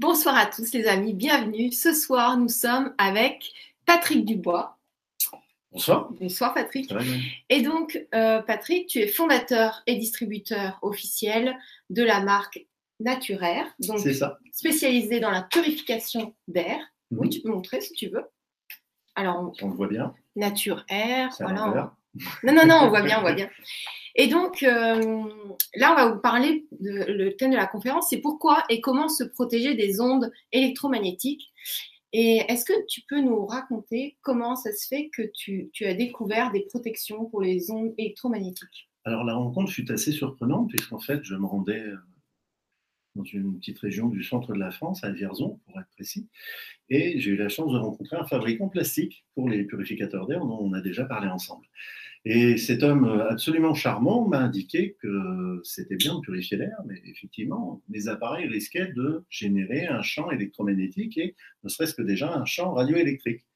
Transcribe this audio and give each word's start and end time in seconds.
Bonsoir 0.00 0.36
à 0.36 0.44
tous 0.44 0.74
les 0.74 0.86
amis, 0.88 1.14
bienvenue. 1.14 1.72
Ce 1.72 1.94
soir, 1.94 2.36
nous 2.36 2.50
sommes 2.50 2.92
avec 2.98 3.50
Patrick 3.86 4.26
Dubois. 4.26 4.76
Bonsoir. 5.72 6.10
Bonsoir 6.20 6.52
Patrick. 6.52 6.92
Et 7.48 7.62
donc, 7.62 7.98
euh, 8.14 8.42
Patrick, 8.42 8.88
tu 8.88 8.98
es 8.98 9.06
fondateur 9.08 9.82
et 9.86 9.94
distributeur 9.96 10.78
officiel 10.82 11.56
de 11.88 12.02
la 12.02 12.20
marque 12.20 12.66
Naturaire, 13.00 13.66
donc 13.78 14.00
C'est 14.00 14.12
ça. 14.12 14.38
spécialisée 14.52 15.18
dans 15.18 15.30
la 15.30 15.40
purification 15.40 16.34
d'air. 16.46 16.76
Mhm. 17.10 17.18
Oui, 17.18 17.28
tu 17.30 17.40
peux 17.40 17.48
montrer 17.48 17.80
si 17.80 17.94
tu 17.94 18.08
veux. 18.08 18.26
Alors, 19.14 19.50
On 19.62 19.68
le 19.68 19.74
voit 19.76 19.88
bien. 19.88 20.14
Nature 20.34 20.84
Air, 20.90 21.30
voilà. 21.40 21.94
Non, 22.42 22.52
non, 22.52 22.66
non, 22.66 22.80
on 22.82 22.88
voit 22.90 23.00
bien, 23.00 23.16
on 23.16 23.22
voit 23.22 23.32
bien. 23.32 23.48
Et 24.18 24.28
donc, 24.28 24.62
euh, 24.62 25.24
là, 25.74 25.92
on 25.92 25.94
va 25.94 26.08
vous 26.08 26.20
parler, 26.20 26.66
de, 26.80 27.12
le 27.12 27.36
thème 27.36 27.50
de 27.50 27.56
la 27.56 27.66
conférence, 27.66 28.08
c'est 28.10 28.20
pourquoi 28.20 28.64
et 28.70 28.80
comment 28.80 29.08
se 29.08 29.24
protéger 29.24 29.74
des 29.74 30.00
ondes 30.00 30.32
électromagnétiques. 30.52 31.52
Et 32.12 32.38
est-ce 32.48 32.64
que 32.64 32.86
tu 32.88 33.02
peux 33.08 33.20
nous 33.20 33.44
raconter 33.44 34.16
comment 34.22 34.56
ça 34.56 34.72
se 34.72 34.86
fait 34.88 35.10
que 35.14 35.22
tu, 35.34 35.68
tu 35.72 35.84
as 35.84 35.92
découvert 35.92 36.50
des 36.50 36.62
protections 36.62 37.26
pour 37.26 37.42
les 37.42 37.70
ondes 37.70 37.92
électromagnétiques? 37.98 38.88
Alors 39.04 39.22
la 39.22 39.34
rencontre 39.34 39.70
fut 39.70 39.90
assez 39.92 40.12
surprenante 40.12 40.68
puisqu'en 40.68 40.98
fait 40.98 41.22
je 41.22 41.36
me 41.36 41.46
rendais 41.46 41.80
euh, 41.80 41.96
dans 43.14 43.24
une 43.24 43.58
petite 43.58 43.78
région 43.78 44.08
du 44.08 44.24
centre 44.24 44.52
de 44.52 44.58
la 44.58 44.70
France, 44.70 45.04
à 45.04 45.10
Vierzon 45.10 45.60
pour 45.66 45.78
être 45.78 45.90
précis, 45.90 46.26
et 46.88 47.18
j'ai 47.20 47.30
eu 47.30 47.36
la 47.36 47.48
chance 47.48 47.72
de 47.72 47.78
rencontrer 47.78 48.16
un 48.16 48.26
fabricant 48.26 48.68
plastique 48.68 49.24
pour 49.34 49.48
les 49.48 49.64
purificateurs 49.64 50.26
d'air 50.26 50.40
dont 50.40 50.58
on 50.60 50.72
a 50.72 50.80
déjà 50.80 51.04
parlé 51.04 51.28
ensemble. 51.28 51.66
Et 52.28 52.56
cet 52.56 52.82
homme 52.82 53.04
euh, 53.04 53.28
absolument 53.28 53.72
charmant 53.72 54.26
m'a 54.26 54.40
indiqué 54.40 54.96
que 55.00 55.60
c'était 55.62 55.94
bien 55.94 56.16
de 56.16 56.20
purifier 56.20 56.56
l'air, 56.56 56.76
mais 56.84 57.00
effectivement, 57.04 57.80
les 57.88 58.08
appareils 58.08 58.48
risquaient 58.48 58.92
de 58.96 59.24
générer 59.30 59.86
un 59.86 60.02
champ 60.02 60.28
électromagnétique 60.32 61.16
et 61.18 61.36
ne 61.62 61.68
serait-ce 61.68 61.94
que 61.94 62.02
déjà 62.02 62.34
un 62.34 62.44
champ 62.44 62.74
radioélectrique. 62.74 63.46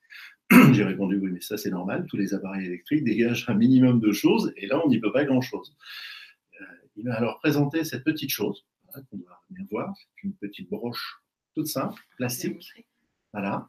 J'ai 0.72 0.84
répondu 0.84 1.18
oui, 1.18 1.30
mais 1.32 1.41
ça 1.41 1.56
c'est 1.56 1.70
normal, 1.70 2.06
tous 2.08 2.16
les 2.16 2.32
appareils 2.32 2.64
électriques 2.64 3.02
dégagent 3.02 3.50
un 3.50 3.54
minimum 3.54 3.98
de 3.98 4.12
choses 4.12 4.52
et 4.56 4.68
là 4.68 4.80
on 4.84 4.88
n'y 4.88 5.00
peut 5.00 5.12
pas 5.12 5.24
grand-chose. 5.24 5.76
Euh, 6.60 6.64
il 6.94 7.06
m'a 7.06 7.14
alors 7.14 7.41
présenté 7.41 7.82
cette 7.82 8.04
petite 8.04 8.30
chose 8.30 8.64
voilà, 8.84 9.04
qu'on 9.10 9.16
doit 9.16 9.42
bien 9.50 9.66
voir, 9.68 9.92
c'est 9.96 10.28
une 10.28 10.34
petite 10.34 10.70
broche 10.70 11.20
toute 11.56 11.66
simple, 11.66 12.00
plastique, 12.16 12.72
voilà. 13.32 13.68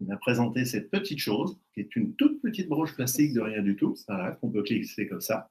Il 0.00 0.06
m'a 0.06 0.16
présenté 0.16 0.64
cette 0.64 0.90
petite 0.90 1.18
chose, 1.18 1.58
qui 1.74 1.80
est 1.80 1.96
une 1.96 2.14
toute 2.14 2.40
petite 2.40 2.68
broche 2.68 2.94
plastique 2.94 3.32
de 3.34 3.40
rien 3.40 3.62
du 3.62 3.76
tout, 3.76 3.96
voilà, 4.06 4.32
qu'on 4.32 4.50
peut 4.50 4.62
glisser 4.62 5.08
comme 5.08 5.20
ça. 5.20 5.48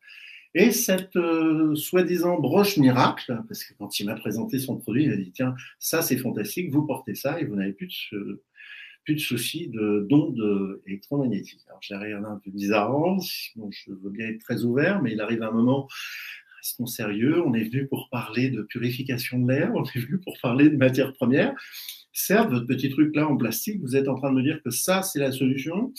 Et 0.53 0.71
cette 0.71 1.15
euh, 1.17 1.75
soi-disant 1.75 2.39
broche 2.39 2.77
miracle, 2.77 3.43
parce 3.47 3.63
que 3.63 3.73
quand 3.73 3.99
il 3.99 4.05
m'a 4.05 4.15
présenté 4.15 4.59
son 4.59 4.77
produit, 4.77 5.03
il 5.03 5.11
a 5.11 5.17
dit 5.17 5.31
tiens, 5.31 5.55
ça 5.79 6.01
c'est 6.01 6.17
fantastique, 6.17 6.71
vous 6.71 6.85
portez 6.85 7.15
ça 7.15 7.39
et 7.39 7.45
vous 7.45 7.55
n'avez 7.55 7.73
plus 7.73 8.09
de, 8.13 8.41
plus 9.03 9.15
de 9.15 9.19
soucis 9.19 9.67
de 9.67 10.07
d'ondes 10.09 10.81
électromagnétiques. 10.87 11.61
Alors 11.67 11.79
j'ai 11.81 11.95
regardé 11.95 12.27
un 12.27 12.41
peu 12.43 12.49
bizarrement, 12.49 13.17
bon, 13.55 13.69
je 13.71 13.91
veux 13.91 14.09
bien 14.09 14.27
être 14.27 14.39
très 14.39 14.63
ouvert, 14.63 15.01
mais 15.01 15.11
il 15.11 15.21
arrive 15.21 15.43
un 15.43 15.51
moment, 15.51 15.87
restons 16.59 16.85
sérieux, 16.85 17.41
on 17.45 17.53
est 17.53 17.65
venu 17.65 17.87
pour 17.87 18.09
parler 18.09 18.49
de 18.49 18.61
purification 18.63 19.39
de 19.39 19.51
l'air, 19.51 19.71
on 19.75 19.83
est 19.83 19.99
venu 19.99 20.17
pour 20.17 20.37
parler 20.41 20.69
de 20.69 20.77
matières 20.77 21.13
premières. 21.13 21.53
Certes, 22.19 22.49
votre 22.49 22.65
petit 22.65 22.89
truc 22.89 23.15
là 23.15 23.27
en 23.27 23.37
plastique, 23.37 23.79
vous 23.79 23.95
êtes 23.95 24.07
en 24.07 24.15
train 24.15 24.31
de 24.31 24.37
me 24.37 24.41
dire 24.41 24.59
que 24.63 24.71
ça 24.71 25.03
c'est 25.03 25.19
la 25.19 25.31
solution? 25.31 25.93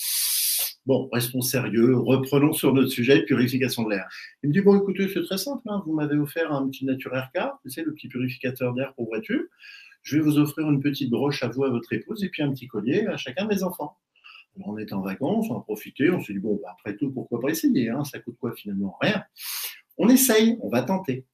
Bon, 0.84 1.08
restons 1.12 1.42
sérieux, 1.42 1.96
reprenons 1.96 2.52
sur 2.52 2.74
notre 2.74 2.88
sujet 2.88 3.24
purification 3.24 3.84
de 3.84 3.90
l'air. 3.90 4.08
Il 4.42 4.48
me 4.48 4.52
dit, 4.52 4.60
bon, 4.60 4.76
écoutez, 4.76 5.06
c'est 5.06 5.22
très 5.22 5.38
simple, 5.38 5.62
hein, 5.66 5.80
vous 5.86 5.94
m'avez 5.94 6.16
offert 6.16 6.52
un 6.52 6.68
petit 6.68 6.84
Nature 6.84 7.14
Air 7.14 7.30
Car, 7.32 7.60
sais, 7.66 7.84
le 7.84 7.94
petit 7.94 8.08
purificateur 8.08 8.74
d'air 8.74 8.94
pour 8.94 9.06
voiture. 9.06 9.44
Je 10.02 10.16
vais 10.16 10.22
vous 10.24 10.38
offrir 10.38 10.68
une 10.68 10.80
petite 10.80 11.08
broche 11.08 11.44
à 11.44 11.48
vous, 11.48 11.62
à 11.62 11.70
votre 11.70 11.92
épouse, 11.92 12.24
et 12.24 12.30
puis 12.30 12.42
un 12.42 12.50
petit 12.50 12.66
collier 12.66 13.06
à 13.06 13.16
chacun 13.16 13.44
de 13.44 13.54
mes 13.54 13.62
enfants. 13.62 13.96
On 14.64 14.76
est 14.76 14.92
en 14.92 15.02
vacances, 15.02 15.46
on 15.50 15.58
a 15.58 15.62
profité, 15.62 16.10
on 16.10 16.20
s'est 16.20 16.32
dit, 16.32 16.40
bon, 16.40 16.58
bah, 16.60 16.74
après 16.76 16.96
tout, 16.96 17.12
pourquoi 17.12 17.38
pas 17.40 17.50
essayer 17.50 17.90
hein, 17.90 18.02
Ça 18.02 18.18
coûte 18.18 18.38
quoi 18.40 18.52
finalement? 18.56 18.96
Rien. 19.00 19.22
On 19.98 20.08
essaye, 20.08 20.58
on 20.62 20.68
va 20.68 20.82
tenter. 20.82 21.26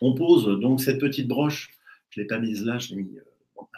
On 0.00 0.14
pose 0.14 0.60
donc 0.60 0.80
cette 0.80 1.00
petite 1.00 1.26
broche, 1.26 1.72
je 2.10 2.20
ne 2.20 2.22
l'ai 2.22 2.28
pas 2.28 2.38
mise 2.38 2.64
là, 2.64 2.78
je 2.78 2.90
l'ai 2.90 3.02
mis 3.02 3.18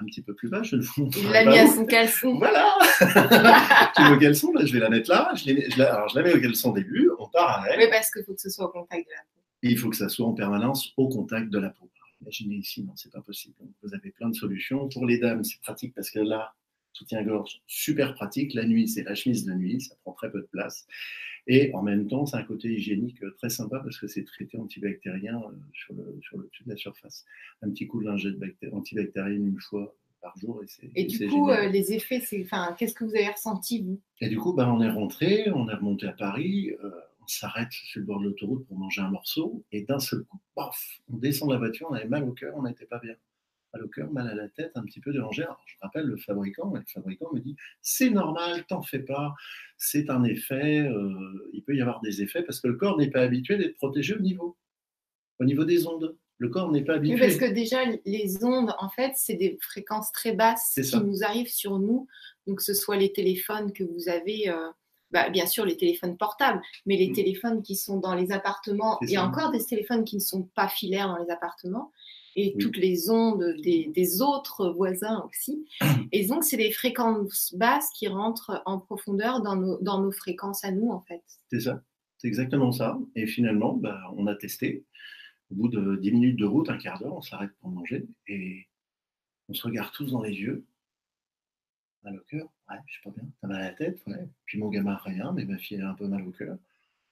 un 0.01 0.05
petit 0.07 0.23
peu 0.23 0.35
plus 0.35 0.49
bas, 0.49 0.63
je 0.63 0.77
ne 0.77 0.83
vous 0.83 1.11
Il 1.17 1.29
l'a 1.31 1.45
mis 1.45 1.59
à 1.59 1.67
son 1.67 1.85
caleçon. 1.87 2.35
Voilà 2.39 2.73
Tu 3.97 4.03
veux 4.03 4.17
au 4.17 4.19
caleçon, 4.19 4.53
là, 4.53 4.65
je 4.65 4.73
vais 4.73 4.79
la 4.81 4.89
mettre 4.91 5.11
là. 5.11 5.33
Je, 5.35 5.47
l'ai- 5.47 5.71
je 5.71 5.79
la, 5.79 5.95
alors, 5.95 6.09
je 6.09 6.17
la 6.17 6.23
mets 6.23 6.35
au 6.35 6.41
caleçon 6.41 6.71
au 6.71 6.75
début, 6.75 7.11
en 7.19 7.27
parallèle. 7.29 7.79
Oui, 7.79 7.87
parce 7.91 8.11
qu'il 8.11 8.25
faut 8.25 8.35
que 8.35 8.41
ce 8.41 8.51
soit 8.51 8.67
au 8.67 8.71
contact 8.71 9.07
de 9.07 9.13
la 9.13 9.21
peau. 9.23 9.41
Et 9.63 9.71
il 9.71 9.79
faut 9.79 9.91
que 9.91 9.97
ça 9.97 10.09
soit 10.09 10.27
en 10.27 10.35
permanence 10.35 10.93
au 10.97 11.09
contact 11.09 11.51
de 11.51 11.59
la 11.59 11.71
peau. 11.71 11.89
Alors, 11.97 12.09
Imaginez 12.23 12.57
ici, 12.57 12.83
non, 12.85 12.93
c'est 12.97 13.13
pas 13.13 13.21
possible. 13.23 13.55
Donc, 13.61 13.71
vous 13.83 13.95
avez 13.95 14.11
plein 14.11 14.29
de 14.29 14.35
solutions. 14.35 14.89
Pour 14.89 15.07
les 15.07 15.19
dames, 15.19 15.45
c'est 15.45 15.61
pratique 15.61 15.95
parce 15.95 16.11
que 16.11 16.21
là, 16.21 16.53
soutien-gorge, 16.93 17.61
super 17.67 18.15
pratique. 18.15 18.55
La 18.55 18.65
nuit, 18.65 18.89
c'est 18.89 19.03
la 19.05 19.15
chemise 19.15 19.45
de 19.45 19.53
nuit, 19.55 19.81
ça 19.81 19.95
prend 20.03 20.13
très 20.13 20.31
peu 20.31 20.41
de 20.41 20.49
place. 20.51 20.87
Et 21.51 21.75
en 21.75 21.83
même 21.83 22.07
temps, 22.07 22.27
c'est 22.27 22.37
un 22.37 22.43
côté 22.43 22.69
hygiénique 22.69 23.23
euh, 23.23 23.35
très 23.39 23.49
sympa 23.49 23.81
parce 23.81 23.99
que 23.99 24.07
c'est 24.07 24.25
traité 24.25 24.59
antibactérien 24.59 25.41
euh, 25.41 25.57
sur 25.73 25.95
le, 25.95 26.19
sur 26.23 26.39
le 26.39 26.47
dessus 26.47 26.65
de 26.65 26.71
la 26.71 26.77
surface. 26.77 27.25
Un 27.63 27.71
petit 27.71 27.87
coup 27.87 28.01
de 28.01 28.07
lingette 28.07 28.39
bacté- 28.39 28.71
antibactérienne 28.73 29.47
une 29.47 29.61
fois 29.61 29.97
par 30.21 30.37
jour 30.37 30.63
et 30.63 30.67
c'est 30.67 30.91
Et 30.95 31.05
du 31.05 31.27
coup, 31.29 31.49
euh, 31.49 31.69
les 31.69 31.93
effets, 31.93 32.21
c'est, 32.21 32.43
enfin, 32.43 32.75
qu'est-ce 32.79 32.95
que 32.95 33.05
vous 33.05 33.15
avez 33.15 33.29
ressenti, 33.31 33.83
vous? 33.83 34.01
Et 34.21 34.29
du 34.29 34.37
coup, 34.37 34.53
bah, 34.53 34.71
on 34.73 34.83
est 34.83 34.91
rentré, 34.91 35.51
on 35.51 35.69
est 35.69 35.75
remonté 35.75 36.07
à 36.07 36.13
Paris, 36.13 36.73
euh, 36.85 36.91
on 37.23 37.27
s'arrête 37.27 37.71
sur 37.71 38.01
le 38.01 38.07
bord 38.07 38.21
de 38.21 38.25
l'autoroute 38.25 38.67
pour 38.67 38.77
manger 38.77 39.01
un 39.01 39.11
morceau, 39.11 39.65
et 39.73 39.83
d'un 39.83 40.01
seul 40.01 40.25
coup, 40.25 40.39
paf, 40.55 41.01
on 41.11 41.17
descend 41.17 41.49
de 41.49 41.55
la 41.55 41.59
voiture, 41.61 41.87
on 41.91 41.95
avait 41.95 42.09
mal 42.09 42.25
au 42.25 42.33
cœur, 42.33 42.55
on 42.57 42.65
n'était 42.65 42.87
pas 42.87 42.99
bien. 42.99 43.15
Mal 43.75 43.85
au 43.85 43.89
cœur, 43.89 44.11
mal 44.11 44.27
à 44.29 44.35
la 44.35 44.49
tête, 44.49 44.73
un 44.77 44.83
petit 44.83 45.01
peu 45.01 45.13
dérangé. 45.13 45.43
Alors, 45.43 45.63
je 45.67 45.75
rappelle 45.83 46.07
le 46.07 46.17
fabricant, 46.17 46.75
et 46.75 46.79
le 46.79 46.85
fabricant 46.93 47.29
me 47.35 47.41
dit 47.41 47.55
c'est 47.83 48.09
normal, 48.09 48.65
t'en 48.67 48.83
fais 48.83 49.01
pas, 49.01 49.35
c'est 49.77 50.09
un 50.09 50.25
effet, 50.25 50.81
euh, 50.89 51.51
il 51.53 51.63
peut 51.65 51.77
y 51.77 51.83
avoir 51.83 52.01
des 52.01 52.23
effets 52.23 52.43
parce 52.43 52.61
que 52.61 52.69
le 52.69 52.75
corps 52.77 52.97
n'est 52.97 53.11
pas 53.11 53.21
habitué 53.21 53.59
d'être 53.59 53.77
protégé 53.77 54.15
au 54.15 54.21
niveau, 54.21 54.57
au 55.39 55.45
niveau 55.45 55.65
des 55.65 55.87
ondes. 55.87 56.17
Le 56.39 56.49
corps 56.49 56.71
n'est 56.73 56.85
pas 56.85 56.93
Oui, 56.95 57.11
habitué. 57.13 57.19
parce 57.19 57.37
que 57.37 57.53
déjà, 57.53 57.81
les 58.07 58.45
ondes, 58.45 58.73
en 58.79 58.89
fait, 58.89 59.13
c'est 59.17 59.35
des 59.35 59.59
fréquences 59.61 60.13
très 60.13 60.33
basses 60.33 60.71
qui 60.75 60.85
ça. 60.85 61.01
nous 61.01 61.23
arrivent 61.25 61.49
sur 61.53 61.79
nous. 61.81 62.07
Donc, 62.47 62.59
que 62.59 62.63
ce 62.65 62.75
soit 62.75 62.97
les 62.97 63.13
téléphones 63.13 63.73
que 63.73 63.83
vous 63.83 64.09
avez, 64.09 64.49
euh, 64.49 64.71
bah, 65.11 65.31
bien 65.31 65.47
sûr, 65.47 65.67
les 65.67 65.77
téléphones 65.77 66.17
portables, 66.17 66.63
mais 66.87 66.97
les 66.97 67.09
Mm. 67.11 67.13
téléphones 67.15 67.63
qui 67.63 67.75
sont 67.75 67.99
dans 67.99 68.15
les 68.15 68.31
appartements. 68.31 68.99
C'est 69.01 69.09
Il 69.09 69.13
y 69.15 69.17
a 69.17 69.21
ça. 69.21 69.27
encore 69.27 69.51
des 69.51 69.63
téléphones 69.65 70.05
qui 70.05 70.15
ne 70.15 70.21
sont 70.21 70.45
pas 70.55 70.69
filaires 70.69 71.09
dans 71.09 71.17
les 71.23 71.29
appartements. 71.31 71.93
Et 72.41 72.53
Oui. 72.55 72.63
toutes 72.63 72.77
les 72.77 73.11
ondes 73.11 73.57
des, 73.63 73.91
des 73.95 74.23
autres 74.23 74.69
voisins 74.71 75.25
aussi. 75.29 75.67
Et 76.13 76.27
donc, 76.27 76.45
c'est 76.45 76.57
des 76.57 76.71
fréquences 76.71 77.53
basses 77.57 77.91
qui 77.91 78.07
rentrent 78.07 78.63
en 78.65 78.79
profondeur 78.79 79.43
dans 79.43 79.57
nos, 79.57 79.79
dans 79.83 80.01
nos 80.01 80.13
fréquences 80.13 80.65
à 80.65 80.71
nous, 80.71 80.91
en 80.91 81.01
fait. 81.01 81.23
C'est 81.51 81.61
ça, 81.61 81.83
c'est 82.19 82.29
exactement 82.29 82.71
ça. 82.71 82.97
Et 83.17 83.27
finalement, 83.27 83.75
bah, 83.75 84.01
on 84.17 84.27
a 84.29 84.35
testé. 84.37 84.85
Au 85.51 85.55
bout 85.57 85.69
de 85.69 85.97
10 85.97 86.13
minutes 86.13 86.37
de 86.39 86.45
route, 86.45 86.69
un 86.71 86.77
quart 86.79 86.99
d'heure, 87.01 87.15
on 87.17 87.23
s'arrête 87.23 87.51
pour 87.61 87.71
manger 87.71 88.07
et 88.29 88.67
on 89.49 89.55
se 89.55 89.67
regarde 89.67 89.91
tous 89.93 90.13
dans 90.13 90.23
les 90.23 90.35
yeux. 90.35 90.65
Mal 92.05 92.17
au 92.19 92.25
cœur, 92.31 92.49
ouais, 92.71 92.77
je 92.87 92.93
suis 92.93 93.03
pas 93.03 93.11
bien. 93.11 93.25
T'as 93.41 93.49
mal 93.49 93.63
à 93.63 93.65
la 93.71 93.75
tête, 93.75 94.01
ouais. 94.07 94.29
Puis 94.45 94.59
mon 94.59 94.69
gamin, 94.69 94.97
rien, 95.03 95.33
mais 95.33 95.45
ma 95.45 95.59
fille 95.59 95.81
a 95.81 95.91
un 95.91 95.95
peu 95.95 96.07
mal 96.07 96.23
au 96.27 96.31
cœur. 96.31 96.57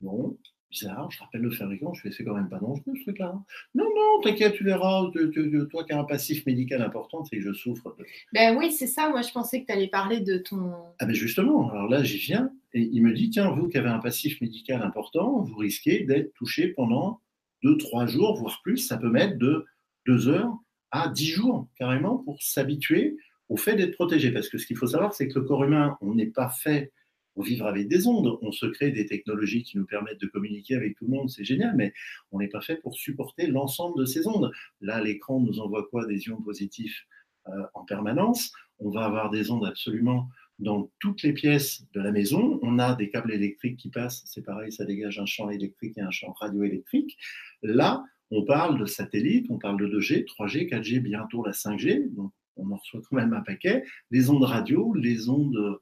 Bon, 0.03 0.37
bizarre, 0.71 1.11
je 1.11 1.21
rappelle 1.21 1.43
le 1.43 1.51
fabricant, 1.51 1.95
je 1.95 2.03
fais 2.03 2.11
c'est 2.11 2.25
quand 2.25 2.35
même 2.35 2.49
pas 2.49 2.59
dangereux 2.59 2.93
ce 2.97 3.03
truc-là. 3.03 3.33
hein. 3.35 3.45
Non, 3.75 3.85
non, 3.85 4.21
t'inquiète, 4.23 4.55
tu 4.55 4.65
verras, 4.65 5.09
tu- 5.13 5.31
tu- 5.31 5.51
tu- 5.51 5.69
toi 5.69 5.85
qui 5.85 5.93
as 5.93 5.99
un 6.01 6.05
passif 6.05 6.45
médical 6.47 6.83
important, 6.83 7.25
c'est 7.25 7.37
que 7.37 7.43
je 7.43 7.53
souffre 7.53 7.95
de 7.99 8.05
Ben 8.33 8.57
oui, 8.57 8.73
c'est 8.73 8.87
ça. 8.87 9.09
Moi, 9.09 9.23
je 9.23 9.33
pensais 9.33 9.61
que 9.63 9.67
tu 9.67 9.73
allais 9.73 9.89
parler 9.89 10.21
de 10.21 10.39
ton. 10.39 10.73
Ah 10.99 11.07
ben 11.07 11.15
justement, 11.15 11.71
alors 11.71 11.89
là 11.89 12.03
j'y 12.03 12.19
viens, 12.19 12.51
et 12.75 12.81
il 12.83 13.03
me 13.03 13.13
dit, 13.13 13.31
tiens, 13.31 13.51
vous 13.51 13.69
qui 13.69 13.79
avez 13.79 13.89
un 13.89 13.99
passif 14.01 14.41
médical 14.41 14.83
important, 14.83 15.41
vous 15.43 15.57
risquez 15.57 16.05
d'être 16.05 16.33
touché 16.35 16.69
pendant 16.69 17.21
2-3 17.63 18.07
jours, 18.07 18.37
voire 18.37 18.61
plus, 18.63 18.77
ça 18.79 18.97
peut 18.99 19.11
mettre 19.11 19.39
de 19.39 19.65
2 20.07 20.29
heures 20.29 20.53
à 20.91 21.09
10 21.09 21.27
jours 21.31 21.69
carrément 21.79 22.19
pour 22.19 22.43
s'habituer 22.43 23.17
au 23.49 23.57
fait 23.57 23.77
d'être 23.77 23.95
protégé. 23.95 24.31
Parce 24.33 24.49
que 24.49 24.59
ce 24.59 24.67
qu'il 24.67 24.77
faut 24.77 24.89
savoir, 24.89 25.15
c'est 25.15 25.29
que 25.29 25.39
le 25.39 25.45
corps 25.45 25.65
humain, 25.65 25.97
on 26.01 26.15
n'est 26.15 26.27
pas 26.27 26.49
fait 26.51 26.93
pour 27.37 27.45
vivre 27.45 27.67
avec 27.67 27.87
des 27.87 28.07
ondes, 28.07 28.39
on 28.41 28.51
se 28.51 28.65
crée 28.65 28.91
des 28.91 29.05
technologies 29.05 29.63
qui 29.63 29.77
nous 29.77 29.85
permettent 29.85 30.23
de 30.23 30.27
communiquer 30.27 30.75
avec 30.75 30.97
tout 30.97 31.05
le 31.05 31.11
monde, 31.11 31.29
c'est 31.29 31.45
génial, 31.45 31.77
mais 31.77 31.93
on 32.33 32.39
n'est 32.39 32.49
pas 32.49 32.63
fait 32.63 32.77
pour 32.77 32.97
supporter 32.97 33.47
l'ensemble 33.47 34.01
de 34.01 34.07
ces 34.07 34.27
ondes. 34.27 34.51
Là, 34.81 35.03
l'écran 35.03 35.39
nous 35.39 35.61
envoie 35.61 35.87
quoi? 35.91 36.07
Des 36.07 36.19
ions 36.29 36.41
positifs 36.41 37.07
euh, 37.49 37.53
en 37.75 37.85
permanence. 37.85 38.53
On 38.79 38.89
va 38.89 39.05
avoir 39.05 39.29
des 39.29 39.51
ondes 39.51 39.67
absolument 39.67 40.31
dans 40.61 40.91
toutes 40.99 41.23
les 41.23 41.35
pièces 41.35 41.85
de 41.93 42.01
la 42.01 42.11
maison. 42.11 42.59
On 42.63 42.79
a 42.79 42.95
des 42.95 43.11
câbles 43.11 43.35
électriques 43.35 43.77
qui 43.77 43.91
passent, 43.91 44.23
c'est 44.25 44.43
pareil, 44.43 44.73
ça 44.73 44.87
dégage 44.87 45.19
un 45.19 45.27
champ 45.27 45.51
électrique 45.51 45.99
et 45.99 46.01
un 46.01 46.11
champ 46.11 46.33
radioélectrique. 46.41 47.19
Là, 47.63 48.03
on 48.31 48.47
parle 48.47 48.81
de 48.81 48.87
satellites, 48.87 49.47
on 49.51 49.59
parle 49.59 49.79
de 49.79 49.89
2G, 49.89 50.25
3G, 50.25 50.71
4G, 50.71 51.01
bientôt 51.01 51.45
la 51.45 51.53
5G, 51.53 52.15
donc 52.15 52.33
on 52.57 52.71
en 52.71 52.77
reçoit 52.77 53.03
quand 53.11 53.17
même 53.17 53.35
un 53.35 53.43
paquet. 53.43 53.85
Les 54.11 54.31
ondes 54.31 54.45
radio, 54.45 54.95
les 54.95 55.29
ondes... 55.29 55.79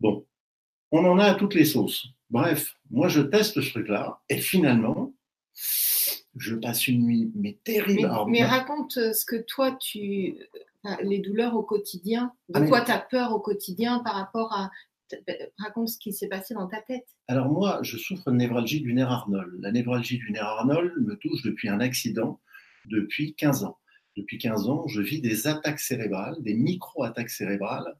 Bon, 0.00 0.26
on 0.96 1.04
en 1.10 1.18
a 1.18 1.26
à 1.26 1.34
toutes 1.34 1.54
les 1.54 1.64
sauces. 1.64 2.08
Bref, 2.30 2.76
moi 2.90 3.08
je 3.08 3.20
teste 3.22 3.60
ce 3.60 3.70
truc-là, 3.70 4.20
et 4.28 4.38
finalement, 4.38 5.14
je 6.36 6.54
passe 6.54 6.88
une 6.88 7.02
nuit, 7.04 7.30
mais 7.34 7.58
terrible. 7.64 8.00
Mais, 8.00 8.04
Alors, 8.04 8.28
mais 8.28 8.44
raconte 8.44 8.96
euh, 8.98 9.12
ce 9.12 9.24
que 9.24 9.36
toi, 9.36 9.72
tu. 9.72 10.36
les 11.02 11.18
douleurs 11.20 11.54
au 11.56 11.62
quotidien 11.62 12.32
De 12.48 12.60
Ah, 12.60 12.66
quoi 12.66 12.80
tu 12.82 12.90
as 12.90 12.98
peur 12.98 13.32
au 13.32 13.40
quotidien 13.40 14.00
par 14.00 14.14
rapport 14.14 14.52
à. 14.52 14.70
Raconte 15.58 15.88
ce 15.88 15.98
qui 15.98 16.12
s'est 16.12 16.26
passé 16.26 16.52
dans 16.54 16.66
ta 16.66 16.82
tête. 16.82 17.06
Alors 17.28 17.48
moi, 17.48 17.78
je 17.82 17.96
souffre 17.96 18.28
de 18.32 18.36
névralgie 18.36 18.80
du 18.80 18.92
nerf 18.92 19.10
Arnold. 19.10 19.54
La 19.60 19.70
névralgie 19.70 20.18
du 20.18 20.32
nerf 20.32 20.44
Arnold 20.44 20.92
me 20.98 21.14
touche 21.16 21.42
depuis 21.42 21.68
un 21.68 21.78
accident, 21.78 22.40
depuis 22.86 23.34
15 23.36 23.62
ans. 23.64 23.78
Depuis 24.16 24.38
15 24.38 24.68
ans, 24.68 24.86
je 24.88 25.00
vis 25.00 25.20
des 25.20 25.46
attaques 25.46 25.78
cérébrales, 25.78 26.36
des 26.40 26.54
micro-attaques 26.54 27.30
cérébrales, 27.30 27.96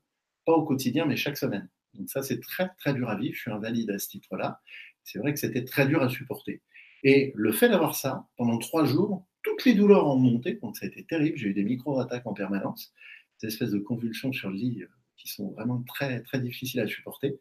pas 0.47 0.53
au 0.55 0.65
quotidien, 0.65 1.05
mais 1.07 1.15
chaque 1.17 1.37
semaine. 1.37 1.69
Donc 1.97 2.11
ça, 2.11 2.23
c'est 2.23 2.41
très, 2.41 2.69
très 2.79 2.95
dur 2.95 3.09
à 3.09 3.17
vivre. 3.17 3.35
Je 3.35 3.41
suis 3.41 3.51
invalide 3.51 3.91
à 3.91 3.99
ce 3.99 4.09
titre-là. 4.09 4.61
C'est 5.05 5.19
vrai 5.19 5.33
que 5.33 5.39
c'était 5.39 5.65
très 5.65 5.87
dur 5.87 6.03
à 6.03 6.09
supporter. 6.09 6.63
Et 7.03 7.33
le 7.35 7.53
fait 7.53 7.69
d'avoir 7.69 7.95
ça, 7.95 8.27
pendant 8.37 8.59
trois 8.59 8.85
jours, 8.85 9.27
toutes 9.43 9.65
les 9.65 9.75
douleurs 9.75 10.09
ont 10.09 10.17
monté, 10.19 10.55
donc 10.55 10.77
ça 10.77 10.87
a 10.87 10.89
été 10.89 11.05
terrible. 11.05 11.37
J'ai 11.37 11.49
eu 11.49 11.55
des 11.55 11.63
micro-attaques 11.63 12.27
en 12.27 12.35
permanence, 12.35 12.93
des 13.41 13.49
espèces 13.49 13.71
de 13.71 13.79
convulsions 13.79 14.33
sur 14.33 14.51
le 14.51 14.57
lit 14.57 14.83
euh, 14.83 14.89
qui 15.17 15.29
sont 15.29 15.53
vraiment 15.53 15.83
très, 15.83 16.21
très 16.23 16.41
difficiles 16.41 16.81
à 16.81 16.87
supporter. 16.87 17.39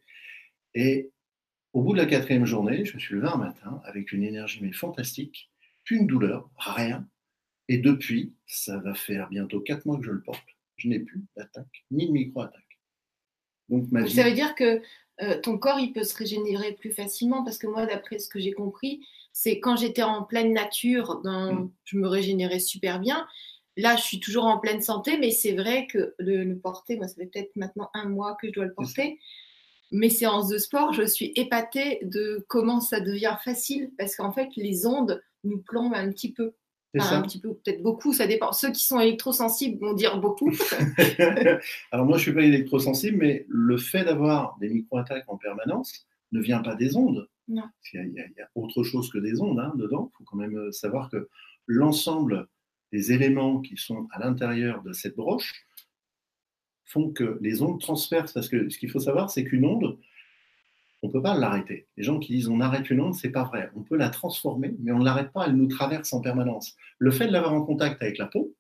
Et 0.76 1.12
au 1.74 1.82
bout 1.82 1.94
de 1.94 1.98
la 1.98 2.06
quatrième 2.06 2.46
journée, 2.46 2.86
je 2.86 2.94
me 2.94 3.00
suis 3.00 3.16
levé 3.16 3.28
un 3.28 3.38
matin 3.38 3.82
avec 3.86 4.12
une 4.12 4.24
énergie 4.24 4.60
mais 4.62 4.72
fantastique, 4.72 5.52
une 5.90 6.08
douleur, 6.08 6.50
rien. 6.58 7.08
Et 7.68 7.80
depuis, 7.80 8.36
ça 8.46 8.78
va 8.78 8.94
faire 8.94 9.30
bientôt 9.30 9.60
quatre 9.60 9.86
mois 9.86 9.98
que 9.98 10.06
je 10.06 10.12
le 10.12 10.22
porte. 10.22 10.46
Je 10.78 10.90
n'ai 10.90 11.00
plus 11.00 11.24
d'attaque, 11.36 11.86
ni 11.90 12.08
de 12.08 12.12
micro-attaque. 12.12 12.65
Donc 13.70 13.92
ma 13.92 14.00
Donc, 14.02 14.10
vie, 14.10 14.16
ça 14.16 14.24
veut 14.24 14.34
dire 14.34 14.56
que 14.56 14.82
euh, 15.22 15.40
ton 15.42 15.58
corps, 15.58 15.80
il 15.80 15.94
peut 15.94 16.04
se 16.04 16.16
régénérer 16.16 16.74
plus 16.74 16.92
facilement 16.92 17.44
parce 17.44 17.58
que 17.58 17.68
moi, 17.68 17.86
d'après 17.86 18.20
ce 18.20 18.28
que 18.30 18.40
j'ai 18.40 18.52
compris, 18.52 19.06
c'est 19.32 19.60
quand 19.60 19.76
j'étais 19.76 20.04
en 20.04 20.24
pleine 20.24 20.54
nature, 20.54 21.22
dans- 21.24 21.54
Mm. 21.54 21.72
je 21.86 21.98
me 21.98 22.08
régénérais 22.08 22.60
super 22.60 23.00
bien. 23.00 23.26
Là, 23.78 23.96
je 23.98 24.04
suis 24.04 24.20
toujours 24.22 24.46
en 24.46 24.58
pleine 24.60 24.82
santé, 24.82 25.18
mais 25.18 25.32
c'est 25.32 25.54
vrai 25.54 25.88
que 25.88 26.16
le, 26.18 26.44
le 26.44 26.58
porter, 26.58 26.96
moi, 26.98 27.08
ça 27.08 27.16
fait 27.16 27.26
peut-être 27.28 27.56
maintenant 27.56 27.90
un 27.94 28.08
mois 28.08 28.38
que 28.42 28.48
je 28.48 28.54
dois 28.54 28.66
le 28.66 28.74
porter. 28.74 29.20
Mes 29.92 30.10
séances 30.10 30.48
de 30.48 30.58
sport, 30.58 30.94
je 30.94 31.04
suis 31.04 31.32
épatée 31.36 32.00
de 32.04 32.46
comment 32.48 32.80
ça 32.80 33.00
devient 33.00 33.36
facile 33.44 33.92
parce 33.98 34.16
qu'en 34.16 34.32
fait, 34.32 34.50
les 34.56 34.86
ondes 34.86 35.22
nous 35.44 35.60
plombent 35.62 35.94
un 35.94 36.10
petit 36.12 36.32
peu. 36.34 36.54
Enfin, 37.00 37.10
ça. 37.10 37.18
un 37.18 37.22
petit 37.24 37.40
peu, 37.40 37.54
peut-être 37.54 37.82
beaucoup, 37.84 38.14
ça 38.14 38.28
dépend. 38.28 38.52
Ceux 38.52 38.72
qui 38.72 38.84
sont 38.84 39.00
électrosensibles 39.00 39.80
vont 39.80 39.94
dire 39.94 40.20
beaucoup. 40.20 40.52
Alors 41.92 42.06
moi, 42.06 42.18
je 42.18 42.24
suis 42.24 42.34
pas 42.34 42.44
électrosensible, 42.44 43.18
mais 43.18 43.46
le 43.50 43.78
fait 43.78 44.04
d'avoir 44.06 44.58
des 44.60 44.70
micro-attaques 44.70 45.26
en 45.28 45.38
permanence 45.38 46.08
ne 46.32 46.40
vient 46.42 46.62
pas 46.62 46.76
des 46.76 46.96
ondes. 46.96 47.28
Non. 47.48 47.62
Parce 47.62 47.94
il 47.94 47.98
y, 47.98 48.20
a- 48.20 48.26
il 48.26 48.34
y 48.38 48.42
a 48.42 48.50
autre 48.56 48.84
chose 48.84 49.10
que 49.12 49.18
des 49.20 49.42
ondes 49.42 49.60
hein, 49.60 49.74
dedans. 49.76 50.10
Il 50.14 50.18
faut 50.18 50.24
quand 50.24 50.38
même 50.38 50.58
euh, 50.58 50.72
savoir 50.72 51.10
que 51.10 51.30
l'ensemble 51.68 52.48
des 52.92 53.12
éléments 53.12 53.62
qui 53.62 53.78
sont 53.78 54.08
à 54.12 54.20
l'intérieur 54.20 54.82
de 54.84 54.94
cette 54.94 55.16
broche 55.16 55.66
font 56.86 57.12
que 57.12 57.38
les 57.42 57.62
ondes 57.62 57.80
transpercent. 57.80 58.34
Parce 58.34 58.50
que 58.50 58.70
ce 58.70 58.78
qu'il 58.78 58.90
faut 58.90 59.00
savoir, 59.00 59.30
c'est 59.30 59.44
qu'une 59.44 59.66
onde, 59.66 59.98
on 61.06 61.10
ne 61.10 61.14
peut 61.14 61.22
pas 61.22 61.38
l'arrêter. 61.38 61.88
Les 61.98 62.04
gens 62.04 62.18
qui 62.18 62.34
disent 62.34 62.48
on 62.48 62.60
arrête 62.62 62.90
une 62.90 63.00
onde, 63.00 63.14
c'est 63.14 63.30
pas 63.30 63.44
vrai. 63.44 63.70
On 63.76 63.84
peut 63.84 63.96
la 63.96 64.10
transformer, 64.10 64.76
mais 64.80 64.92
on 64.92 64.98
ne 64.98 65.06
l'arrête 65.06 65.32
pas, 65.32 65.46
elle 65.46 65.56
nous 65.56 65.68
traverse 65.68 66.12
en 66.14 66.22
permanence. 66.22 66.76
Le 66.98 67.12
fait 67.12 67.28
de 67.28 67.32
l'avoir 67.32 67.54
en 67.54 67.62
contact 67.62 68.02
avec 68.02 68.18
la 68.18 68.26
peau, 68.26 68.56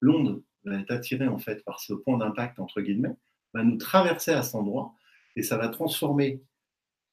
l'onde 0.00 0.42
va 0.64 0.80
être 0.80 0.90
attirée 0.90 1.28
en 1.28 1.38
fait 1.38 1.64
par 1.64 1.78
ce 1.80 1.92
point 1.92 2.18
d'impact, 2.18 2.58
entre 2.58 2.80
guillemets, 2.80 3.14
va 3.52 3.62
nous 3.62 3.76
traverser 3.76 4.32
à 4.32 4.42
cet 4.42 4.56
endroit 4.56 4.94
et 5.36 5.42
ça 5.42 5.56
va 5.56 5.68
transformer 5.68 6.42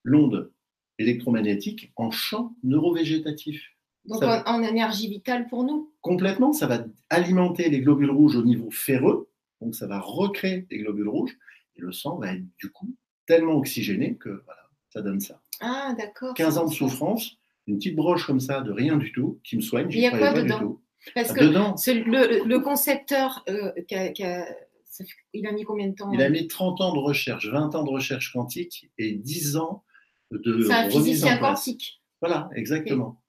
l'onde 0.04 0.52
électromagnétique 0.98 1.92
en 1.96 2.10
champ 2.10 2.56
neurovégétatif. 2.64 3.64
Donc, 4.06 4.24
en 4.24 4.64
énergie 4.64 5.08
vitale 5.08 5.48
pour 5.48 5.64
nous. 5.64 5.94
Complètement, 6.02 6.52
ça 6.52 6.66
va 6.66 6.84
alimenter 7.12 7.70
les 7.70 7.82
globules 7.82 8.10
rouges 8.10 8.36
au 8.36 8.44
niveau 8.44 8.72
ferreux, 8.72 9.30
donc 9.62 9.76
ça 9.76 9.86
va 9.86 10.00
recréer 10.00 10.62
des 10.62 10.80
globules 10.80 11.10
rouges 11.10 11.38
et 11.76 11.82
le 11.82 11.92
sang 11.92 12.18
va 12.18 12.34
être 12.34 12.44
du 12.58 12.72
coup 12.72 12.96
tellement 13.36 13.56
oxygéné 13.56 14.16
que 14.16 14.44
voilà, 14.46 14.62
ça 14.90 15.02
donne 15.02 15.20
ça. 15.22 15.40
Ah, 15.62 15.96
d'accord. 15.98 16.34
15 16.34 16.58
ans 16.58 16.66
de 16.68 16.74
souffrance, 16.74 17.38
une 17.68 17.78
petite 17.78 17.96
broche 17.96 18.26
comme 18.26 18.40
ça 18.42 18.62
de 18.62 18.72
rien 18.72 18.98
du 18.98 19.12
tout 19.14 19.40
qui 19.44 19.56
me 19.56 19.62
soigne, 19.62 19.88
Il 19.90 20.00
y 20.00 20.06
a 20.06 20.12
quoi 20.12 20.34
dedans 20.34 20.58
du 20.60 20.64
tout. 20.66 20.82
Parce 21.16 21.32
Ah, 21.32 21.34
que 21.36 21.44
Dedans, 21.46 21.78
ce- 21.78 21.92
le, 21.92 22.46
le 22.46 22.60
concepteur, 22.60 23.44
euh, 23.50 23.72
a- 23.92 24.46
ça 24.86 25.04
il 25.34 25.48
a 25.48 25.52
mis 25.54 25.64
combien 25.64 25.88
de 25.88 25.96
temps 25.96 26.12
Il 26.12 26.22
a 26.22 26.30
mis 26.30 26.48
30 26.48 26.82
ans 26.82 26.94
de 26.94 27.00
recherche, 27.00 27.48
20 27.48 27.74
ans 27.76 27.84
de 27.84 27.90
recherche 27.90 28.34
quantique 28.34 28.92
et 28.98 29.14
10 29.14 29.56
ans 29.56 29.84
de 30.32 30.62
C'est 30.64 30.74
un 30.74 30.82
remise 30.90 30.94
physicien 31.06 31.38
quantique. 31.38 32.02
Voilà, 32.22 32.50
exactement. 32.56 33.22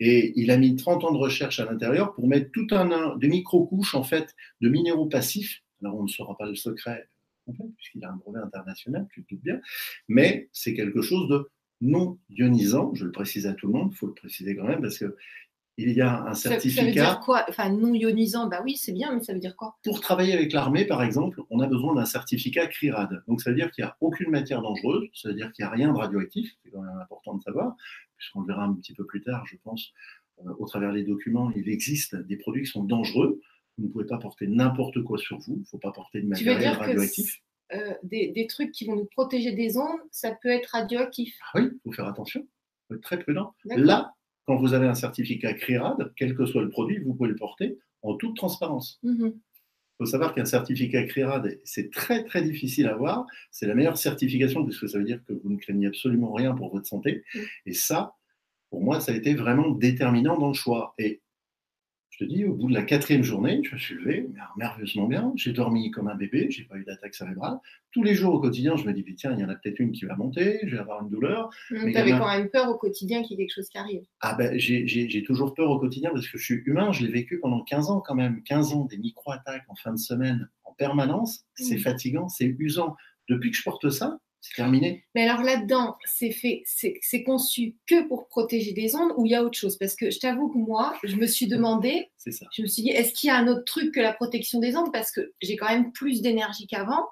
Et 0.00 0.32
il 0.40 0.50
a 0.50 0.56
mis 0.56 0.74
30 0.76 1.04
ans 1.04 1.12
de 1.12 1.18
recherche 1.18 1.60
à 1.60 1.66
l'intérieur 1.66 2.14
pour 2.14 2.26
mettre 2.26 2.50
tout 2.52 2.66
un, 2.70 2.90
un 2.90 3.16
des 3.18 3.28
micro-couches 3.28 3.94
en 3.94 4.02
fait 4.02 4.34
de 4.62 4.68
minéraux 4.70 5.06
passifs. 5.06 5.60
Alors 5.82 5.96
on 5.98 6.04
ne 6.04 6.08
saura 6.08 6.36
pas 6.38 6.46
le 6.46 6.54
secret 6.54 7.08
puisqu'il 7.76 8.04
a 8.04 8.10
un 8.10 8.16
brevet 8.16 8.40
international, 8.40 9.06
tu 9.12 9.24
te 9.24 9.34
doutes 9.34 9.42
bien, 9.42 9.60
mais 10.08 10.48
c'est 10.52 10.74
quelque 10.74 11.02
chose 11.02 11.28
de 11.28 11.50
non 11.80 12.18
ionisant. 12.30 12.94
Je 12.94 13.04
le 13.04 13.12
précise 13.12 13.46
à 13.46 13.54
tout 13.54 13.66
le 13.66 13.72
monde, 13.72 13.90
il 13.92 13.96
faut 13.96 14.06
le 14.06 14.14
préciser 14.14 14.56
quand 14.56 14.64
même 14.64 14.80
parce 14.82 14.98
que 14.98 15.16
il 15.76 15.92
y 15.92 16.00
a 16.02 16.22
un 16.24 16.34
Ça, 16.34 16.50
ça 16.50 16.54
veut 16.56 16.60
certificat. 16.60 16.92
dire 16.92 17.20
quoi? 17.20 17.46
Enfin, 17.48 17.70
non 17.70 17.94
ionisant, 17.94 18.48
bah 18.48 18.60
oui, 18.62 18.76
c'est 18.76 18.92
bien, 18.92 19.14
mais 19.14 19.22
ça 19.22 19.32
veut 19.32 19.38
dire 19.38 19.56
quoi? 19.56 19.78
Pour 19.82 20.00
travailler 20.00 20.34
avec 20.34 20.52
l'armée, 20.52 20.84
par 20.84 21.02
exemple, 21.02 21.40
on 21.48 21.60
a 21.60 21.66
besoin 21.66 21.94
d'un 21.94 22.04
certificat 22.04 22.66
CRIRAD. 22.66 23.22
Donc, 23.28 23.40
ça 23.40 23.50
veut 23.50 23.56
dire 23.56 23.70
qu'il 23.70 23.84
n'y 23.84 23.88
a 23.88 23.96
aucune 24.00 24.30
matière 24.30 24.60
dangereuse, 24.60 25.08
ça 25.14 25.30
veut 25.30 25.34
dire 25.34 25.52
qu'il 25.52 25.64
n'y 25.64 25.68
a 25.68 25.70
rien 25.70 25.92
de 25.92 25.96
radioactif, 25.96 26.50
c'est 26.62 26.70
quand 26.70 26.82
même 26.82 26.98
important 27.00 27.34
de 27.34 27.42
savoir, 27.42 27.76
puisqu'on 28.18 28.40
le 28.42 28.48
verra 28.48 28.64
un 28.64 28.74
petit 28.74 28.92
peu 28.92 29.06
plus 29.06 29.22
tard, 29.22 29.46
je 29.46 29.56
pense, 29.64 29.92
euh, 30.44 30.50
au 30.58 30.66
travers 30.66 30.92
des 30.92 31.04
documents, 31.04 31.50
il 31.56 31.68
existe 31.70 32.14
des 32.14 32.36
produits 32.36 32.64
qui 32.64 32.70
sont 32.70 32.84
dangereux. 32.84 33.40
Vous 33.80 33.86
ne 33.86 33.92
pouvez 33.92 34.04
pas 34.04 34.18
porter 34.18 34.46
n'importe 34.46 35.02
quoi 35.02 35.18
sur 35.18 35.38
vous, 35.38 35.54
il 35.56 35.60
ne 35.60 35.64
faut 35.64 35.78
pas 35.78 35.90
porter 35.92 36.20
de 36.20 36.26
matériel 36.28 36.68
radioactif. 36.74 37.42
euh, 37.72 37.94
des, 38.02 38.28
des 38.28 38.46
trucs 38.46 38.72
qui 38.72 38.84
vont 38.84 38.94
nous 38.94 39.06
protéger 39.06 39.52
des 39.52 39.76
ondes, 39.78 40.00
ça 40.10 40.32
peut 40.42 40.50
être 40.50 40.66
radioactif. 40.66 41.36
Ah 41.54 41.60
oui, 41.60 41.70
il 41.72 41.80
faut 41.84 41.92
faire 41.92 42.06
attention, 42.06 42.46
faut 42.88 42.94
être 42.94 43.02
très 43.02 43.18
prudent. 43.18 43.54
Là, 43.64 44.14
quand 44.46 44.56
vous 44.56 44.74
avez 44.74 44.86
un 44.86 44.94
certificat 44.94 45.54
CRIRAD, 45.54 46.12
quel 46.16 46.34
que 46.34 46.44
soit 46.44 46.62
le 46.62 46.68
produit, 46.70 46.98
vous 46.98 47.14
pouvez 47.14 47.30
le 47.30 47.36
porter 47.36 47.78
en 48.02 48.14
toute 48.14 48.36
transparence. 48.36 48.98
Mhm. 49.02 49.32
Il 49.34 50.06
faut 50.06 50.10
savoir 50.10 50.34
qu'un 50.34 50.46
certificat 50.46 51.04
CRIRAD, 51.04 51.58
c'est 51.64 51.90
très 51.90 52.24
très 52.24 52.42
difficile 52.42 52.86
à 52.88 52.94
avoir. 52.94 53.26
C'est 53.50 53.66
la 53.66 53.74
meilleure 53.74 53.98
certification 53.98 54.64
puisque 54.64 54.88
ça 54.88 54.98
veut 54.98 55.04
dire 55.04 55.20
que 55.26 55.34
vous 55.34 55.50
ne 55.50 55.56
craignez 55.56 55.86
absolument 55.86 56.32
rien 56.32 56.54
pour 56.54 56.72
votre 56.72 56.86
santé. 56.86 57.22
Mm. 57.34 57.38
Et 57.66 57.74
ça, 57.74 58.16
pour 58.70 58.82
moi, 58.82 59.00
ça 59.00 59.12
a 59.12 59.14
été 59.14 59.34
vraiment 59.34 59.70
déterminant 59.70 60.38
dans 60.38 60.48
le 60.48 60.54
choix. 60.54 60.94
Et 60.98 61.20
te 62.24 62.30
dis, 62.30 62.44
au 62.44 62.54
bout 62.54 62.68
de 62.68 62.74
la 62.74 62.82
quatrième 62.82 63.22
journée, 63.22 63.60
je 63.64 63.74
me 63.74 63.78
suis 63.78 63.94
levé 63.94 64.28
mer- 64.34 64.52
merveilleusement 64.56 65.06
bien. 65.06 65.32
J'ai 65.36 65.52
dormi 65.52 65.90
comme 65.90 66.08
un 66.08 66.14
bébé, 66.14 66.46
j'ai 66.50 66.64
pas 66.64 66.76
eu 66.76 66.84
d'attaque 66.84 67.14
cérébrale. 67.14 67.58
Tous 67.92 68.02
les 68.02 68.14
jours 68.14 68.34
au 68.34 68.40
quotidien, 68.40 68.76
je 68.76 68.84
me 68.84 68.92
dis, 68.92 69.04
tiens, 69.16 69.32
il 69.32 69.40
y 69.40 69.44
en 69.44 69.48
a 69.48 69.54
peut-être 69.54 69.78
une 69.80 69.92
qui 69.92 70.04
va 70.04 70.14
monter, 70.16 70.60
je 70.64 70.70
vais 70.76 70.80
avoir 70.80 71.02
une 71.02 71.08
douleur. 71.08 71.50
Mhm. 71.70 71.82
Mais 71.86 71.92
T'avais 71.92 72.10
il 72.10 72.12
y 72.12 72.14
en 72.14 72.16
a- 72.16 72.20
quand 72.20 72.38
même 72.38 72.48
peur 72.50 72.68
au 72.70 72.76
quotidien 72.76 73.22
qu'il 73.22 73.32
y 73.32 73.34
ait 73.42 73.46
quelque 73.46 73.54
chose 73.54 73.68
qui 73.68 73.78
arrive. 73.78 74.02
Ah 74.20 74.34
ben, 74.34 74.58
j'ai- 74.58 75.22
toujours 75.24 75.54
peur 75.54 75.70
au 75.70 75.78
quotidien 75.78 76.10
parce 76.12 76.28
que 76.28 76.38
je 76.38 76.44
suis 76.44 76.62
humain, 76.66 76.92
je 76.92 77.04
l'ai 77.04 77.10
vécu 77.12 77.40
pendant 77.40 77.62
15 77.62 77.90
ans 77.90 78.00
quand 78.00 78.14
même. 78.14 78.42
15 78.44 78.72
ans, 78.72 78.84
des 78.84 78.98
micro-attaques 78.98 79.64
en 79.68 79.74
fin 79.74 79.92
de 79.92 79.98
semaine, 79.98 80.48
en 80.64 80.72
permanence, 80.72 81.44
c'est 81.54 81.76
Mm. 81.76 81.80
fatigant, 81.80 82.28
c'est 82.28 82.54
usant. 82.58 82.96
Depuis 83.28 83.50
que 83.50 83.56
je 83.56 83.62
porte 83.62 83.90
ça, 83.90 84.18
c'est 84.40 84.54
terminé. 84.54 85.04
Mais 85.14 85.28
alors 85.28 85.42
là-dedans, 85.42 85.96
c'est 86.06 86.30
fait, 86.30 86.62
c'est 86.66 87.22
conçu 87.24 87.76
que 87.86 88.06
pour 88.08 88.26
protéger 88.28 88.72
des 88.72 88.96
ondes 88.96 89.12
ou 89.16 89.26
il 89.26 89.32
y 89.32 89.34
a 89.34 89.44
autre 89.44 89.58
chose? 89.58 89.76
Parce 89.76 89.94
que 89.96 90.10
je 90.10 90.18
t'avoue 90.18 90.48
que 90.48 90.58
moi, 90.58 90.98
je 91.04 91.16
me 91.16 91.26
suis 91.26 91.46
demandé, 91.46 92.08
ça. 92.16 92.46
je 92.52 92.62
me 92.62 92.66
suis 92.66 92.82
dit, 92.82 92.90
est-ce 92.90 93.12
qu'il 93.12 93.28
y 93.28 93.30
a 93.30 93.36
un 93.36 93.48
autre 93.48 93.64
truc 93.64 93.94
que 93.94 94.00
la 94.00 94.12
protection 94.12 94.58
des 94.58 94.76
ondes? 94.76 94.92
Parce 94.92 95.12
que 95.12 95.32
j'ai 95.42 95.56
quand 95.56 95.68
même 95.68 95.92
plus 95.92 96.22
d'énergie 96.22 96.66
qu'avant. 96.66 97.06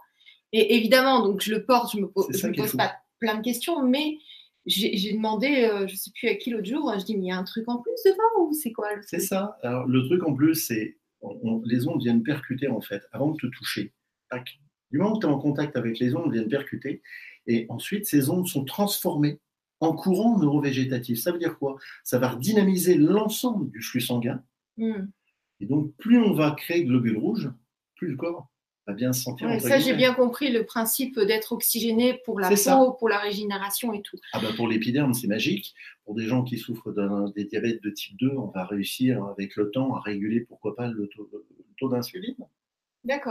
Et 0.52 0.76
évidemment, 0.76 1.22
donc 1.22 1.42
je 1.42 1.54
le 1.54 1.64
porte, 1.66 1.92
je 1.92 2.00
me, 2.00 2.08
pose- 2.08 2.28
je 2.30 2.46
me 2.46 2.54
pose 2.54 2.72
pas 2.72 2.96
plein 3.20 3.36
de 3.36 3.42
questions, 3.42 3.82
mais 3.82 4.16
j'ai 4.64 5.12
demandé, 5.12 5.64
euh, 5.64 5.86
je 5.86 5.94
sais 5.96 6.10
plus 6.14 6.28
à 6.28 6.34
qui 6.34 6.50
l'autre 6.50 6.66
jour, 6.66 6.92
je 6.98 7.04
dis, 7.04 7.16
mais 7.16 7.24
il 7.24 7.28
y 7.28 7.32
a 7.32 7.36
un 7.38 7.44
truc 7.44 7.64
en 7.68 7.78
plus 7.78 7.92
devant 8.04 8.46
ou 8.48 8.52
c'est 8.52 8.72
quoi 8.72 8.94
le 8.94 9.02
C'est 9.06 9.20
ça. 9.20 9.58
Alors, 9.62 9.86
le 9.86 10.06
truc 10.06 10.22
en 10.24 10.34
plus, 10.34 10.54
c'est 10.54 10.96
les 11.64 11.86
ondes 11.88 12.00
viennent 12.02 12.22
percuter 12.22 12.68
en 12.68 12.80
fait 12.80 13.02
avant 13.12 13.32
de 13.32 13.36
te 13.36 13.46
toucher. 13.48 13.92
Tac. 14.30 14.58
Du 14.90 14.98
moment 14.98 15.14
que 15.14 15.20
tu 15.20 15.26
es 15.26 15.34
en 15.34 15.38
contact 15.38 15.76
avec 15.76 15.98
les 15.98 16.14
ondes, 16.14 16.26
elles 16.26 16.32
viennent 16.32 16.48
percuter. 16.48 17.02
Et 17.46 17.66
ensuite, 17.68 18.06
ces 18.06 18.30
ondes 18.30 18.46
sont 18.46 18.64
transformées 18.64 19.40
en 19.80 19.92
courant 19.92 20.38
neurovégétatif. 20.38 21.18
Ça 21.18 21.32
veut 21.32 21.38
dire 21.38 21.58
quoi? 21.58 21.76
Ça 22.04 22.18
va 22.18 22.30
redynamiser 22.30 22.94
l'ensemble 22.96 23.70
du 23.70 23.80
flux 23.82 24.00
sanguin. 24.00 24.42
Hmm. 24.76 25.06
Et 25.60 25.66
donc, 25.66 25.92
plus 25.96 26.18
on 26.18 26.34
va 26.34 26.52
créer 26.52 26.82
de 26.82 26.88
globules 26.88 27.18
rouges, 27.18 27.50
plus 27.96 28.08
le 28.08 28.16
corps 28.16 28.48
va 28.86 28.94
bien 28.94 29.12
se 29.12 29.22
sentir. 29.22 29.46
Ouais, 29.46 29.60
ça, 29.60 29.78
j'ai 29.78 29.94
bien 29.94 30.14
compris 30.14 30.50
le 30.50 30.64
principe 30.64 31.20
d'être 31.20 31.52
oxygéné 31.52 32.20
pour 32.24 32.40
la 32.40 32.48
peau, 32.48 32.56
ça. 32.56 32.78
pour 32.98 33.08
la 33.08 33.18
régénération 33.18 33.92
et 33.92 34.00
tout. 34.00 34.16
Ah 34.32 34.40
bah 34.40 34.48
pour 34.56 34.66
l'épiderme, 34.66 35.12
c'est 35.12 35.26
magique. 35.26 35.74
Pour 36.04 36.14
des 36.14 36.26
gens 36.26 36.42
qui 36.42 36.56
souffrent 36.56 36.92
d'un 36.92 37.30
des 37.36 37.44
diabètes 37.44 37.82
de 37.82 37.90
type 37.90 38.16
2, 38.18 38.30
on 38.30 38.46
va 38.46 38.64
réussir 38.64 39.22
avec 39.24 39.56
le 39.56 39.70
temps 39.70 39.94
à 39.94 40.00
réguler, 40.00 40.40
pourquoi 40.40 40.74
pas, 40.74 40.88
le 40.88 41.06
taux, 41.08 41.28
le 41.32 41.44
taux 41.76 41.90
d'insuline. 41.90 42.36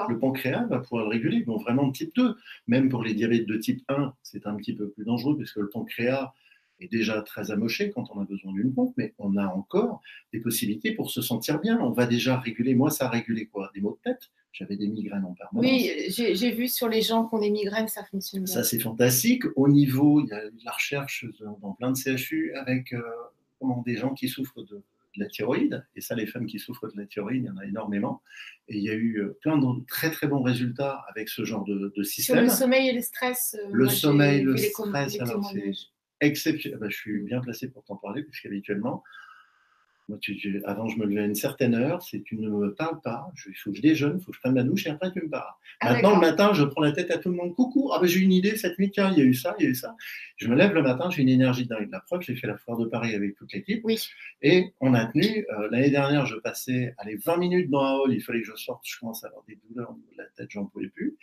Le 0.09 0.17
pancréas 0.17 0.65
va 0.65 0.79
pouvoir 0.79 1.03
le 1.03 1.09
réguler, 1.09 1.43
donc 1.43 1.61
vraiment 1.61 1.87
de 1.87 1.93
type 1.93 2.15
2. 2.15 2.35
Même 2.67 2.89
pour 2.89 3.03
les 3.03 3.13
diabètes 3.13 3.45
de 3.45 3.57
type 3.57 3.83
1, 3.89 4.13
c'est 4.23 4.47
un 4.47 4.55
petit 4.55 4.73
peu 4.73 4.89
plus 4.89 5.05
dangereux 5.05 5.37
parce 5.37 5.51
que 5.51 5.59
le 5.59 5.69
pancréas 5.69 6.33
est 6.79 6.91
déjà 6.91 7.21
très 7.21 7.51
amoché 7.51 7.91
quand 7.91 8.05
on 8.13 8.21
a 8.21 8.25
besoin 8.25 8.53
d'une 8.53 8.73
pompe, 8.73 8.93
mais 8.97 9.13
on 9.17 9.35
a 9.35 9.47
encore 9.47 10.01
des 10.31 10.39
possibilités 10.39 10.91
pour 10.91 11.09
se 11.09 11.21
sentir 11.21 11.59
bien. 11.59 11.79
On 11.79 11.91
va 11.91 12.05
déjà 12.05 12.39
réguler. 12.39 12.75
Moi, 12.75 12.91
ça 12.91 13.05
a 13.05 13.09
régulé 13.09 13.47
quoi? 13.47 13.71
Des 13.73 13.81
maux 13.81 13.97
de 14.03 14.11
tête? 14.11 14.29
J'avais 14.51 14.75
des 14.75 14.87
migraines 14.87 15.25
en 15.25 15.33
permanence. 15.33 15.69
Oui, 15.69 15.91
j'ai 16.09 16.51
vu 16.51 16.67
sur 16.67 16.89
les 16.89 17.03
gens 17.03 17.25
qui 17.25 17.35
ont 17.35 17.39
des 17.39 17.51
migraines, 17.51 17.87
ça 17.87 18.03
fonctionne 18.05 18.43
bien. 18.43 18.53
Ça, 18.53 18.63
c'est 18.63 18.79
fantastique. 18.79 19.43
Au 19.55 19.67
niveau, 19.67 20.21
il 20.21 20.29
y 20.29 20.33
a 20.33 20.49
de 20.49 20.65
la 20.65 20.71
recherche 20.71 21.25
dans 21.61 21.73
plein 21.73 21.91
de 21.91 21.97
CHU 21.97 22.53
avec 22.55 22.93
euh, 22.93 23.01
des 23.85 23.97
gens 23.97 24.13
qui 24.15 24.27
souffrent 24.27 24.63
de, 24.63 24.81
la 25.19 25.27
thyroïde. 25.27 25.85
Et 25.95 26.01
ça, 26.01 26.15
les 26.15 26.25
femmes 26.25 26.45
qui 26.45 26.59
souffrent 26.59 26.87
de 26.87 26.99
la 26.99 27.05
thyroïde, 27.05 27.43
il 27.43 27.47
y 27.47 27.49
en 27.49 27.57
a 27.57 27.65
énormément. 27.65 28.21
Et 28.67 28.77
il 28.77 28.83
y 28.83 28.89
a 28.89 28.93
eu 28.93 29.19
euh, 29.19 29.37
plein 29.41 29.57
de 29.57 29.85
très, 29.85 30.11
très 30.11 30.27
bons 30.27 30.41
résultats 30.41 31.03
avec 31.09 31.29
ce 31.29 31.45
genre 31.45 31.63
de, 31.65 31.91
système. 32.03 32.35
Sur 32.35 32.43
le 32.43 32.49
sommeil 32.49 32.89
et 32.89 32.93
le 32.93 33.01
stress. 33.01 33.55
Euh, 33.59 33.69
le 33.71 33.89
sommeil, 33.89 34.43
le 34.43 34.57
stress, 34.57 35.19
alors 35.19 35.51
c'est 35.51 35.71
exceptionnel. 36.21 36.77
Ah 36.79 36.85
bah, 36.85 36.89
je 36.89 36.97
suis 36.97 37.21
bien 37.23 37.41
placé 37.41 37.69
pour 37.69 37.83
t'en 37.83 37.95
parler, 37.95 38.23
puisqu'habituellement, 38.23 39.03
moi, 40.07 40.17
avant, 40.65 40.87
je 40.87 40.97
me 40.97 41.05
levais 41.05 41.21
à 41.21 41.25
une 41.25 41.35
certaine 41.35 41.75
heure. 41.75 42.01
Si 42.01 42.23
tu 42.23 42.37
ne 42.37 42.49
me 42.49 42.73
parles 42.73 43.01
pas, 43.01 43.29
il 43.47 43.53
faut 43.55 43.71
que 43.71 43.77
je 43.77 43.81
déjeune, 43.81 44.17
il 44.19 44.23
faut 44.23 44.31
que 44.31 44.37
je 44.37 44.39
prenne 44.39 44.53
ma 44.53 44.63
douche 44.63 44.87
et 44.87 44.89
après 44.89 45.11
tu 45.11 45.21
me 45.21 45.29
parles. 45.29 45.51
Ah, 45.81 45.93
Maintenant, 45.93 46.15
le 46.15 46.21
matin, 46.21 46.53
je 46.53 46.63
prends 46.63 46.81
la 46.81 46.93
tête 46.93 47.11
à 47.11 47.17
tout 47.17 47.29
le 47.29 47.35
monde. 47.35 47.53
Coucou, 47.55 47.91
ah 47.93 47.99
ben, 47.99 48.07
j'ai 48.07 48.19
une 48.19 48.31
idée 48.31 48.55
cette 48.55 48.79
nuit, 48.79 48.89
tiens, 48.89 49.11
il 49.11 49.17
y 49.17 49.21
a 49.21 49.25
eu 49.25 49.33
ça, 49.33 49.55
il 49.59 49.63
y 49.63 49.67
a 49.67 49.69
eu 49.69 49.75
ça. 49.75 49.95
Je 50.37 50.47
me 50.47 50.55
lève 50.55 50.73
le 50.73 50.81
matin, 50.81 51.09
j'ai 51.09 51.23
une 51.23 51.29
énergie 51.29 51.65
dingue. 51.65 51.89
La 51.91 51.99
preuve, 51.99 52.21
j'ai 52.21 52.35
fait 52.35 52.47
la 52.47 52.57
foire 52.57 52.77
de 52.77 52.85
Paris 52.85 53.15
avec 53.15 53.35
toute 53.35 53.51
l'équipe. 53.51 53.81
Oui. 53.83 53.99
Et 54.41 54.73
on 54.79 54.93
a 54.93 55.05
tenu. 55.07 55.45
Euh, 55.51 55.67
l'année 55.71 55.89
dernière, 55.89 56.25
je 56.25 56.35
passais 56.35 56.93
allez, 56.97 57.17
20 57.17 57.37
minutes 57.37 57.69
dans 57.69 57.83
un 57.83 57.93
hall, 57.97 58.13
il 58.13 58.21
fallait 58.21 58.41
que 58.41 58.47
je 58.47 58.55
sorte. 58.55 58.83
Je 58.85 58.99
commence 58.99 59.23
à 59.23 59.27
avoir 59.27 59.43
des 59.47 59.59
douleurs 59.67 59.91
au 59.91 59.95
niveau 59.95 60.11
de 60.13 60.17
la 60.17 60.29
tête, 60.35 60.47
j'en 60.51 60.65
pouvais 60.65 60.87
plus. 60.87 61.17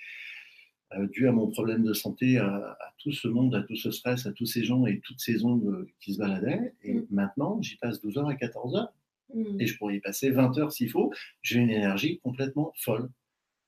Euh, 0.98 1.06
dû 1.08 1.28
à 1.28 1.32
mon 1.32 1.48
problème 1.48 1.82
de 1.82 1.92
santé, 1.92 2.38
à, 2.38 2.76
tout 2.98 3.12
ce 3.12 3.28
monde, 3.28 3.54
à 3.54 3.62
tout 3.62 3.76
ce 3.76 3.90
stress, 3.90 4.26
à 4.26 4.32
tous 4.32 4.46
ces 4.46 4.64
gens 4.64 4.86
et 4.86 5.00
toutes 5.00 5.20
ces 5.20 5.44
ondes 5.44 5.66
euh, 5.66 5.88
qui 6.00 6.14
se 6.14 6.18
baladaient. 6.18 6.74
Et 6.82 6.94
mm. 6.94 7.06
maintenant, 7.10 7.60
j'y 7.60 7.76
passe 7.76 8.00
12 8.00 8.18
heures 8.18 8.28
à 8.28 8.34
14 8.34 8.76
heures. 8.76 8.92
Mm. 9.34 9.60
Et 9.60 9.66
je 9.66 9.76
pourrais 9.76 9.96
y 9.96 10.00
passer 10.00 10.30
20 10.30 10.58
heures 10.58 10.72
s'il 10.72 10.90
faut. 10.90 11.12
J'ai 11.42 11.58
une 11.58 11.70
énergie 11.70 12.18
complètement 12.20 12.72
folle. 12.76 13.10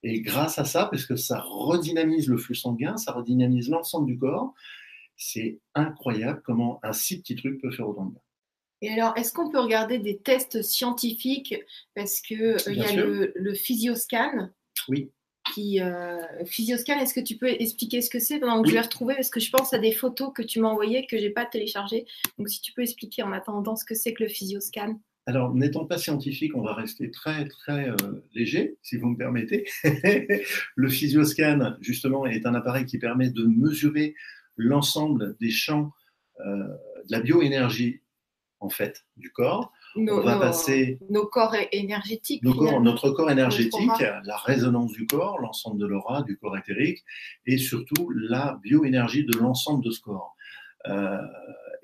Et 0.03 0.21
grâce 0.21 0.59
à 0.59 0.65
ça, 0.65 0.87
parce 0.87 1.07
que 1.07 1.17
ça 1.17 1.41
redynamise 1.41 2.29
le 2.29 2.37
flux 2.37 2.55
sanguin, 2.55 2.97
ça 2.97 3.13
redynamise 3.13 3.71
l'ensemble 3.71 4.07
du 4.07 4.19
corps, 4.19 4.55
c'est 5.17 5.59
incroyable 5.75 6.43
comment 6.45 6.79
un 6.83 6.93
si 6.93 7.21
petit 7.21 7.35
truc 7.35 7.61
peut 7.61 7.71
faire 7.71 7.89
autant 7.89 8.07
de 8.07 8.11
bien. 8.13 8.21
Et 8.83 8.91
alors, 8.91 9.17
est-ce 9.17 9.33
qu'on 9.33 9.51
peut 9.51 9.59
regarder 9.59 9.99
des 9.99 10.19
tests 10.19 10.63
scientifiques? 10.63 11.55
Parce 11.95 12.21
qu'il 12.21 12.43
euh, 12.43 12.59
il 12.67 12.77
y 12.77 12.83
a 12.83 12.95
le, 12.95 13.33
le, 13.35 13.55
physioscan. 13.55 14.51
Oui 14.89 15.11
qui 15.55 15.81
euh, 15.81 16.19
Physioscan, 16.45 16.99
est-ce 16.99 17.15
que 17.15 17.21
tu 17.21 17.37
peux 17.37 17.49
expliquer 17.49 18.01
ce 18.03 18.11
que 18.11 18.19
c'est? 18.19 18.39
Pendant 18.39 18.63
que 18.63 18.69
je 18.69 18.75
vais 18.75 18.81
retrouver 18.81 19.15
Parce 19.15 19.31
que 19.31 19.41
je 19.41 19.51
pense 19.51 19.73
à 19.73 19.79
des 19.79 19.93
photos 19.93 20.33
que 20.35 20.43
tu 20.43 20.61
m'as 20.61 20.69
envoyées 20.69 21.07
que 21.07 21.19
j'ai 21.19 21.31
pas 21.31 21.45
téléchargées. 21.45 22.07
Donc 22.39 22.49
si 22.49 22.61
tu 22.61 22.73
peux 22.73 22.83
expliquer 22.83 23.23
en 23.23 23.33
attendant 23.33 23.77
ce 23.77 23.85
que 23.85 23.95
c'est 23.95 24.13
que 24.13 24.23
le 24.23 24.29
Physioscan. 24.29 24.99
Alors, 25.29 25.53
n'étant 25.55 25.85
pas 25.87 25.99
scientifique, 25.99 26.55
on 26.55 26.63
va 26.63 26.73
rester 26.73 27.11
très, 27.11 27.47
très 27.49 27.89
euh, 27.89 27.97
léger, 28.33 28.79
si 28.83 28.97
vous 28.97 29.09
me 29.09 29.17
permettez. 29.17 29.67
le 30.77 30.89
Physioscan, 30.89 31.75
justement, 31.81 32.27
est 32.27 32.47
un 32.47 32.55
appareil 32.55 32.87
qui 32.87 32.99
permet 32.99 33.31
de 33.31 33.45
mesurer 33.45 34.15
l'ensemble 34.57 35.37
des 35.41 35.51
champs 35.51 35.91
euh, 36.47 36.69
de 37.07 37.11
la 37.11 37.21
bioénergie, 37.21 38.03
en 38.61 38.69
fait, 38.69 39.05
du 39.17 39.33
corps 39.33 39.73
nos, 39.97 40.21
on 40.21 40.25
va 40.25 40.39
passer 40.39 40.99
nos 41.11 41.27
corps 41.27 41.55
énergétiques. 41.73 42.43
notre 42.43 43.11
corps 43.11 43.31
énergétique, 43.31 43.91
la 44.01 44.37
résonance 44.37 44.93
du 44.93 45.07
corps, 45.07 45.39
l'ensemble 45.41 45.81
de 45.81 45.87
l'aura, 45.87 46.23
du 46.23 46.37
corps 46.37 46.57
éthérique, 46.57 47.05
et 47.47 47.59
surtout 47.59 48.11
la 48.11 48.59
bioénergie 48.63 49.25
de 49.25 49.37
l'ensemble 49.39 49.85
de 49.85 49.91
ce 49.91 50.01
corps. 50.01 50.37
Euh, 50.89 51.19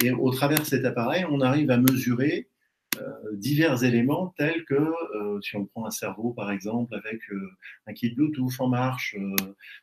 et 0.02 0.11
au 0.11 0.31
travers 0.31 0.61
de 0.61 0.64
cet 0.64 0.85
appareil, 0.85 1.25
on 1.31 1.40
arrive 1.40 1.71
à 1.71 1.76
mesurer 1.76 2.49
euh, 3.00 3.11
divers 3.33 3.85
éléments 3.85 4.35
tels 4.37 4.64
que, 4.64 4.75
euh, 4.75 5.40
si 5.40 5.57
on 5.57 5.64
prend 5.64 5.87
un 5.87 5.90
cerveau 5.90 6.33
par 6.33 6.50
exemple, 6.50 6.95
avec 6.95 7.21
un 7.87 7.92
kit 7.92 8.11
Bluetooth 8.11 8.61
en 8.61 8.69
marche, 8.69 9.16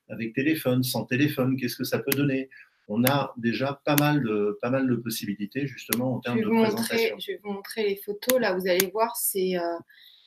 avec 0.10 0.34
téléphone, 0.34 0.84
sans 0.84 1.06
téléphone, 1.06 1.56
qu'est-ce 1.58 1.76
que 1.76 1.84
ça 1.84 2.00
peut 2.00 2.16
donner? 2.16 2.50
On 2.90 3.06
a 3.06 3.34
déjà 3.38 3.80
pas 3.86 3.96
mal 3.96 4.24
de, 4.24 4.58
pas 4.62 4.72
mal 4.72 4.88
de 4.88 4.96
possibilités 4.96 5.68
justement 5.68 6.16
en 6.16 6.20
termes 6.20 6.42
de 6.42 6.50
présentation. 6.50 7.20
je 7.20 7.28
vais 7.32 7.40
vous 7.44 7.54
montrer 7.54 7.84
les 7.84 7.96
photos. 7.96 8.40
Là, 8.40 8.56
vous 8.56 8.68
allez 8.68 8.88
voir, 8.88 9.16
c'est 9.16 9.58
euh, 9.58 9.78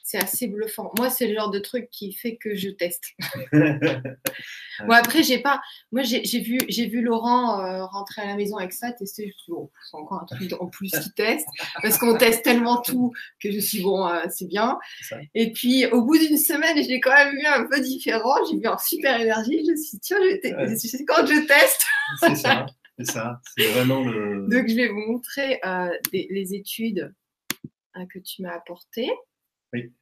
c'est 0.04 0.18
assez 0.18 0.49
bluffant. 0.49 0.92
Moi, 0.99 1.11
c'est 1.11 1.26
le 1.28 1.35
genre 1.35 1.50
de 1.50 1.59
truc 1.59 1.88
qui 1.90 2.12
fait 2.12 2.37
que 2.37 2.54
je 2.54 2.68
teste. 2.68 3.04
bon, 3.52 4.90
après, 4.90 5.23
j'ai 5.23 5.38
pas. 5.38 5.61
Moi, 5.92 6.02
j'ai 6.02 6.40
vu, 6.40 6.59
j'ai 6.68 6.87
vu 6.87 7.02
Laurent 7.02 7.61
euh, 7.61 7.85
rentrer 7.87 8.23
à 8.23 8.26
la 8.26 8.37
maison 8.37 8.56
avec 8.56 8.73
ça, 8.73 8.92
tester. 8.92 9.23
Je 9.23 9.28
me 9.28 9.32
suis 9.32 9.52
dit, 9.52 9.59
c'est 9.90 9.97
encore 9.97 10.23
un 10.23 10.26
truc 10.26 10.52
en 10.61 10.66
plus 10.66 10.90
qui 10.90 11.12
teste, 11.12 11.47
parce 11.82 11.99
qu'on 11.99 12.16
teste 12.16 12.42
tellement 12.42 12.80
tout 12.80 13.12
que 13.40 13.50
je 13.50 13.61
suis 13.61 13.82
bon, 13.82 14.06
euh, 14.06 14.25
c'est 14.30 14.49
bien. 14.49 14.78
Et 15.35 15.52
puis, 15.52 15.87
au 15.87 16.02
bout 16.02 16.18
d'une 16.18 16.38
semaine, 16.38 16.82
je 16.82 16.88
l'ai 16.88 17.00
quand 17.00 17.14
même 17.14 17.35
vu 17.35 17.47
un 17.47 17.66
peu 17.66 17.80
différent. 17.80 18.35
J'ai 18.50 18.59
vu 18.59 18.66
un 18.66 18.78
super 18.78 19.21
énergie. 19.21 19.64
Je 19.64 19.73
me 19.73 19.76
suis 19.76 19.99
dit, 19.99 20.00
tiens, 20.00 20.18
je 20.21 21.04
quand 21.06 21.26
je 21.26 21.47
teste. 21.47 21.87
c'est 22.21 22.35
ça. 22.37 22.66
C'est 22.99 23.11
ça. 23.11 23.40
C'est 23.56 23.68
vraiment 23.73 24.04
le. 24.04 24.47
Donc, 24.49 24.68
je 24.68 24.75
vais 24.75 24.88
vous 24.88 25.00
montrer 25.12 25.61
euh, 25.64 25.90
les 26.12 26.54
études 26.54 27.14
que 28.12 28.18
tu 28.18 28.42
m'as 28.42 28.54
apportées. 28.54 29.11
Oui. 29.73 29.93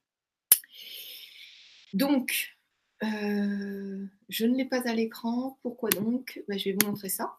Donc, 1.93 2.57
euh, 3.03 4.07
je 4.29 4.47
ne 4.47 4.57
l'ai 4.57 4.65
pas 4.65 4.89
à 4.89 4.95
l'écran. 4.95 5.59
Pourquoi 5.63 5.91
donc? 5.91 6.43
Ben, 6.49 6.59
Je 6.59 6.71
vais 6.71 6.77
vous 6.81 6.89
montrer 6.89 7.09
ça. 7.09 7.39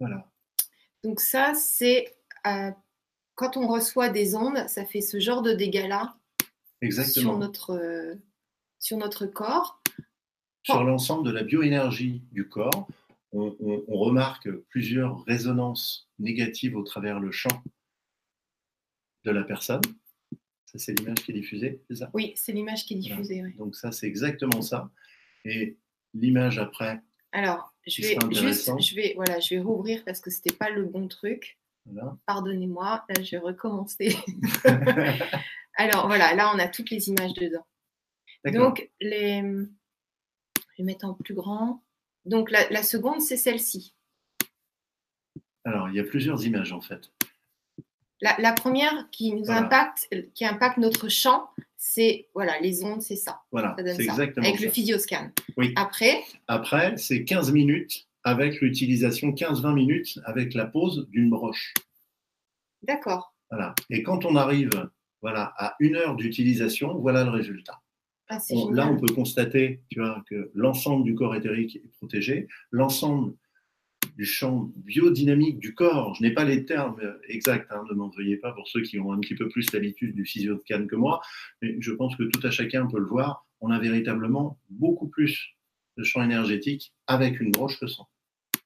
Voilà. 0.00 0.30
Donc 1.02 1.20
ça, 1.20 1.54
c'est 1.54 2.16
euh, 2.46 2.70
quand 3.34 3.56
on 3.56 3.66
reçoit 3.66 4.08
des 4.08 4.34
ondes, 4.34 4.68
ça 4.68 4.84
fait 4.84 5.00
ce 5.00 5.20
genre 5.20 5.42
de 5.42 5.52
dégâts-là 5.52 6.16
sur 6.90 7.38
notre, 7.38 7.70
euh, 7.70 8.14
sur 8.78 8.96
notre 8.96 9.26
corps. 9.26 9.82
Sur 10.62 10.84
l'ensemble 10.84 11.26
de 11.26 11.32
la 11.32 11.42
bioénergie 11.42 12.22
du 12.30 12.48
corps, 12.48 12.88
on, 13.32 13.56
remarque 13.88 14.50
plusieurs 14.68 15.24
résonances 15.24 16.08
négatives 16.18 16.76
au 16.76 16.82
travers 16.82 17.20
le 17.20 17.30
champ 17.30 17.62
de 19.24 19.30
la 19.30 19.44
personne. 19.44 19.80
Ça, 20.66 20.78
c'est 20.78 20.92
l'image 20.98 21.18
qui 21.18 21.30
est 21.30 21.34
diffusée, 21.34 21.82
c'est 21.88 21.96
ça? 21.96 22.10
Oui, 22.12 22.32
c'est 22.36 22.52
l'image 22.52 22.84
qui 22.84 22.94
est 22.94 22.98
diffusée. 22.98 23.42
Donc 23.56 23.74
ça, 23.74 23.90
c'est 23.90 24.06
exactement 24.06 24.60
ça. 24.60 24.90
Et 25.44 25.78
l'image 26.12 26.58
après. 26.58 27.00
Alors, 27.32 27.74
je 27.86 28.02
vais 28.02 28.18
juste, 28.34 28.70
je 28.80 28.94
vais, 28.94 29.14
voilà, 29.16 29.40
je 29.40 29.54
vais 29.54 29.60
rouvrir 29.60 30.04
parce 30.04 30.20
que 30.20 30.30
c'était 30.30 30.54
pas 30.54 30.70
le 30.70 30.84
bon 30.84 31.08
truc. 31.08 31.58
Pardonnez-moi, 32.26 33.04
là, 33.08 33.22
je 33.22 33.30
vais 33.30 33.38
recommencer. 33.38 34.14
Alors 35.76 36.06
voilà, 36.06 36.34
là, 36.34 36.52
on 36.54 36.58
a 36.58 36.68
toutes 36.68 36.90
les 36.90 37.08
images 37.08 37.32
dedans. 37.34 37.66
Donc 38.44 38.90
les, 39.00 39.40
je 39.40 40.78
vais 40.78 40.84
mettre 40.84 41.06
en 41.06 41.14
plus 41.14 41.34
grand. 41.34 41.82
Donc 42.24 42.50
la, 42.50 42.68
la 42.68 42.82
seconde, 42.82 43.22
c'est 43.22 43.36
celle-ci. 43.36 43.94
Alors, 45.64 45.88
il 45.88 45.96
y 45.96 46.00
a 46.00 46.04
plusieurs 46.04 46.44
images 46.44 46.72
en 46.72 46.80
fait. 46.80 47.10
La, 48.20 48.52
première 48.52 49.08
qui 49.10 49.32
nous 49.32 49.50
impacte, 49.50 50.08
qui 50.34 50.44
impacte 50.44 50.78
notre 50.78 51.08
champ, 51.08 51.50
c'est 51.76 52.28
voilà, 52.34 52.58
les 52.60 52.82
ondes, 52.84 53.00
c'est 53.00 53.16
ça. 53.16 53.42
Voilà, 53.52 53.76
c'est 53.78 54.02
exactement 54.02 54.46
Avec 54.46 54.60
le 54.60 54.70
physioscan. 54.70 55.30
Oui. 55.56 55.72
Après? 55.76 56.24
Après, 56.48 56.96
c'est 56.96 57.24
15 57.24 57.52
minutes 57.52 58.08
avec 58.24 58.60
l'utilisation, 58.60 59.30
15-20 59.30 59.74
minutes 59.74 60.20
avec 60.24 60.54
la 60.54 60.66
pose 60.66 61.08
d'une 61.10 61.30
broche. 61.30 61.72
D'accord. 62.82 63.34
Voilà. 63.50 63.74
Et 63.90 64.02
quand 64.02 64.24
on 64.24 64.36
arrive 64.36 64.70
voilà, 65.22 65.52
à 65.56 65.76
une 65.80 65.96
heure 65.96 66.16
d'utilisation, 66.16 66.98
voilà 66.98 67.24
le 67.24 67.30
résultat. 67.30 67.80
Ah, 68.28 68.38
là, 68.72 68.88
on 68.88 68.98
peut 68.98 69.12
constater 69.14 69.80
tu 69.88 70.00
vois, 70.00 70.22
que 70.28 70.50
l'ensemble 70.54 71.04
du 71.04 71.14
corps 71.14 71.34
éthérique 71.34 71.76
est 71.76 71.92
protégé, 71.96 72.46
l'ensemble 72.70 73.32
du 74.18 74.24
champ 74.24 74.68
biodynamique 74.74 75.60
du 75.60 75.74
corps. 75.74 76.16
Je 76.16 76.22
n'ai 76.22 76.32
pas 76.32 76.44
les 76.44 76.66
termes 76.66 77.00
exacts, 77.28 77.70
hein, 77.70 77.84
ne 77.88 77.94
m'en 77.94 78.08
veuillez 78.08 78.36
pas 78.36 78.50
pour 78.50 78.66
ceux 78.66 78.82
qui 78.82 78.98
ont 78.98 79.12
un 79.12 79.20
petit 79.20 79.36
peu 79.36 79.48
plus 79.48 79.72
l'habitude 79.72 80.12
du 80.14 80.24
physio-can 80.24 80.88
que 80.88 80.96
moi, 80.96 81.20
mais 81.62 81.76
je 81.80 81.92
pense 81.92 82.16
que 82.16 82.24
tout 82.24 82.44
à 82.44 82.50
chacun 82.50 82.86
peut 82.86 82.98
le 82.98 83.06
voir. 83.06 83.46
On 83.60 83.70
a 83.70 83.78
véritablement 83.78 84.58
beaucoup 84.70 85.06
plus 85.06 85.54
de 85.96 86.02
champ 86.02 86.22
énergétique 86.22 86.92
avec 87.06 87.40
une 87.40 87.52
broche 87.52 87.78
que 87.78 87.86
sans. 87.86 88.08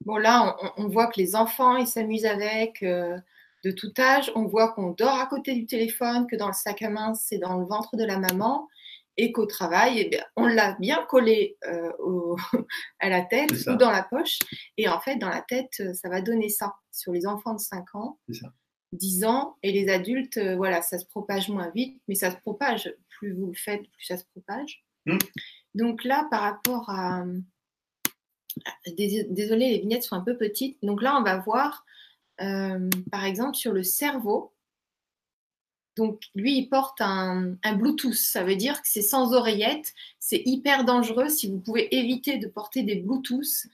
Bon, 0.06 0.16
là, 0.16 0.56
on, 0.78 0.88
voit 0.88 1.06
que 1.06 1.20
les 1.20 1.36
enfants, 1.36 1.76
ils 1.76 1.86
s'amusent 1.86 2.26
avec 2.26 2.82
euh, 2.82 3.18
de 3.62 3.70
tout 3.70 3.92
âge. 3.98 4.32
On 4.34 4.46
voit 4.46 4.72
qu'on 4.72 4.90
dort 4.90 5.20
à 5.20 5.26
côté 5.26 5.54
du 5.54 5.66
téléphone, 5.66 6.26
que 6.26 6.34
dans 6.34 6.48
le 6.48 6.54
sac 6.54 6.80
à 6.82 6.90
main, 6.90 7.14
c'est 7.14 7.38
dans 7.38 7.58
le 7.58 7.66
ventre 7.66 7.96
de 7.96 8.04
la 8.04 8.18
maman 8.18 8.68
et 9.16 9.32
qu'au 9.32 9.46
travail, 9.46 9.98
eh 9.98 10.08
bien, 10.08 10.24
on 10.36 10.46
l'a 10.46 10.76
bien 10.80 11.04
collé 11.08 11.58
euh, 11.66 11.90
à 13.00 13.08
la 13.08 13.22
tête 13.22 13.52
ou 13.66 13.74
dans 13.76 13.90
la 13.90 14.02
poche. 14.02 14.38
Et 14.76 14.88
en 14.88 15.00
fait, 15.00 15.16
dans 15.16 15.28
la 15.28 15.42
tête, 15.42 15.72
euh, 15.80 15.94
ça 15.94 16.08
va 16.08 16.20
donner 16.20 16.48
ça. 16.48 16.74
Sur 16.90 17.12
les 17.12 17.26
enfants 17.26 17.54
de 17.54 17.60
5 17.60 17.94
ans, 17.94 18.18
10 18.92 19.24
ans, 19.24 19.56
et 19.62 19.72
les 19.72 19.88
adultes, 19.88 20.36
euh, 20.36 20.56
voilà, 20.56 20.82
ça 20.82 20.98
se 20.98 21.06
propage 21.06 21.48
moins 21.48 21.70
vite, 21.70 22.00
mais 22.06 22.14
ça 22.14 22.30
se 22.30 22.36
propage. 22.36 22.94
Plus 23.08 23.32
vous 23.32 23.46
le 23.46 23.54
faites, 23.54 23.80
plus 23.80 24.04
ça 24.04 24.18
se 24.18 24.24
propage. 24.26 24.84
Mmh. 25.06 25.18
Donc 25.74 26.04
là, 26.04 26.28
par 26.30 26.42
rapport 26.42 26.90
à, 26.90 27.24
Désolée, 28.96 29.70
les 29.70 29.78
vignettes 29.80 30.02
sont 30.02 30.16
un 30.16 30.20
peu 30.20 30.36
petites. 30.36 30.78
Donc 30.82 31.02
là, 31.02 31.16
on 31.18 31.22
va 31.22 31.38
voir, 31.38 31.84
euh, 32.40 32.88
par 33.10 33.24
exemple, 33.24 33.56
sur 33.56 33.72
le 33.72 33.82
cerveau. 33.82 34.52
Donc 35.96 36.22
lui, 36.34 36.58
il 36.58 36.68
porte 36.68 37.00
un, 37.00 37.56
Bluetooth. 37.76 38.14
Ça 38.14 38.44
veut 38.44 38.56
dire 38.56 38.80
que 38.80 38.88
c'est 38.88 39.02
sans 39.02 39.34
oreillette. 39.34 39.92
C'est 40.18 40.42
hyper 40.44 40.84
dangereux. 40.84 41.28
Si 41.28 41.50
vous 41.50 41.58
pouvez 41.58 41.94
éviter 41.94 42.38
de 42.38 42.46
porter 42.46 42.82
des 42.82 42.96
Bluetooth, 42.96 43.66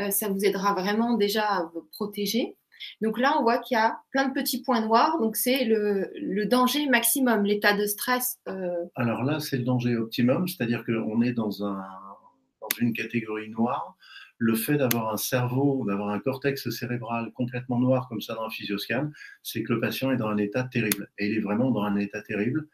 euh, 0.00 0.10
ça 0.10 0.28
vous 0.28 0.44
aidera 0.44 0.74
vraiment 0.74 1.14
déjà 1.14 1.44
à 1.44 1.70
vous 1.74 1.82
protéger. 1.92 2.56
Donc 3.00 3.18
là, 3.18 3.36
on 3.38 3.42
voit 3.42 3.58
qu'il 3.58 3.76
y 3.76 3.80
a 3.80 4.00
plein 4.10 4.28
de 4.28 4.34
petits 4.34 4.62
points 4.62 4.80
noirs. 4.80 5.18
Donc 5.18 5.36
c'est 5.36 5.64
le, 5.64 6.44
danger 6.46 6.86
maximum, 6.88 7.44
l'état 7.44 7.76
de 7.76 7.86
stress. 7.86 8.38
Euh. 8.48 8.84
Alors 8.94 9.24
là, 9.24 9.40
c'est 9.40 9.56
le 9.56 9.64
danger 9.64 9.96
optimum, 9.96 10.46
c'est-à-dire 10.46 10.84
qu'on 10.84 11.22
est 11.22 11.32
dans, 11.32 11.48
dans 11.48 12.68
une 12.80 12.92
catégorie 12.92 13.48
noire 13.48 13.96
le 14.38 14.54
fait 14.54 14.76
d'avoir 14.76 15.12
un 15.12 15.16
cerveau, 15.16 15.84
d'avoir 15.86 16.10
un 16.10 16.18
cortex 16.18 16.68
cérébral 16.70 17.32
complètement 17.32 17.78
noir 17.78 18.08
comme 18.08 18.20
ça 18.20 18.34
dans 18.34 18.44
un 18.44 18.50
physioscan, 18.50 19.10
c'est 19.42 19.62
que 19.62 19.72
le 19.72 19.80
patient 19.80 20.10
est 20.10 20.16
dans 20.16 20.28
un 20.28 20.38
état 20.38 20.64
terrible. 20.64 21.10
Et 21.18 21.28
il 21.28 21.38
est 21.38 21.40
vraiment 21.40 21.70
dans 21.70 21.82
un 21.82 21.96
état 21.96 22.20
terrible. 22.20 22.68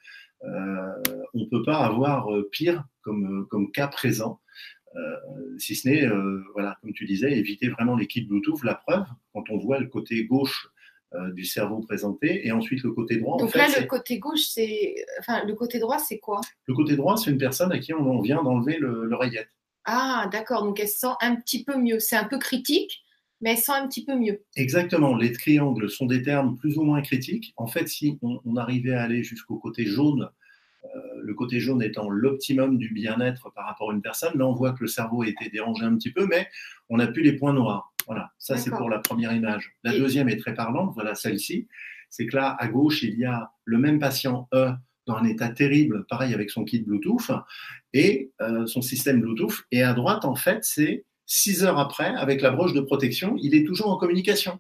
Euh, 0.45 0.93
on 1.35 1.41
ne 1.41 1.45
peut 1.45 1.63
pas 1.63 1.79
avoir 1.79 2.33
euh, 2.35 2.49
pire 2.51 2.85
comme, 3.03 3.47
comme 3.51 3.71
cas 3.73 3.89
présent. 3.89 4.41
Euh, 4.97 5.17
si 5.59 5.77
ce 5.77 5.89
n'est, 5.89 6.09
voilà, 6.55 6.77
comme 6.81 6.93
tu 6.93 7.07
disais, 7.07 7.37
éviter 7.37 7.69
vraiment 7.69 7.97
les 7.97 8.07
kits 8.07 8.23
Bluetooth. 8.23 8.63
La 8.65 8.75
preuve, 8.75 9.05
quand 9.33 9.49
on 9.51 9.59
voit 9.59 9.79
le 9.79 9.87
côté 9.87 10.25
gauche 10.25 10.69
du 11.33 11.45
cerveau 11.45 11.81
présenté 11.81 12.47
et 12.47 12.53
ensuite 12.53 12.85
le 12.85 12.93
côté 12.93 13.17
droit. 13.17 13.37
Donc 13.37 13.53
là, 13.57 13.67
le 13.67 13.85
côté 13.87 14.21
gauche, 14.21 14.43
c'est, 14.43 14.95
enfin, 15.19 15.45
le 15.45 15.55
côté 15.55 15.81
droit, 15.81 15.99
c'est 15.99 16.21
quoi? 16.21 16.41
Le 16.67 16.75
côté 16.75 16.95
droit, 16.95 17.17
c'est 17.17 17.33
une 17.33 17.39
personne 17.39 17.73
à 17.73 17.81
qui 17.81 17.93
on, 17.93 18.21
vient 18.21 18.45
d'enlever 18.45 18.79
l'oreillette. 18.79 19.51
Ah, 19.85 20.29
d'accord. 20.33 20.65
Donc 20.65 20.81
elle 20.81 20.89
sent 20.89 21.15
un 21.21 21.37
petit 21.37 21.65
peu 21.65 21.77
mieux. 21.77 21.99
C'est 22.01 22.17
un 22.17 22.25
peu 22.25 22.39
critique, 22.39 23.03
mais 23.41 23.53
elle 23.53 23.59
sent 23.59 23.73
un 23.73 23.89
petit 23.89 24.05
peu 24.05 24.15
mieux. 24.17 24.43
Exactement. 24.57 25.17
Les 25.17 25.33
triangles 25.33 25.91
sont 25.91 26.07
des 26.07 26.23
termes 26.23 26.57
plus 26.57 26.79
ou 26.79 26.83
moins 26.83 27.03
critiques. 27.03 27.53
En 27.57 27.67
fait, 27.67 27.89
si 27.89 28.19
on, 28.23 28.57
arrivait 28.57 28.95
à 28.95 29.03
aller 29.03 29.23
jusqu'au 29.23 29.57
côté 29.57 29.87
jaune, 29.87 30.29
euh, 30.85 30.89
le 31.23 31.35
côté 31.35 31.61
jaune 31.61 31.83
étant 31.83 32.09
l'optimum 32.09 32.79
du 32.79 32.93
bien-être 32.93 33.51
par 33.55 33.67
rapport 33.67 33.91
à 33.91 33.95
une 33.95 34.03
personne, 34.03 34.37
là 34.39 34.47
on 34.47 34.55
voit 34.55 34.73
que 34.73 34.81
le 34.81 34.89
cerveau 34.89 35.23
a 35.23 35.29
été 35.29 35.51
dérangé 35.51 35.85
un 35.85 35.95
petit 35.95 36.11
peu, 36.11 36.27
mais 36.27 36.49
on 36.89 36.97
n'a 36.97 37.07
plus 37.07 37.23
les 37.23 37.35
points 37.35 37.53
noirs. 37.53 37.93
Voilà, 38.07 38.33
ça 38.39 38.57
c'est 38.57 38.71
pour 38.71 38.89
la 38.89 38.99
première 38.99 39.33
image. 39.33 39.75
La 39.85 39.93
deuxième 39.93 40.29
est 40.29 40.39
très 40.39 40.55
parlante, 40.55 40.93
voilà 40.95 41.15
celle-ci. 41.15 41.69
C'est 42.09 42.27
que 42.27 42.37
là, 42.37 42.57
à 42.59 42.67
gauche, 42.67 43.03
il 43.03 43.19
y 43.19 43.25
a 43.25 43.53
le 43.65 43.79
même 43.79 43.99
patient 43.99 44.49
E 44.53 44.73
dans 45.07 45.17
un 45.17 45.25
état 45.25 45.49
terrible, 45.49 46.05
pareil 46.09 46.35
avec 46.35 46.51
son 46.51 46.65
kit 46.65 46.81
Bluetooth 46.81 47.31
et 47.93 48.33
euh, 48.41 48.67
son 48.67 48.83
système 48.83 49.21
Bluetooth. 49.21 49.65
Et 49.73 49.83
à 49.83 49.93
droite, 49.93 50.25
en 50.25 50.35
fait, 50.35 50.65
c'est 50.65 51.05
six 51.27 51.65
heures 51.65 51.79
après, 51.79 52.15
avec 52.17 52.43
la 52.43 52.51
broche 52.51 52.73
de 52.73 52.81
protection, 52.81 53.37
il 53.41 53.55
est 53.55 53.65
toujours 53.65 53.91
en 53.91 53.97
communication. 53.97 54.59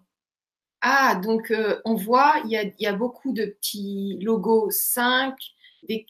Ah, 0.82 1.14
donc 1.22 1.50
euh, 1.50 1.78
on 1.84 1.94
voit, 1.94 2.34
il 2.44 2.50
y 2.50 2.56
a, 2.56 2.64
y 2.78 2.86
a, 2.86 2.94
beaucoup 2.94 3.32
de 3.32 3.44
petits 3.44 4.18
logos 4.22 4.70
5, 4.70 5.34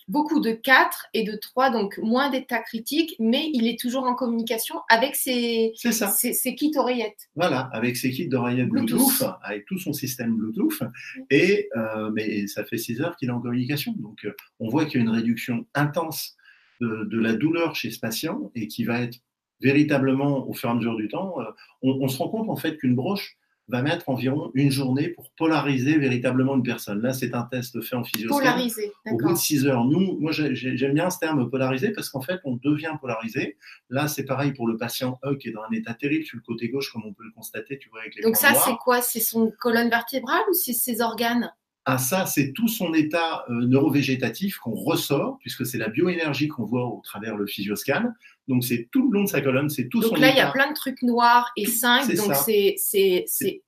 beaucoup 0.08 0.40
de 0.40 0.52
4 0.52 1.06
et 1.14 1.24
de 1.24 1.36
3, 1.36 1.70
donc 1.70 1.98
moins 1.98 2.30
d'état 2.30 2.60
critique, 2.60 3.14
mais 3.18 3.50
il 3.52 3.66
est 3.68 3.78
toujours 3.78 4.04
en 4.04 4.14
communication 4.14 4.76
avec 4.88 5.16
ses, 5.16 5.72
ses, 5.74 6.54
kits 6.54 6.72
oreillettes. 6.76 7.28
Voilà, 7.34 7.70
avec 7.72 7.96
ses 7.96 8.10
kits 8.10 8.28
d'oreillettes 8.28 8.68
Bluetooth. 8.68 9.22
avec 9.42 9.66
tout 9.66 9.78
son 9.78 9.92
système 9.92 10.36
Bluetooth. 10.36 10.82
Et 11.30 11.68
euh, 11.76 12.10
mais 12.12 12.46
ça 12.46 12.64
fait 12.64 12.78
6 12.78 13.00
heures 13.00 13.16
qu'il 13.16 13.28
est 13.28 13.32
en 13.32 13.40
communication. 13.40 13.94
Donc 13.98 14.24
euh, 14.24 14.34
on 14.58 14.68
voit 14.68 14.84
qu'il 14.84 15.00
y 15.00 15.02
a 15.02 15.06
une 15.06 15.14
réduction 15.14 15.66
intense 15.74 16.36
de, 16.80 17.18
la 17.18 17.34
douleur 17.34 17.74
chez 17.74 17.90
ce 17.90 18.00
patient 18.00 18.50
et 18.54 18.66
qui 18.66 18.84
va 18.84 19.02
être 19.02 19.18
véritablement 19.60 20.48
au 20.48 20.54
fur 20.54 20.70
et 20.70 20.72
à 20.72 20.74
mesure 20.74 20.96
du 20.96 21.08
temps. 21.08 21.40
Euh, 21.40 21.44
on, 21.82 21.98
on 22.00 22.08
se 22.08 22.18
rend 22.18 22.28
compte 22.28 22.48
en 22.48 22.56
fait 22.56 22.78
qu'une 22.78 22.94
broche 22.94 23.36
va 23.70 23.82
mettre 23.82 24.08
environ 24.08 24.50
une 24.54 24.70
journée 24.70 25.08
pour 25.08 25.30
polariser 25.32 25.98
véritablement 25.98 26.56
une 26.56 26.62
personne. 26.62 27.00
Là, 27.00 27.12
c'est 27.12 27.34
un 27.34 27.42
test 27.44 27.80
fait 27.80 27.96
en 27.96 28.04
physiologie. 28.04 28.38
Polariser, 28.38 28.92
Au 29.10 29.16
bout 29.16 29.32
de 29.32 29.38
6 29.38 29.66
heures. 29.66 29.84
Nous, 29.84 30.18
moi, 30.20 30.32
j'aime 30.32 30.94
bien 30.94 31.08
ce 31.10 31.18
terme 31.18 31.48
polariser 31.48 31.90
parce 31.92 32.10
qu'en 32.10 32.20
fait, 32.20 32.40
on 32.44 32.56
devient 32.56 32.92
polarisé. 33.00 33.56
Là, 33.88 34.08
c'est 34.08 34.24
pareil 34.24 34.52
pour 34.52 34.66
le 34.66 34.76
patient 34.76 35.18
E 35.24 35.36
qui 35.36 35.48
est 35.48 35.52
dans 35.52 35.62
un 35.62 35.72
état 35.72 35.94
terrible 35.94 36.24
sur 36.24 36.36
le 36.36 36.42
côté 36.42 36.68
gauche, 36.68 36.92
comme 36.92 37.04
on 37.06 37.12
peut 37.12 37.24
le 37.24 37.32
constater, 37.32 37.78
tu 37.78 37.88
vois, 37.88 38.00
avec 38.00 38.16
les 38.16 38.22
Donc 38.22 38.36
ça, 38.36 38.54
c'est 38.54 38.76
quoi? 38.76 39.00
C'est 39.00 39.20
son 39.20 39.52
colonne 39.58 39.88
vertébrale 39.88 40.42
ou 40.50 40.52
c'est 40.52 40.72
ses 40.72 41.00
organes? 41.00 41.52
Ah, 41.86 41.98
ça, 41.98 42.26
c'est 42.26 42.52
tout 42.52 42.68
son 42.68 42.92
état 42.92 43.44
euh, 43.48 43.66
neurovégétatif 43.66 44.58
qu'on 44.58 44.74
ressort, 44.74 45.38
puisque 45.40 45.64
c'est 45.64 45.78
la 45.78 45.88
bioénergie 45.88 46.46
qu'on 46.48 46.64
voit 46.64 46.84
au 46.86 47.00
travers 47.02 47.36
le 47.36 47.46
physioscan. 47.46 48.04
Donc, 48.48 48.64
c'est 48.64 48.88
tout 48.92 49.10
le 49.10 49.18
long 49.18 49.24
de 49.24 49.28
sa 49.28 49.40
colonne, 49.40 49.70
c'est 49.70 49.88
tout 49.88 50.00
donc 50.00 50.16
son 50.16 50.20
là, 50.20 50.30
il 50.30 50.36
y 50.36 50.40
a 50.40 50.50
plein 50.50 50.68
de 50.68 50.74
trucs 50.74 51.02
noirs 51.02 51.50
et 51.56 51.66
5, 51.66 52.14
donc 52.16 52.34
c'est 52.34 52.76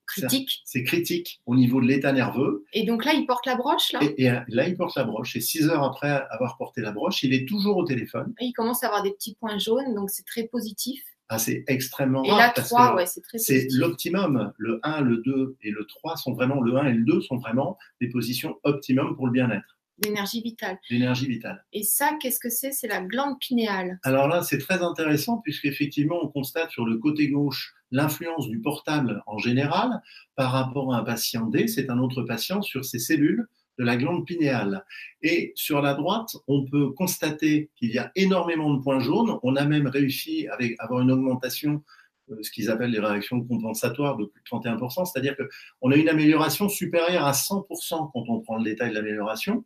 critique. 0.07 0.61
C'est 0.65 0.83
critique 0.83 1.41
au 1.47 1.55
niveau 1.55 1.81
de 1.81 1.87
l'état 1.87 2.13
nerveux. 2.13 2.65
Et 2.75 2.85
donc 2.85 3.05
là, 3.05 3.15
il 3.15 3.25
porte 3.25 3.47
la 3.47 3.57
broche, 3.57 3.93
là? 3.93 4.01
Et, 4.19 4.31
euh, 4.31 4.41
là, 4.49 4.69
il 4.69 4.77
porte 4.77 4.97
la 4.97 5.05
broche. 5.05 5.35
Et 5.37 5.41
6 5.41 5.69
heures 5.69 5.85
après 5.85 6.23
avoir 6.31 6.59
porté 6.59 6.83
la 6.83 6.93
broche, 6.93 7.23
il 7.23 7.33
est 7.33 7.49
toujours 7.49 7.79
au 7.79 7.85
téléphone. 7.85 8.35
il 8.41 8.53
commence 8.53 8.83
à 8.83 8.89
avoir 8.89 9.03
des 9.03 9.13
petits 9.13 9.37
points 9.37 9.59
jaunes, 9.59 9.95
donc 9.95 10.11
c'est 10.11 10.27
très 10.27 10.45
positif. 10.45 11.03
Ah, 11.35 11.39
c'est 11.39 11.65
extrêmement 11.67 12.23
et 12.25 12.31
rare. 12.31 12.53
Et 12.55 12.61
3, 12.61 12.95
ouais, 12.95 13.07
c'est 13.07 13.23
très 13.23 13.39
C'est 13.39 13.67
l'optimum. 13.71 14.53
Le 14.59 14.81
1, 14.83 15.01
le 15.01 15.17
2 15.17 15.57
et 15.63 15.71
le 15.71 15.87
3 15.87 16.17
sont 16.17 16.35
vraiment, 16.35 16.61
le 16.61 16.77
1 16.77 16.89
et 16.89 16.93
le 16.93 17.05
2 17.05 17.23
sont 17.23 17.39
vraiment 17.39 17.79
des 18.03 18.11
positions 18.11 18.59
optimum 18.65 19.17
pour 19.17 19.25
le 19.27 19.33
bien-être. 19.33 19.79
L'énergie 20.05 20.43
vitale. 20.43 20.79
L'énergie 20.91 21.27
vitale. 21.27 21.65
Et 21.73 21.85
ça, 21.85 22.19
qu'est-ce 22.21 22.39
que 22.39 22.51
c'est? 22.51 22.73
C'est 22.73 22.87
la 22.87 23.01
glande 23.01 23.39
pinéale. 23.39 23.99
Alors 24.03 24.29
là, 24.29 24.43
c'est 24.43 24.59
très 24.59 24.83
intéressant 24.83 25.39
puisqu'effectivement, 25.39 26.19
on 26.23 26.29
constate 26.29 26.71
sur 26.71 26.85
le 26.85 26.99
côté 26.99 27.29
gauche 27.29 27.73
l'influence 27.91 28.49
du 28.49 28.61
portable 28.61 29.23
en 29.27 29.39
général 29.39 30.03
par 30.37 30.53
rapport 30.53 30.95
à 30.95 30.99
un 30.99 31.03
patient 31.03 31.47
D, 31.47 31.67
c'est 31.67 31.89
un 31.89 31.99
autre 31.99 32.23
patient, 32.25 32.61
sur 32.61 32.85
ses 32.85 32.99
cellules 32.99 33.49
de 33.79 33.85
la 33.85 33.97
glande 33.97 34.27
pinéale. 34.27 34.85
Et 35.23 35.53
sur 35.55 35.81
la 35.81 35.95
droite, 35.95 36.37
on 36.47 36.65
peut 36.65 36.91
constater 36.91 37.71
qu'il 37.77 37.91
y 37.91 37.99
a 37.99 38.11
énormément 38.17 38.73
de 38.73 38.83
points 38.83 39.01
jaunes. 39.01 39.39
On 39.43 39.57
a 39.57 39.65
même 39.65 39.87
réussi 39.87 40.47
à 40.49 40.57
avoir 40.79 41.01
une 41.01 41.11
augmentation, 41.11 41.83
euh, 42.31 42.37
ce 42.43 42.51
qu'ils 42.51 42.71
appellent 42.71 42.91
les 42.91 43.01
réactions 43.01 43.43
compensatoires 43.43 44.17
de 44.17 44.27
plus 44.27 44.41
de 44.41 44.47
31%, 44.47 45.07
c'est-à-dire 45.07 45.37
qu'on 45.37 45.91
a 45.91 45.97
une 45.97 46.09
amélioration 46.09 46.69
supérieure 46.69 47.25
à 47.25 47.33
100% 47.33 48.11
quand 48.13 48.25
on 48.29 48.41
prend 48.41 48.59
le 48.59 48.65
détail 48.65 48.91
de 48.91 48.95
l'amélioration. 48.95 49.65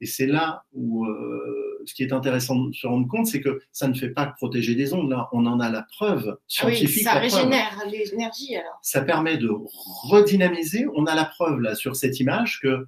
Et 0.00 0.06
c'est 0.06 0.26
là 0.26 0.64
où 0.72 1.06
euh, 1.06 1.82
ce 1.84 1.94
qui 1.94 2.02
est 2.02 2.12
intéressant 2.12 2.56
de 2.56 2.74
se 2.74 2.86
rendre 2.86 3.08
compte, 3.08 3.26
c'est 3.26 3.40
que 3.40 3.60
ça 3.72 3.88
ne 3.88 3.94
fait 3.94 4.10
pas 4.10 4.26
que 4.26 4.34
protéger 4.36 4.74
des 4.74 4.94
ondes. 4.94 5.10
Là, 5.10 5.28
on 5.32 5.46
en 5.46 5.58
a 5.58 5.68
la 5.68 5.82
preuve 5.82 6.38
scientifique. 6.46 7.06
Ah 7.08 7.20
oui, 7.22 7.30
ça 7.30 7.38
régénère 7.38 7.82
l'énergie 7.90 8.56
alors. 8.56 8.78
Ça 8.82 9.02
permet 9.02 9.36
de 9.36 9.50
redynamiser. 10.04 10.86
On 10.94 11.06
a 11.06 11.14
la 11.14 11.24
preuve 11.24 11.60
là 11.60 11.74
sur 11.74 11.96
cette 11.96 12.20
image 12.20 12.60
que 12.60 12.86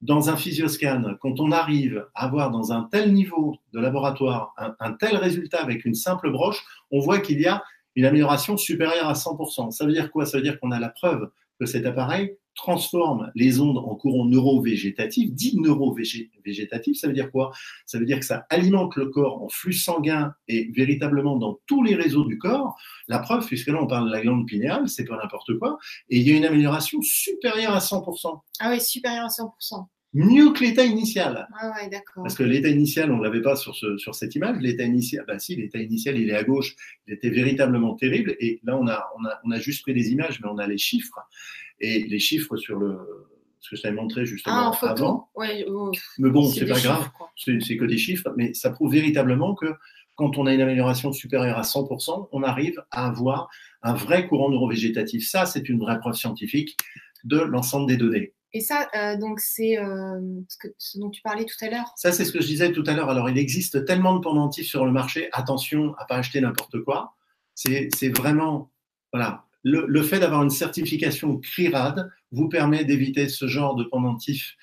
dans 0.00 0.30
un 0.30 0.36
physioscan, 0.36 1.16
quand 1.20 1.40
on 1.40 1.50
arrive 1.50 2.06
à 2.14 2.26
avoir 2.26 2.50
dans 2.50 2.72
un 2.72 2.84
tel 2.84 3.12
niveau 3.12 3.56
de 3.72 3.80
laboratoire 3.80 4.54
un, 4.78 4.92
tel 4.92 5.16
résultat 5.16 5.60
avec 5.60 5.84
une 5.84 5.94
simple 5.94 6.30
broche, 6.30 6.64
on 6.90 7.00
voit 7.00 7.18
qu'il 7.18 7.40
y 7.40 7.46
a 7.46 7.64
une 7.96 8.04
amélioration 8.04 8.56
supérieure 8.56 9.08
à 9.08 9.14
100%. 9.14 9.72
Ça 9.72 9.84
veut 9.84 9.92
dire 9.92 10.10
quoi? 10.12 10.24
Ça 10.24 10.38
veut 10.38 10.42
dire 10.42 10.60
qu'on 10.60 10.70
a 10.70 10.78
la 10.78 10.88
preuve 10.88 11.30
que 11.58 11.66
cet 11.66 11.84
appareil 11.84 12.36
transforme 12.58 13.30
les 13.34 13.60
ondes 13.60 13.78
en 13.78 13.94
courant 13.94 14.26
neurovégétatif. 14.26 15.32
Dit 15.32 15.58
neurovégétatif, 15.58 16.98
ça 16.98 17.06
veut 17.06 17.14
dire 17.14 17.30
quoi? 17.30 17.52
Ça 17.86 17.98
veut 17.98 18.04
dire 18.04 18.18
que 18.18 18.24
ça 18.24 18.46
alimente 18.50 18.96
le 18.96 19.06
corps 19.06 19.42
en 19.42 19.48
flux 19.48 19.72
sanguin 19.72 20.34
et 20.48 20.70
véritablement 20.74 21.36
dans 21.36 21.60
tous 21.66 21.82
les 21.82 21.94
réseaux 21.94 22.24
du 22.24 22.36
corps. 22.36 22.76
La 23.06 23.20
preuve, 23.20 23.46
puisque 23.46 23.68
là 23.68 23.80
on 23.80 23.86
parle 23.86 24.08
de 24.08 24.12
la 24.12 24.20
glande 24.20 24.46
pinéale, 24.46 24.88
c'est 24.88 25.04
pas 25.04 25.16
n'importe 25.16 25.56
quoi, 25.58 25.78
et 26.10 26.18
il 26.18 26.28
y 26.28 26.32
a 26.32 26.36
une 26.36 26.44
amélioration 26.44 27.00
supérieure 27.00 27.74
à 27.74 27.78
100%. 27.78 28.40
Ah 28.60 28.70
oui, 28.70 28.80
supérieure 28.80 29.24
à 29.24 29.28
100% 29.28 29.86
mieux 30.14 30.52
que 30.52 30.64
l'état 30.64 30.84
initial. 30.84 31.46
Ah 31.60 31.70
ouais, 31.70 31.88
d'accord. 31.90 32.22
Parce 32.22 32.34
que 32.34 32.42
l'état 32.42 32.68
initial, 32.68 33.12
on 33.12 33.18
ne 33.18 33.24
l'avait 33.24 33.42
pas 33.42 33.56
sur, 33.56 33.76
ce, 33.76 33.98
sur 33.98 34.14
cette 34.14 34.34
image. 34.34 34.56
L'état 34.60 34.84
initial, 34.84 35.24
bah 35.28 35.38
si, 35.38 35.54
l'état 35.54 35.78
initial, 35.78 36.18
il 36.18 36.30
est 36.30 36.34
à 36.34 36.44
gauche. 36.44 36.74
Il 37.06 37.14
était 37.14 37.30
véritablement 37.30 37.94
terrible. 37.94 38.34
Et 38.40 38.60
là, 38.64 38.78
on 38.78 38.86
a, 38.88 39.06
on 39.18 39.24
a, 39.26 39.38
on 39.44 39.50
a 39.50 39.60
juste 39.60 39.82
pris 39.82 39.94
des 39.94 40.10
images, 40.10 40.40
mais 40.40 40.48
on 40.50 40.58
a 40.58 40.66
les 40.66 40.78
chiffres. 40.78 41.18
Et 41.80 42.04
les 42.04 42.18
chiffres 42.18 42.56
sur 42.56 42.78
le, 42.78 42.98
ce 43.60 43.70
que 43.70 43.76
je 43.76 43.82
t'avais 43.82 43.94
montré 43.94 44.26
justement 44.26 44.56
ah, 44.56 44.68
en 44.68 44.72
photo. 44.72 44.92
avant. 44.92 45.30
Ouais, 45.34 45.64
oh, 45.68 45.92
mais 46.18 46.30
bon, 46.30 46.50
c'est 46.50 46.66
pas 46.66 46.80
grave, 46.80 47.08
c'est 47.36 47.76
que 47.76 47.84
des 47.84 47.98
chiffres, 47.98 48.32
mais 48.36 48.54
ça 48.54 48.70
prouve 48.70 48.92
véritablement 48.92 49.54
que 49.54 49.74
quand 50.16 50.36
on 50.36 50.46
a 50.46 50.52
une 50.52 50.60
amélioration 50.60 51.12
supérieure 51.12 51.58
à 51.58 51.62
100%, 51.62 52.28
on 52.32 52.42
arrive 52.42 52.82
à 52.90 53.06
avoir 53.06 53.48
un 53.82 53.94
vrai 53.94 54.26
courant 54.26 54.50
neurovégétatif. 54.50 55.28
Ça, 55.28 55.46
c'est 55.46 55.68
une 55.68 55.78
vraie 55.78 56.00
preuve 56.00 56.14
scientifique 56.14 56.76
de 57.22 57.38
l'ensemble 57.38 57.86
des 57.86 57.96
données. 57.96 58.34
Et 58.52 58.60
ça, 58.60 58.88
euh, 58.96 59.16
donc, 59.16 59.38
c'est 59.38 59.78
euh, 59.78 60.20
ce, 60.78 60.98
dont 60.98 61.10
tu 61.10 61.22
parlais 61.22 61.44
tout 61.44 61.64
à 61.64 61.68
l'heure 61.68 61.92
Ça, 61.96 62.10
c'est 62.12 62.24
ce 62.24 62.32
que 62.32 62.40
je 62.40 62.46
disais 62.46 62.72
tout 62.72 62.82
à 62.86 62.94
l'heure. 62.94 63.10
Alors, 63.10 63.28
il 63.28 63.38
existe 63.38 63.84
tellement 63.84 64.16
de 64.16 64.20
pendentifs 64.20 64.66
sur 64.66 64.84
le 64.84 64.90
marché. 64.90 65.28
Attention 65.32 65.94
à 65.98 66.04
pas 66.06 66.16
acheter 66.16 66.40
n'importe 66.40 66.82
quoi. 66.82 67.14
C'est 67.54 67.88
vraiment, 68.16 68.72
voilà, 69.12 69.44
le, 69.62 70.02
fait 70.02 70.20
d'avoir 70.20 70.42
une 70.42 70.50
certification 70.50 71.38
CRIRAD 71.38 72.10
vous 72.30 72.48
permet 72.48 72.84
d'éviter 72.84 73.28
ce 73.28 73.46
genre 73.46 73.74
de 73.74 73.84
pendentif 73.84 74.56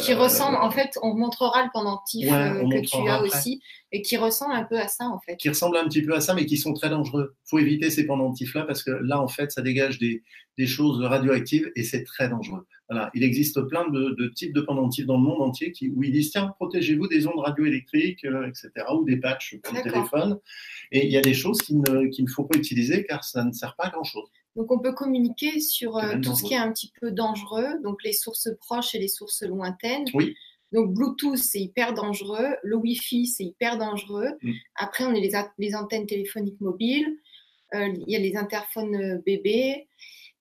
Qui 0.00 0.12
Euh, 0.14 0.18
ressemble, 0.18 0.56
en 0.56 0.70
fait, 0.70 0.98
on 1.02 1.14
montrera 1.14 1.62
le 1.62 1.70
pendentif 1.72 2.28
Ouais, 2.28 2.32
euh, 2.36 2.68
que 2.68 2.80
tu 2.84 2.96
as 3.08 3.14
après. 3.14 3.28
aussi, 3.28 3.62
et 3.92 4.02
qui 4.02 4.16
ressemble 4.16 4.52
un 4.54 4.64
peu 4.64 4.78
à 4.78 4.88
ça, 4.88 5.04
en 5.08 5.20
fait. 5.20 5.36
qui 5.36 5.48
ressemblent 5.48 5.76
un 5.76 5.84
petit 5.84 6.02
peu 6.02 6.12
à 6.14 6.20
ça, 6.20 6.34
mais 6.34 6.44
qui 6.44 6.56
sont 6.56 6.72
très 6.72 6.90
dangereux. 6.90 7.36
Il 7.46 7.48
faut 7.50 7.58
éviter 7.60 7.88
ces 7.90 8.04
pendentifs-là 8.04 8.64
parce 8.64 8.82
que 8.82 8.90
là, 8.90 9.20
en 9.20 9.28
fait, 9.28 9.52
ça 9.52 9.62
dégage 9.62 9.98
des, 10.00 10.24
des 10.58 10.66
choses 10.66 11.00
radioactives 11.04 11.70
et 11.76 11.84
c'est 11.84 12.02
très 12.02 12.28
dangereux. 12.28 12.66
Voilà. 12.90 13.10
Il 13.14 13.22
existe 13.22 13.60
plein 13.62 13.88
de, 13.88 14.10
de 14.18 14.26
types 14.28 14.52
de 14.52 14.60
pendentifs 14.60 15.06
dans 15.06 15.16
le 15.18 15.22
monde 15.22 15.40
entier 15.42 15.70
qui, 15.70 15.88
où 15.90 16.02
ils 16.02 16.12
disent 16.12 16.30
tiens, 16.32 16.52
protégez-vous 16.58 17.06
des 17.06 17.26
ondes 17.28 17.38
radioélectriques, 17.38 18.24
euh, 18.24 18.46
etc., 18.48 18.70
ou 18.92 19.04
des 19.04 19.18
patchs 19.18 19.56
pour 19.62 19.72
le 19.74 19.82
téléphone. 19.82 20.38
Et 20.90 21.04
il 21.06 21.12
y 21.12 21.16
a 21.16 21.20
des 21.20 21.34
choses 21.34 21.58
qu'il 21.62 21.78
ne, 21.78 22.06
qu'il 22.08 22.24
ne 22.24 22.30
faut 22.30 22.44
pas 22.44 22.58
utiliser 22.58 23.04
car 23.04 23.22
ça 23.22 23.44
ne 23.44 23.52
sert 23.52 23.76
pas 23.76 23.84
à 23.86 23.90
grand-chose. 23.90 24.28
Donc, 24.56 24.72
on 24.72 24.78
peut 24.78 24.92
communiquer 24.92 25.60
sur 25.60 25.98
euh, 25.98 26.18
tout 26.22 26.34
ce 26.34 26.42
qui 26.42 26.54
est 26.54 26.58
un 26.58 26.72
petit 26.72 26.90
peu 27.00 27.10
dangereux, 27.12 27.78
donc 27.84 28.02
les 28.02 28.14
sources 28.14 28.48
proches 28.58 28.94
et 28.94 28.98
les 28.98 29.08
sources 29.08 29.42
lointaines. 29.42 30.06
Oui. 30.14 30.34
Donc, 30.72 30.92
Bluetooth, 30.92 31.36
c'est 31.36 31.60
hyper 31.60 31.94
dangereux. 31.94 32.56
Le 32.62 32.76
Wi-Fi, 32.76 33.26
c'est 33.26 33.44
hyper 33.44 33.78
dangereux. 33.78 34.30
Mm. 34.42 34.52
Après, 34.74 35.04
on 35.04 35.14
a 35.14 35.52
les, 35.58 35.74
antennes 35.74 36.06
téléphoniques 36.06 36.60
mobiles. 36.60 37.16
Euh, 37.74 37.88
Il 38.06 38.12
y 38.12 38.16
a 38.16 38.18
les 38.18 38.36
interphones 38.36 38.96
euh, 38.96 39.22
bébés. 39.24 39.88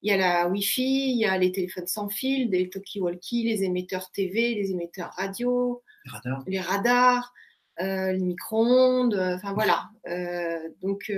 Il 0.01 0.09
y 0.09 0.13
a 0.13 0.17
la 0.17 0.47
Wi-Fi. 0.49 1.11
Il 1.11 1.17
y 1.17 1.25
a 1.25 1.37
les 1.37 1.51
téléphones 1.51 1.87
sans 1.87 2.09
fil, 2.09 2.49
les 2.49 2.69
talkie-walkie, 2.69 3.43
les 3.43 3.63
émetteurs 3.63 4.11
TV, 4.11 4.55
les 4.55 4.71
émetteurs 4.71 5.11
radio, 5.15 5.81
Les 6.05 6.11
radars. 6.11 6.43
les 6.47 6.59
radars, 6.59 7.33
euh, 7.81 8.11
les 8.11 8.19
micro-ondes. 8.19 9.15
Enfin, 9.15 9.53
voilà. 9.53 9.89
Donc, 10.81 11.11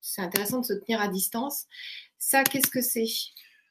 c'est 0.00 0.22
intéressant 0.22 0.60
de 0.60 0.64
se 0.64 0.72
tenir 0.74 1.00
à 1.00 1.08
distance. 1.08 1.66
Ça, 2.18 2.44
qu'est-ce 2.44 2.70
que 2.70 2.80
c'est? 2.80 3.06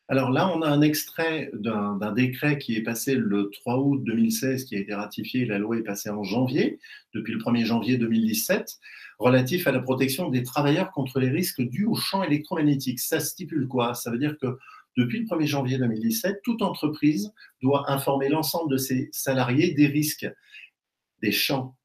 Alors 0.10 0.32
là, 0.32 0.50
on 0.56 0.62
a 0.62 0.70
un 0.70 0.82
extrait 0.82 1.52
d'un 1.54 2.14
décret 2.14 2.58
qui 2.58 2.76
est 2.76 2.82
passé 2.82 3.14
le 3.16 3.50
3 3.52 3.78
août 3.80 4.04
2016, 4.06 4.64
qui 4.64 4.78
a 4.78 4.80
été 4.80 4.94
ratifié. 4.94 5.46
La 5.46 5.60
loi 5.60 5.78
est 5.78 5.84
passée 5.84 6.10
en 6.10 6.24
janvier, 6.24 6.80
depuis 7.14 7.34
le 7.34 7.40
1er 7.40 7.66
janvier 7.66 7.98
2017, 7.98 8.80
relatif 9.20 9.68
à 9.68 9.74
la 9.74 9.82
protection 9.82 10.30
des 10.30 10.44
travailleurs 10.44 10.92
contre 10.92 11.20
les 11.20 11.30
risques 11.30 11.62
dus 11.62 11.86
au 11.86 11.96
champ 11.96 12.24
électromagnétique. 12.24 13.00
Ça 13.02 13.20
stipule 13.20 13.68
quoi? 13.68 13.96
Ça 13.96 14.10
veut 14.10 14.18
dire 14.18 14.38
que 14.38 14.58
depuis 14.96 15.20
le 15.20 15.26
1er 15.26 15.46
janvier 15.46 15.78
2017, 15.78 16.40
toute 16.42 16.62
entreprise 16.62 17.34
doit 17.62 17.92
informer 17.92 18.30
l'ensemble 18.30 18.72
de 18.72 18.78
ses 18.78 19.10
salariés 19.12 19.74
des 19.74 19.88
risques 19.88 20.28
des 21.22 21.34
champs 21.34 21.76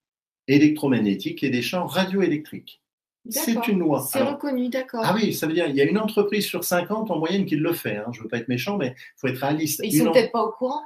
électromagnétiques 0.47 1.43
et 1.43 1.51
des 1.51 1.63
champs 1.63 1.87
radioélectriques. 1.87 2.82
C'est 3.29 3.69
une 3.69 3.79
loi. 3.79 4.07
C'est 4.11 4.21
reconnu, 4.23 4.69
d'accord. 4.69 5.03
ah 5.05 5.15
oui, 5.15 5.33
ça 5.33 5.47
veut 5.47 5.53
dire 5.55 5.67
il 5.69 5.77
y 5.77 5.81
a 5.81 5.85
une 5.85 5.99
entreprise 5.99 6.45
sur 6.45 6.65
50 6.65 7.11
en 7.11 7.19
moyenne 7.19 7.47
qui 7.47 7.57
le 7.57 7.73
fait. 7.73 7.97
Hein. 7.97 8.07
Je 8.13 8.19
ne 8.19 8.23
veux 8.25 8.29
pas 8.29 8.39
être 8.39 8.49
méchant, 8.49 8.77
mais 8.79 8.95
il 8.97 9.21
faut 9.21 9.29
être 9.29 9.39
réaliste. 9.39 9.81
Ils 9.85 9.97
Une 9.97 10.05
sont 10.05 10.09
en- 10.09 10.13
peut-être 10.13 10.33
pas 10.33 10.43
au 10.43 10.53
courant? 10.53 10.83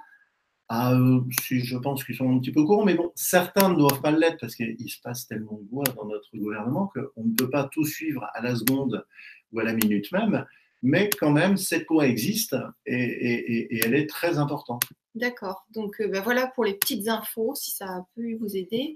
Ah, 0.69 0.93
euh, 0.95 1.21
si, 1.43 1.61
je 1.61 1.77
pense 1.79 2.03
qu'ils 2.05 2.17
sont 2.17 2.29
un 2.31 2.39
petit 2.41 2.51
peu 2.51 2.65
courants, 2.65 2.85
mais 2.85 2.95
bon, 2.95 3.13
certains 3.15 3.69
ne 3.69 3.77
doivent 3.77 4.01
pas 4.03 4.11
l'être 4.11 4.39
parce 4.41 4.57
qu'il 4.57 4.91
se 4.91 5.01
passe 5.01 5.27
tellement 5.29 5.61
de 5.63 5.69
voix 5.71 5.85
dans 5.97 6.05
notre 6.07 6.29
gouvernement 6.37 6.91
qu'on 6.93 7.25
ne 7.25 7.35
peut 7.35 7.49
pas 7.49 7.69
tout 7.73 7.85
suivre 7.85 8.27
à 8.35 8.43
la 8.43 8.55
seconde 8.57 9.07
ou 9.53 9.61
à 9.61 9.65
la 9.65 9.73
minute 9.75 10.11
même. 10.13 10.45
Mais 10.83 11.09
quand 11.19 11.31
même, 11.31 11.57
cette 11.57 11.87
loi 11.89 12.07
existe 12.07 12.57
et, 12.85 12.95
et- 12.97 13.53
et- 13.53 13.77
et 13.77 13.81
elle 13.85 13.95
est 13.95 14.09
très 14.09 14.39
importante. 14.39 14.83
D'accord. 15.17 15.65
Donc 15.71 16.01
euh, 16.01 16.09
bah, 16.09 16.21
voilà 16.21 16.47
pour 16.47 16.65
les 16.65 16.75
petites 16.75 17.09
infos, 17.09 17.55
si 17.55 17.71
ça 17.73 17.87
a 17.87 18.07
pu 18.15 18.37
vous 18.37 18.55
aider. 18.57 18.95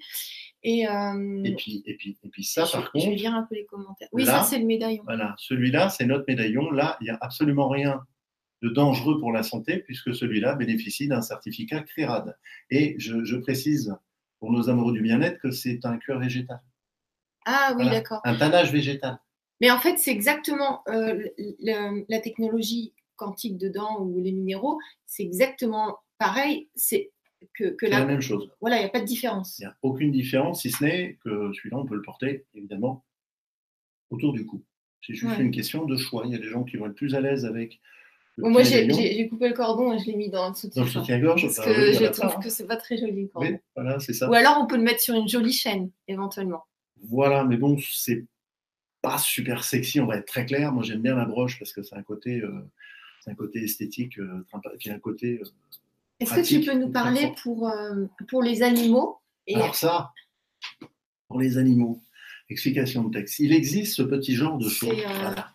Et, 0.62 0.87
euh, 0.87 1.42
Et 1.44 1.54
puis, 1.56 1.83
et 1.87 1.96
puis, 1.96 2.18
et 2.22 2.28
puis 2.28 2.44
ça, 2.44 2.64
je, 2.66 2.72
par 2.72 2.83
je 2.94 3.00
vais 3.00 3.04
contre, 3.06 3.16
lire 3.16 3.35
un 3.35 3.42
peu 3.44 3.54
les 3.54 3.64
commentaires. 3.64 4.09
Oui, 4.12 4.24
là- 4.24 4.40
ça 4.40 4.44
c'est 4.44 4.59
le 4.59 4.66
médaillon. 4.66 5.02
Voilà, 5.04 5.35
celui-là, 5.38 5.88
c'est 5.88 6.04
notre 6.06 6.24
médaillon. 6.28 6.70
Là, 6.70 6.96
il 7.00 7.04
n'y 7.04 7.11
a 7.11 7.18
absolument 7.20 7.68
rien 7.68 8.04
de 8.62 8.68
dangereux 8.68 9.18
pour 9.18 9.33
la 9.33 9.42
santé 9.42 9.78
puisque 9.78 10.14
celui-là 10.14 10.54
bénéficie 10.54 11.09
d'un 11.09 11.22
certificat 11.22 11.80
CRIRAD. 11.80 12.37
Et 12.70 12.94
je, 12.98 13.24
je 13.24 13.37
précise 13.37 13.96
pour 14.38 14.52
nos 14.52 14.68
amoureux 14.68 14.92
du 14.92 15.00
bien-être 15.00 15.38
que 15.40 15.50
c'est 15.50 15.85
un 15.87 15.96
cuir 15.96 16.18
végétal, 16.18 16.61
Ah 17.46 17.68
oui, 17.70 17.85
Voilà. 17.85 17.90
d'accord. 18.00 18.20
un 18.24 18.37
tannage 18.37 18.70
végétal. 18.72 19.18
Mais 19.62 19.70
en 19.70 19.78
fait, 19.78 19.98
c'est 19.98 20.11
exactement 20.11 20.83
euh, 20.88 21.14
le- 21.14 21.33
le- 21.61 22.04
la 22.11 22.20
technologie 22.20 22.92
quantique 23.16 23.59
dedans 23.59 24.00
ou 24.00 24.18
les 24.18 24.33
minéraux, 24.33 24.78
c'est 25.06 25.22
exactement 25.22 25.98
pareil. 26.20 26.68
C'est 26.76 27.11
que, 27.54 27.70
que 27.70 27.87
C'est 27.87 27.90
là, 27.90 28.00
la 28.00 28.06
même 28.06 28.20
chose. 28.20 28.48
voilà, 28.61 28.76
il 28.76 28.80
n'y 28.80 28.87
a 28.87 28.90
pas 28.90 29.00
de 29.00 29.06
différence. 29.06 29.59
Il 29.59 29.62
n'y 29.62 29.66
a 29.66 29.76
aucune 29.83 30.12
différence, 30.12 30.62
si 30.62 30.70
ce 30.70 30.85
n'est 30.85 31.14
que 31.24 31.52
celui-là, 31.54 31.78
on 31.78 31.87
peut 31.87 31.96
le 31.96 32.02
porter, 32.02 32.44
évidemment, 32.54 33.04
autour 34.11 34.33
du 34.33 34.46
cou. 34.46 34.62
C'est 35.04 35.14
juste 35.14 35.37
Ouais. 35.37 35.42
une 35.42 35.50
question 35.50 35.87
de 35.87 35.96
choix. 35.96 36.22
Il 36.26 36.33
y 36.33 36.35
a 36.35 36.38
des 36.38 36.48
gens 36.48 36.62
qui 36.64 36.76
vont 36.76 36.87
être 36.87 36.94
plus 36.94 37.14
à 37.14 37.20
l'aise 37.20 37.44
avec 37.46 37.80
Bon, 38.38 38.48
moi, 38.50 38.62
j'ai 38.62 39.28
coupé 39.28 39.48
le 39.48 39.54
cordon 39.54 39.92
et 39.92 39.98
je 39.98 40.06
l'ai 40.06 40.16
mis 40.16 40.30
dans 40.30 40.48
le 40.48 40.52
dans 40.52 40.52
le 40.52 40.54
soutien. 40.54 40.87
soutien-gorge. 40.87 41.42
Parce 41.42 41.56
Bah 41.59 41.64
que 41.64 41.92
je 41.92 42.04
a 42.04 42.11
trouve 42.11 42.42
que 42.42 42.48
c'est 42.48 42.66
pas 42.66 42.76
très 42.76 42.96
joli 42.96 43.28
cordon. 43.28 43.48
Oui, 43.50 43.56
voilà, 43.74 43.98
c'est 44.00 44.12
ça. 44.14 44.30
Ou 44.30 44.35
alors, 44.35 44.59
on 44.62 44.66
peut 44.66 44.76
le 44.76 44.83
mettre 44.83 45.00
sur 45.00 45.14
une 45.14 45.28
jolie 45.28 45.52
chaîne, 45.52 45.90
éventuellement. 46.09 46.64
Voilà, 47.02 47.44
mais 47.44 47.56
bon, 47.59 47.76
c'est 47.92 48.24
pas 49.02 49.18
super 49.18 49.64
sexy, 49.64 50.00
on 50.00 50.06
va 50.06 50.16
être 50.18 50.26
très 50.26 50.46
clair. 50.46 50.72
Moi, 50.72 50.83
j'aime 50.85 51.02
bien 51.02 51.16
la 51.16 51.24
broche 51.26 51.59
parce 51.59 51.72
que 51.72 51.83
c'est 51.83 51.96
un 51.96 52.02
côté, 52.02 52.40
euh, 52.40 52.50
c'est 53.24 53.30
un 53.30 53.35
côté 53.35 53.62
esthétique, 53.64 54.18
euh, 54.18 54.42
sympa, 54.50 54.70
puis 54.78 54.90
un 54.90 54.98
côté. 54.98 55.40
euh, 55.42 55.46
Est-ce 56.20 56.35
que 56.35 56.46
tu 56.46 56.61
peux 56.61 56.74
nous 56.78 56.90
parler 56.90 57.33
pour, 57.42 57.68
euh, 57.68 58.06
pour 58.28 58.42
les 58.42 58.62
animaux 58.62 59.18
et 59.46 59.56
Alors 59.56 59.74
ça, 59.74 60.12
pour 61.28 61.40
les 61.40 61.56
animaux, 61.59 62.00
explication 62.48 63.04
de 63.04 63.18
texte. 63.18 63.38
Il 63.38 63.52
existe 63.52 63.94
ce 63.96 64.02
petit 64.02 64.35
genre 64.35 64.59
de 64.59 64.68
choses. 64.68 64.90
euh, 64.90 65.04
Voilà. 65.20 65.52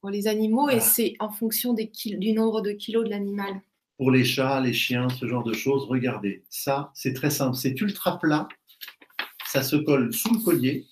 pour 0.00 0.10
les 0.10 0.26
animaux 0.26 0.68
et 0.68 0.80
c'est 0.80 1.14
en 1.20 1.30
fonction 1.30 1.72
des 1.72 1.90
du 2.18 2.32
nombre 2.32 2.60
de 2.60 2.72
kilos 2.72 3.04
de 3.04 3.10
l'animal. 3.10 3.60
Pour 3.96 4.10
les 4.10 4.24
chats, 4.24 4.60
les 4.60 4.72
chiens, 4.72 5.08
ce 5.08 5.26
genre 5.28 5.44
de 5.44 5.52
choses, 5.54 5.84
regardez. 5.84 6.42
Ça, 6.50 6.90
c'est 6.94 7.12
très 7.14 7.30
simple. 7.30 7.54
C'est 7.56 7.80
ultra 7.80 8.18
plat. 8.18 8.48
Ça 9.46 9.62
se 9.62 9.76
colle 9.76 10.12
sous 10.12 10.34
le 10.34 10.40
collier, 10.40 10.84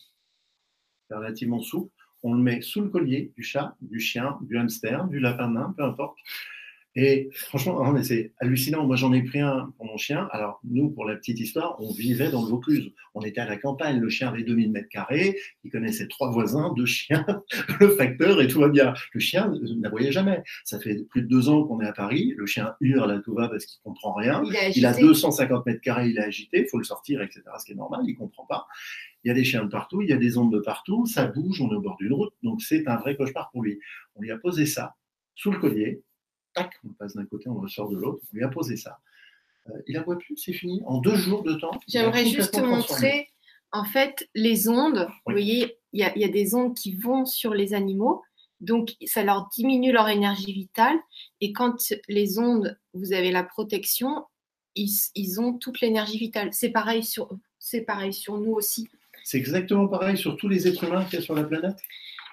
c'est 1.08 1.16
relativement 1.16 1.60
souple. 1.60 1.92
On 2.22 2.32
le 2.34 2.40
met 2.40 2.60
sous 2.60 2.80
le 2.80 2.88
collier 2.90 3.32
du 3.36 3.42
chat, 3.42 3.74
du 3.80 3.98
chien, 3.98 4.38
du 4.42 4.56
hamster, 4.56 5.08
du 5.08 5.18
lapin 5.18 5.48
nain, 5.50 5.74
peu 5.76 5.82
importe. 5.82 6.16
Et 6.94 7.30
franchement, 7.32 7.82
hein, 7.84 8.02
c'est 8.02 8.32
hallucinant. 8.38 8.86
Moi, 8.86 8.96
j'en 8.96 9.12
ai 9.12 9.22
pris 9.22 9.40
un 9.40 9.72
pour 9.76 9.86
mon 9.86 9.96
chien. 9.96 10.28
Alors, 10.30 10.60
nous, 10.64 10.90
pour 10.90 11.06
la 11.06 11.16
petite 11.16 11.40
histoire, 11.40 11.76
on 11.80 11.90
vivait 11.90 12.30
dans 12.30 12.42
le 12.42 12.48
Vaucluse. 12.48 12.92
On 13.14 13.22
était 13.22 13.40
à 13.40 13.46
la 13.46 13.56
campagne. 13.56 13.98
Le 13.98 14.10
chien 14.10 14.28
avait 14.28 14.42
2000 14.42 14.70
mètres 14.70 14.88
carrés. 14.90 15.38
Il 15.64 15.70
connaissait 15.70 16.06
trois 16.08 16.30
voisins, 16.30 16.72
deux 16.76 16.86
chiens, 16.86 17.24
le 17.80 17.88
facteur 17.96 18.40
et 18.42 18.46
tout 18.46 18.60
va 18.60 18.68
bien. 18.68 18.92
Le 19.12 19.20
chien 19.20 19.48
ne 19.48 19.80
n'aboyait 19.80 20.12
jamais. 20.12 20.42
Ça 20.64 20.78
fait 20.78 21.02
plus 21.08 21.22
de 21.22 21.28
deux 21.28 21.48
ans 21.48 21.64
qu'on 21.64 21.80
est 21.80 21.86
à 21.86 21.92
Paris. 21.92 22.34
Le 22.36 22.44
chien 22.44 22.74
hurle 22.80 23.10
à 23.10 23.20
tout 23.20 23.34
va 23.34 23.48
parce 23.48 23.64
qu'il 23.64 23.80
comprend 23.82 24.12
rien. 24.12 24.42
Il, 24.44 24.54
est 24.54 24.72
Il 24.76 24.84
a 24.84 24.90
agité. 24.90 25.06
250 25.06 25.66
mètres 25.66 25.80
carrés, 25.80 26.10
il 26.10 26.18
est 26.18 26.22
agité, 26.22 26.60
il 26.60 26.68
faut 26.68 26.78
le 26.78 26.84
sortir, 26.84 27.22
etc. 27.22 27.42
Ce 27.58 27.64
qui 27.64 27.72
est 27.72 27.76
normal, 27.76 28.02
il 28.06 28.16
comprend 28.16 28.44
pas. 28.44 28.66
Il 29.24 29.28
y 29.28 29.30
a 29.30 29.34
des 29.34 29.44
chiens 29.44 29.64
de 29.64 29.68
partout, 29.68 30.02
il 30.02 30.08
y 30.08 30.12
a 30.12 30.16
des 30.16 30.36
ondes 30.36 30.52
de 30.52 30.58
partout, 30.58 31.06
ça 31.06 31.26
bouge, 31.26 31.60
on 31.60 31.70
est 31.70 31.76
au 31.76 31.80
bord 31.80 31.96
d'une 31.96 32.12
route, 32.12 32.32
donc 32.42 32.60
c'est 32.60 32.88
un 32.88 32.96
vrai 32.96 33.16
cauchemar 33.16 33.50
pour 33.52 33.62
lui. 33.62 33.78
On 34.16 34.22
lui 34.22 34.32
a 34.32 34.36
posé 34.36 34.66
ça 34.66 34.96
sous 35.36 35.52
le 35.52 35.58
collier, 35.58 36.02
tac, 36.54 36.72
on 36.84 36.92
passe 36.94 37.14
d'un 37.14 37.26
côté, 37.26 37.48
on 37.48 37.54
ressort 37.60 37.88
de 37.90 37.96
l'autre, 37.96 38.22
on 38.32 38.36
lui 38.36 38.44
a 38.44 38.48
posé 38.48 38.76
ça. 38.76 38.98
Euh, 39.68 39.72
il 39.86 39.96
aboie 39.96 40.18
plus, 40.18 40.36
c'est 40.36 40.52
fini. 40.52 40.82
En 40.86 40.98
deux 40.98 41.14
jours 41.14 41.42
de 41.42 41.54
temps. 41.54 41.70
J'aimerais 41.88 42.26
juste 42.26 42.60
montrer, 42.60 43.28
en 43.70 43.84
fait, 43.84 44.28
les 44.34 44.68
ondes. 44.68 45.06
Vous 45.26 45.32
voyez, 45.32 45.78
il 45.92 46.00
y, 46.00 46.04
a- 46.04 46.12
il 46.16 46.22
y 46.22 46.24
a 46.24 46.28
des 46.28 46.54
ondes 46.54 46.74
qui 46.74 46.94
vont 46.94 47.24
sur 47.26 47.54
les 47.54 47.72
animaux. 47.74 48.22
Donc, 48.60 48.94
ça 49.06 49.22
leur 49.24 49.48
diminue 49.56 49.92
leur 49.92 50.08
énergie 50.08 50.52
vitale. 50.52 50.96
Et 51.40 51.52
quand 51.52 51.76
les 52.08 52.38
ondes, 52.38 52.78
vous 52.94 53.12
avez 53.12 53.30
la 53.30 53.42
protection, 53.44 54.24
ils, 54.74 54.90
ils 55.14 55.40
ont 55.40 55.52
toute 55.54 55.80
l'énergie 55.80 56.18
vitale. 56.18 56.48
C'est 56.52 56.70
pareil 56.70 57.02
sur, 57.04 57.28
c'est 57.58 57.82
pareil 57.82 58.12
sur 58.12 58.38
nous 58.38 58.52
aussi. 58.52 58.88
C'est 59.24 59.38
exactement 59.38 59.86
pareil 59.86 60.16
sur 60.16 60.36
tous 60.36 60.48
les 60.48 60.66
êtres 60.66 60.84
humains 60.84 61.04
qu'il 61.04 61.14
y 61.14 61.22
a 61.22 61.24
sur 61.24 61.34
la 61.34 61.44
planète. 61.44 61.76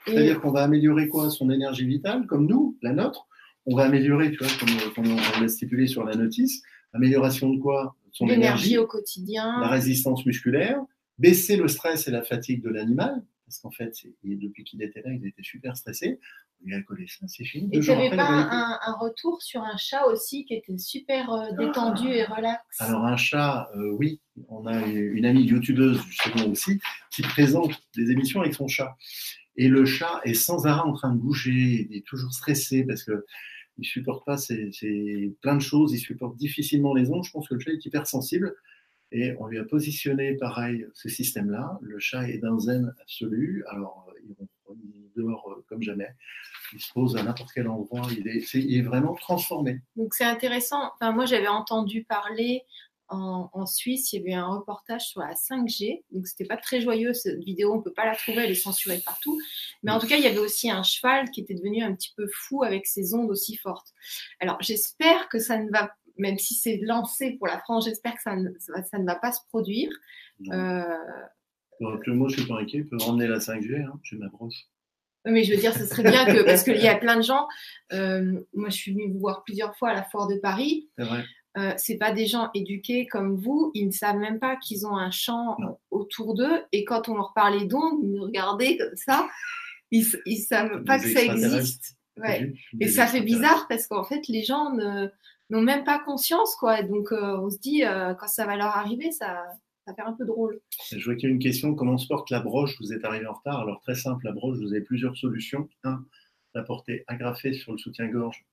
C'est-à-dire 0.07 0.41
qu'on 0.41 0.51
va 0.51 0.63
améliorer 0.63 1.07
quoi? 1.09 1.29
Son 1.29 1.51
énergie 1.51 1.85
vitale, 1.85 2.25
comme 2.25 2.47
nous, 2.47 2.77
la 2.81 2.93
nôtre. 2.93 3.27
On 3.65 3.75
va 3.75 3.83
améliorer, 3.83 4.31
tu 4.31 4.37
vois, 4.37 4.47
comme, 4.59 4.93
comme 4.93 5.11
on 5.11 5.41
l'a 5.41 5.47
stipulé 5.47 5.87
sur 5.87 6.03
la 6.03 6.15
notice, 6.15 6.61
amélioration 6.93 7.49
de 7.49 7.59
quoi? 7.59 7.95
Son 8.11 8.25
l'énergie 8.25 8.69
énergie, 8.69 8.77
au 8.79 8.87
quotidien. 8.87 9.59
la 9.61 9.67
résistance 9.67 10.25
musculaire, 10.25 10.79
baisser 11.19 11.57
le 11.57 11.67
stress 11.67 12.07
et 12.07 12.11
la 12.11 12.23
fatigue 12.23 12.63
de 12.63 12.69
l'animal, 12.69 13.23
parce 13.45 13.59
qu'en 13.59 13.71
fait, 13.71 13.93
depuis 14.23 14.63
qu'il 14.63 14.81
était 14.81 15.01
là, 15.01 15.11
il 15.11 15.25
était 15.27 15.43
super 15.43 15.77
stressé. 15.77 16.19
Lui 16.61 16.75
a 16.75 16.81
collé 16.81 17.05
ça, 17.07 17.25
c'est 17.27 17.45
fini. 17.45 17.69
Et 17.71 17.79
tu 17.79 17.89
n'avais 17.89 18.09
pas 18.09 18.15
il 18.15 18.47
un, 18.51 18.79
un 18.85 18.93
retour 18.99 19.41
sur 19.41 19.61
un 19.61 19.77
chat 19.77 20.05
aussi 20.07 20.43
qui 20.43 20.55
était 20.55 20.77
super 20.77 21.31
euh, 21.31 21.51
détendu 21.57 22.09
et 22.09 22.25
relax? 22.25 22.61
Alors 22.79 23.05
un 23.05 23.15
chat, 23.15 23.69
euh, 23.77 23.91
oui, 23.91 24.19
on 24.49 24.65
a 24.65 24.85
une 24.85 25.25
amie 25.25 25.43
youtubeuse 25.43 26.03
justement 26.05 26.47
aussi 26.47 26.81
qui 27.11 27.21
présente 27.21 27.81
des 27.95 28.11
émissions 28.11 28.41
avec 28.41 28.53
son 28.53 28.67
chat. 28.67 28.97
Et 29.59 29.67
le 29.67 29.83
chat 29.83 30.21
est 30.23 30.35
sans 30.35 30.67
arrêt 30.67 30.87
en 30.87 30.93
train 30.93 31.13
de 31.13 31.19
bouger, 31.19 31.85
il 31.89 31.97
est 31.97 32.07
toujours 32.07 32.31
stressé 32.31 32.85
parce 32.85 33.03
que 33.03 33.25
il 33.77 33.85
supporte 33.85 34.25
pas 34.25 34.37
c'est 34.37 34.71
plein 35.41 35.55
de 35.57 35.61
choses, 35.61 35.91
il 35.93 35.99
supporte 35.99 36.37
difficilement 36.37 36.93
les 36.93 37.11
ondes. 37.11 37.25
Je 37.25 37.31
pense 37.31 37.49
que 37.49 37.55
le 37.55 37.59
chat 37.59 37.71
est 37.71 37.85
hypersensible 37.85 38.55
et 39.11 39.35
on 39.37 39.47
lui 39.47 39.59
a 39.59 39.65
positionné 39.65 40.37
pareil 40.37 40.87
ce 40.93 41.09
système-là. 41.09 41.77
Le 41.81 41.99
chat 41.99 42.29
est 42.29 42.37
d'un 42.37 42.57
zen 42.57 42.95
absolu, 43.01 43.65
alors 43.67 44.09
il 44.25 45.11
dort 45.21 45.51
euh, 45.51 45.65
comme 45.67 45.81
jamais. 45.81 46.07
il 46.71 46.79
se 46.79 46.93
pose 46.93 47.17
à 47.17 47.23
n'importe 47.23 47.51
quel 47.53 47.67
endroit. 47.67 48.07
Il 48.17 48.29
est, 48.29 48.53
il 48.53 48.77
est 48.77 48.81
vraiment 48.81 49.13
transformé. 49.15 49.81
Donc 49.97 50.13
c'est 50.13 50.23
intéressant. 50.23 50.91
Enfin, 50.93 51.11
moi, 51.11 51.25
j'avais 51.25 51.47
entendu 51.47 52.05
parler 52.05 52.63
en, 53.09 53.65
Suisse, 53.65 54.13
il 54.13 54.19
y 54.19 54.21
avait 54.21 54.33
un 54.33 54.47
reportage 54.47 55.07
sur 55.07 55.21
la 55.21 55.33
5G. 55.33 56.03
Donc, 56.11 56.27
c'était 56.27 56.45
pas 56.45 56.57
très 56.57 56.81
joyeux 56.81 57.13
cette 57.13 57.39
vidéo. 57.39 57.73
On 57.73 57.81
peut 57.81 57.93
pas 57.93 58.05
la 58.05 58.15
trouver, 58.15 58.43
elle 58.43 58.51
est 58.51 58.55
censurée 58.55 59.01
partout. 59.03 59.39
Mais 59.83 59.91
en 59.91 59.99
tout 59.99 60.07
cas, 60.07 60.17
il 60.17 60.23
y 60.23 60.27
avait 60.27 60.39
aussi 60.39 60.69
un 60.69 60.83
cheval 60.83 61.29
qui 61.31 61.41
était 61.41 61.55
devenu 61.55 61.83
un 61.83 61.93
petit 61.95 62.13
peu 62.15 62.27
fou 62.31 62.63
avec 62.63 62.85
ses 62.85 63.13
ondes 63.13 63.29
aussi 63.29 63.55
fortes. 63.55 63.93
Alors, 64.39 64.57
j'espère 64.61 65.29
que 65.29 65.39
ça 65.39 65.57
ne 65.57 65.69
va, 65.71 65.91
même 66.17 66.37
si 66.37 66.53
c'est 66.53 66.77
lancé 66.77 67.31
pour 67.31 67.47
la 67.47 67.59
France, 67.59 67.85
j'espère 67.85 68.15
que 68.15 68.21
ça 68.21 68.35
ne, 68.35 68.49
ça 68.59 68.99
ne 68.99 69.05
va 69.05 69.15
pas 69.15 69.31
se 69.31 69.41
produire. 69.47 69.89
Euh... 70.51 70.83
moi, 71.79 72.27
je 72.29 72.37
suis 72.37 72.47
pas 72.47 72.59
inquiet. 72.59 72.83
Je 72.83 72.89
peux 72.89 73.03
ramener 73.03 73.27
la 73.27 73.39
5G. 73.39 73.85
Hein. 73.85 73.99
J'ai 74.03 74.17
ma 74.17 74.29
broche. 74.29 74.67
Mais 75.25 75.43
je 75.43 75.53
veux 75.53 75.59
dire, 75.59 75.73
ce 75.73 75.85
serait 75.85 76.03
bien 76.03 76.25
que, 76.25 76.43
parce 76.45 76.63
qu'il 76.63 76.77
y 76.77 76.87
a 76.87 76.95
plein 76.95 77.17
de 77.17 77.21
gens, 77.21 77.45
euh, 77.91 78.39
moi 78.53 78.69
je 78.69 78.75
suis 78.77 78.93
venue 78.93 79.11
vous 79.11 79.19
voir 79.19 79.43
plusieurs 79.43 79.75
fois 79.75 79.89
à 79.89 79.93
la 79.93 80.03
foire 80.03 80.27
de 80.29 80.35
Paris. 80.35 80.87
C'est 80.97 81.03
vrai 81.03 81.25
euh, 81.57 81.73
c'est 81.77 81.97
pas 81.97 82.11
des 82.11 82.27
gens 82.27 82.49
éduqués 82.53 83.07
comme 83.07 83.35
vous, 83.35 83.71
ils 83.73 83.87
ne 83.87 83.91
savent 83.91 84.17
même 84.17 84.39
pas 84.39 84.55
qu'ils 84.55 84.85
ont 84.85 84.95
un 84.95 85.11
champ 85.11 85.57
autour 85.89 86.35
d'eux. 86.35 86.63
Et 86.71 86.85
quand 86.85 87.09
on 87.09 87.15
leur 87.15 87.33
parlait 87.33 87.65
d'ondes, 87.65 87.99
ils 88.03 88.11
nous 88.11 88.23
regardaient 88.23 88.77
comme 88.77 88.95
ça. 88.95 89.27
Ils 89.91 90.05
ne 90.27 90.35
savent 90.35 90.83
pas 90.83 90.99
que 90.99 91.11
ça 91.11 91.23
existe. 91.23 91.97
Et 92.79 92.87
ça 92.87 93.07
fait 93.07 93.21
bizarre 93.21 93.67
parce 93.67 93.87
qu'en 93.87 94.03
fait, 94.03 94.27
les 94.27 94.43
gens 94.43 94.71
n'ont 95.49 95.61
même 95.61 95.83
pas 95.83 95.99
conscience. 95.99 96.55
quoi. 96.55 96.83
donc, 96.83 97.11
euh, 97.11 97.37
on 97.37 97.49
se 97.49 97.59
dit, 97.59 97.83
euh, 97.83 98.13
quand 98.13 98.27
ça 98.27 98.45
va 98.45 98.55
leur 98.55 98.77
arriver, 98.77 99.11
ça, 99.11 99.45
ça 99.85 99.93
fait 99.93 100.01
un 100.01 100.13
peu 100.13 100.25
drôle. 100.25 100.59
Je 100.91 101.03
vois 101.03 101.15
qu'il 101.15 101.29
y 101.29 101.31
a 101.31 101.33
une 101.33 101.41
question 101.41 101.73
comment 101.75 101.97
se 101.97 102.07
porte 102.07 102.29
la 102.29 102.39
broche? 102.39 102.75
Vous 102.79 102.93
êtes 102.93 103.03
arrivé 103.05 103.25
en 103.25 103.33
retard. 103.33 103.61
Alors, 103.61 103.81
très 103.81 103.95
simple, 103.95 104.25
la 104.25 104.31
broche, 104.31 104.57
vous 104.57 104.71
avez 104.73 104.81
plusieurs 104.81 105.17
solutions. 105.17 105.67
Un, 105.83 106.05
la 106.53 106.63
porter 106.63 107.03
agrafée 107.07 107.53
sur 107.53 107.71
le 107.71 107.77
soutien-gorge 107.77 108.45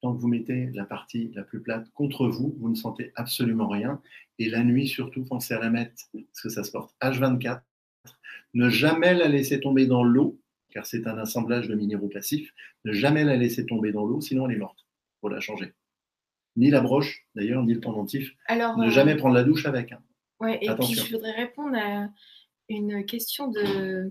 tant 0.00 0.14
que 0.14 0.20
vous 0.20 0.28
mettez 0.28 0.70
la 0.74 0.84
partie 0.84 1.30
la 1.34 1.42
plus 1.42 1.60
plate 1.60 1.90
contre 1.92 2.28
vous, 2.28 2.54
vous 2.58 2.68
ne 2.68 2.74
sentez 2.74 3.12
absolument 3.16 3.68
rien. 3.68 4.00
Et 4.38 4.48
la 4.48 4.62
nuit, 4.62 4.86
surtout, 4.86 5.24
pensez 5.24 5.54
à 5.54 5.58
la 5.58 5.70
mettre, 5.70 5.94
parce 6.12 6.40
que 6.42 6.48
ça 6.48 6.64
se 6.64 6.70
porte 6.70 6.94
H24. 7.02 7.62
Ne 8.54 8.68
jamais 8.68 9.14
la 9.14 9.28
laisser 9.28 9.60
tomber 9.60 9.86
dans 9.86 10.04
l'eau, 10.04 10.40
car 10.70 10.86
c'est 10.86 11.06
un 11.06 11.18
assemblage 11.18 11.68
de 11.68 11.74
minéraux 11.74 12.08
passifs. 12.08 12.52
Ne 12.84 12.92
jamais 12.92 13.24
la 13.24 13.36
laisser 13.36 13.66
tomber 13.66 13.92
dans 13.92 14.04
l'eau, 14.04 14.20
sinon 14.20 14.48
elle 14.48 14.56
est 14.56 14.58
morte. 14.58 14.86
Il 14.86 15.20
faut 15.20 15.28
la 15.28 15.40
changer. 15.40 15.74
Ni 16.56 16.70
la 16.70 16.80
broche, 16.80 17.26
d'ailleurs, 17.34 17.62
ni 17.62 17.74
le 17.74 17.80
pendentif. 17.80 18.34
Alors, 18.46 18.76
ne 18.78 18.86
euh, 18.86 18.90
jamais 18.90 19.16
prendre 19.16 19.34
la 19.34 19.44
douche 19.44 19.66
avec. 19.66 19.92
Hein. 19.92 20.02
Ouais, 20.40 20.58
et 20.62 20.70
puis 20.74 20.94
je 20.94 21.12
voudrais 21.12 21.32
répondre 21.32 21.76
à 21.76 22.08
une 22.68 23.04
question 23.04 23.48
de 23.48 24.08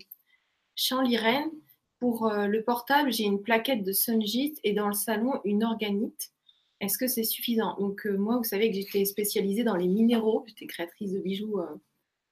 Jean 0.76 1.02
Lirène 1.02 1.50
pour 2.00 2.28
euh, 2.28 2.48
le 2.48 2.64
portable, 2.64 3.12
j'ai 3.12 3.24
une 3.24 3.42
plaquette 3.42 3.84
de 3.84 3.92
Sunjit 3.92 4.56
et 4.64 4.74
dans 4.74 4.88
le 4.88 4.94
salon, 4.94 5.40
une 5.44 5.64
organite. 5.64 6.32
Est-ce 6.80 6.98
que 6.98 7.08
c'est 7.08 7.24
suffisant? 7.24 7.76
Donc, 7.80 8.06
euh, 8.06 8.18
moi, 8.18 8.38
vous 8.38 8.44
savez 8.44 8.70
que 8.70 8.76
j'étais 8.76 9.04
spécialisée 9.06 9.64
dans 9.64 9.76
les 9.76 9.88
minéraux. 9.88 10.44
J'étais 10.48 10.68
créatrice 10.68 11.12
de 11.12 11.20
bijoux 11.20 11.60
euh, 11.60 11.76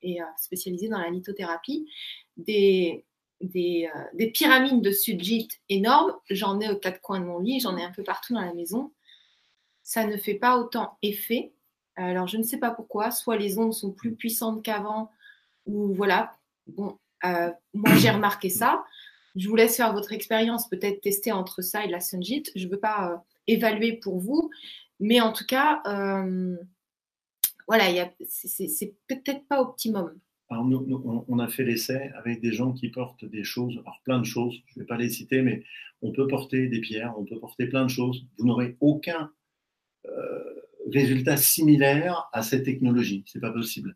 et 0.02 0.20
spécialisée 0.38 0.88
dans 0.88 1.00
la 1.00 1.10
lithothérapie. 1.10 1.90
Des, 2.38 3.06
des, 3.42 3.90
des 4.14 4.28
pyramides 4.30 4.82
de 4.82 4.92
Sunjit 4.92 5.48
énormes. 5.70 6.14
J'en 6.30 6.60
ai 6.60 6.70
aux 6.70 6.78
quatre 6.78 7.02
coins 7.02 7.20
de 7.20 7.26
mon 7.26 7.40
lit. 7.40 7.60
J'en 7.60 7.76
ai 7.76 7.84
un 7.84 7.92
peu 7.92 8.04
partout 8.04 8.34
dans 8.34 8.42
la 8.42 8.54
maison. 8.54 8.92
Ça 9.82 10.06
ne 10.06 10.16
fait 10.18 10.36
pas 10.36 10.60
autant 10.60 10.98
effet. 11.02 11.54
Alors, 11.96 12.28
je 12.28 12.38
ne 12.38 12.44
sais 12.44 12.58
pas 12.58 12.72
pourquoi. 12.72 13.10
Soit 13.10 13.38
les 13.38 13.58
ondes 13.58 13.74
sont 13.74 13.92
plus 13.92 14.14
puissantes 14.14 14.62
qu'avant, 14.62 15.10
ou 15.66 15.94
voilà. 15.94 16.38
Bon, 16.68 17.00
moi, 17.74 17.96
j'ai 17.98 18.12
remarqué 18.12 18.50
ça. 18.50 18.86
Je 19.36 19.50
vous 19.50 19.56
laisse 19.56 19.76
faire 19.76 19.94
votre 19.94 20.14
expérience, 20.14 20.70
peut-être 20.70 21.02
tester 21.02 21.32
entre 21.32 21.62
ça 21.62 21.84
et 21.84 21.90
la 21.90 22.00
Sunjit. 22.00 22.44
Je 22.56 22.66
ne 22.66 22.72
veux 22.72 22.80
pas 22.80 23.12
euh, 23.12 23.18
évaluer 23.48 23.94
pour 23.94 24.20
vous, 24.20 24.50
mais 25.00 25.20
en 25.20 25.34
tout 25.34 25.46
cas, 25.46 25.82
euh, 25.88 26.56
voilà, 27.68 27.86
c'est 28.28 28.94
peut-être 29.08 29.46
pas 29.48 29.62
optimum. 29.62 30.18
On 30.50 31.40
a 31.40 31.48
fait 31.48 31.64
l'essai 31.64 32.12
avec 32.16 32.40
des 32.40 32.54
gens 32.54 32.72
qui 32.72 32.90
portent 32.90 33.26
des 33.26 33.44
choses, 33.44 33.78
alors 33.80 34.00
plein 34.04 34.20
de 34.20 34.26
choses, 34.26 34.62
je 34.68 34.80
ne 34.80 34.84
vais 34.84 34.88
pas 34.88 34.98
les 34.98 35.10
citer, 35.10 35.42
mais 35.42 35.64
on 36.02 36.12
peut 36.12 36.28
porter 36.28 36.68
des 36.68 36.82
pierres, 36.82 37.16
on 37.18 37.26
peut 37.26 37.40
porter 37.40 37.66
plein 37.68 37.84
de 37.84 37.90
choses. 37.90 38.26
Vous 38.38 38.46
n'aurez 38.46 38.78
aucun 38.80 39.32
euh, 40.06 40.62
résultat 40.94 41.36
similaire 41.36 42.30
à 42.32 42.44
cette 42.44 42.64
technologie, 42.64 43.24
c'est 43.26 43.42
pas 43.42 43.52
possible. 43.52 43.96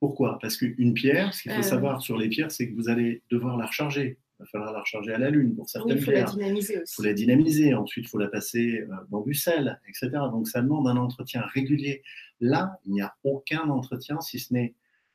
Pourquoi? 0.00 0.38
Parce 0.40 0.56
qu'une 0.56 0.94
pierre, 0.94 1.34
ce 1.34 1.42
qu'il 1.42 1.52
faut 1.52 1.58
euh. 1.58 1.62
savoir 1.62 2.00
sur 2.02 2.16
les 2.16 2.28
pierres, 2.28 2.50
c'est 2.50 2.70
que 2.70 2.74
vous 2.74 2.88
allez 2.88 3.22
devoir 3.30 3.56
la 3.56 3.66
recharger. 3.66 4.18
Il 4.38 4.44
va 4.44 4.46
falloir 4.46 4.72
la 4.72 4.80
recharger 4.80 5.12
à 5.12 5.18
la 5.18 5.30
lune 5.30 5.56
pour 5.56 5.68
certaines 5.68 5.94
oui, 5.94 5.98
il 5.98 6.04
faut 6.04 6.12
la 6.12 6.22
dynamiser 6.22 6.80
aussi. 6.80 6.92
Il 6.92 6.96
faut 6.96 7.02
la 7.02 7.12
dynamiser. 7.12 7.74
Ensuite, 7.74 8.04
il 8.04 8.08
faut 8.08 8.18
la 8.18 8.28
passer 8.28 8.80
euh, 8.82 8.94
dans 9.10 9.22
du 9.22 9.34
sel, 9.34 9.80
etc. 9.88 10.10
Donc, 10.30 10.46
ça 10.46 10.62
demande 10.62 10.86
un 10.86 10.96
entretien 10.96 11.42
régulier. 11.52 12.02
Là, 12.40 12.78
il 12.86 12.92
n'y 12.92 13.02
a 13.02 13.16
aucun 13.24 13.68
entretien, 13.68 14.20
si 14.20 14.38
ce 14.38 14.54
n'est 14.54 14.74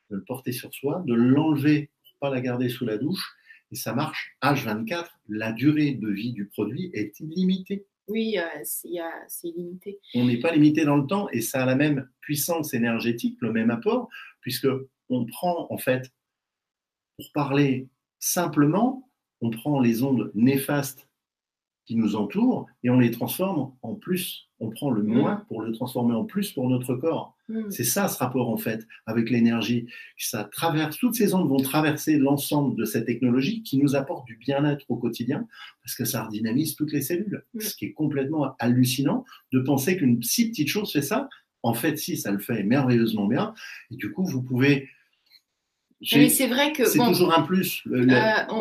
de 0.10 0.18
le 0.18 0.24
porter 0.24 0.52
sur 0.52 0.74
soi, 0.74 1.02
de 1.08 1.14
l'enlever 1.14 1.90
pour 2.04 2.30
pas 2.30 2.36
la 2.36 2.42
garder 2.42 2.68
sous 2.68 2.86
la 2.86 2.98
douche. 2.98 3.34
Et 3.72 3.76
ça 3.76 3.94
marche 3.94 4.36
H24. 4.44 5.06
La 5.30 5.54
durée 5.54 5.94
de 5.94 6.10
vie 6.10 6.34
du 6.34 6.48
produit 6.48 6.92
est 6.94 7.18
illimitée. 7.22 7.86
Oui, 8.08 8.38
euh, 8.38 8.44
c'est 8.64 9.48
limité. 9.56 10.00
On 10.14 10.26
n'est 10.26 10.40
pas 10.40 10.54
limité 10.54 10.84
dans 10.84 10.98
le 10.98 11.08
temps 11.08 11.30
et 11.30 11.42
ça 11.42 11.64
a 11.64 11.66
la 11.66 11.76
même 11.76 12.10
puissance 12.20 12.74
énergétique, 12.74 13.38
le 13.40 13.54
même 13.54 13.72
apport, 13.72 14.10
puisque 14.44 14.68
on 15.10 15.26
prend 15.26 15.68
en 15.72 15.78
fait, 15.78 16.12
pour 17.18 17.26
parler 17.34 17.90
simplement, 18.20 19.10
on 19.42 19.50
prend 19.50 19.80
les 19.80 20.04
ondes 20.04 20.32
néfastes 20.36 21.10
qui 21.86 21.96
nous 21.96 22.16
entourent 22.16 22.68
et 22.84 22.90
on 22.90 23.00
les 23.00 23.12
transforme 23.12 23.74
en 23.82 23.96
plus. 23.96 24.50
On 24.60 24.70
prend 24.70 24.90
le 24.90 25.04
moins 25.04 25.36
mm. 25.36 25.46
pour 25.48 25.62
le 25.62 25.74
transformer 25.74 26.14
en 26.14 26.24
plus 26.24 26.54
pour 26.54 26.70
notre 26.70 26.96
corps. 26.96 27.36
Mm. 27.50 27.70
C'est 27.70 27.84
ça 27.84 28.08
ce 28.08 28.18
rapport 28.18 28.50
en 28.50 28.58
fait 28.58 28.88
avec 29.06 29.30
l'énergie. 29.30 29.88
Ça 30.18 30.46
traverse, 30.46 30.98
toutes 30.98 31.16
ces 31.16 31.34
ondes 31.34 31.50
vont 31.50 31.58
traverser 31.58 32.18
l'ensemble 32.18 32.78
de 32.78 32.86
cette 32.86 33.06
technologie 33.06 33.64
qui 33.64 33.78
nous 33.78 33.96
apporte 33.96 34.26
du 34.26 34.38
bien-être 34.38 34.86
au 34.90 34.96
quotidien 34.96 35.46
parce 35.84 35.96
que 35.96 36.06
ça 36.06 36.24
redynamise 36.24 36.76
toutes 36.76 36.94
les 36.94 37.02
cellules. 37.02 37.44
Mm. 37.54 37.60
Ce 37.60 37.76
qui 37.76 37.86
est 37.86 37.94
complètement 37.94 38.56
hallucinant 38.60 39.26
de 39.52 39.60
penser 39.60 39.98
qu'une 39.98 40.24
si 40.24 40.50
petite 40.50 40.70
chose 40.70 40.92
fait 40.92 41.02
ça. 41.02 41.28
En 41.64 41.74
fait, 41.74 41.98
si, 41.98 42.18
ça 42.18 42.32
le 42.32 42.40
fait 42.40 42.64
merveilleusement 42.64 43.26
bien. 43.26 43.54
Et 43.92 43.96
du 43.96 44.12
coup, 44.12 44.26
vous 44.26 44.42
pouvez 44.42 44.90
c'est 46.04 46.48
vrai 46.48 46.74
que 46.74 46.86
c'est 46.86 47.00
toujours 47.00 47.34
un 47.34 47.44
plus. 47.44 47.82
Euh, 47.88 48.06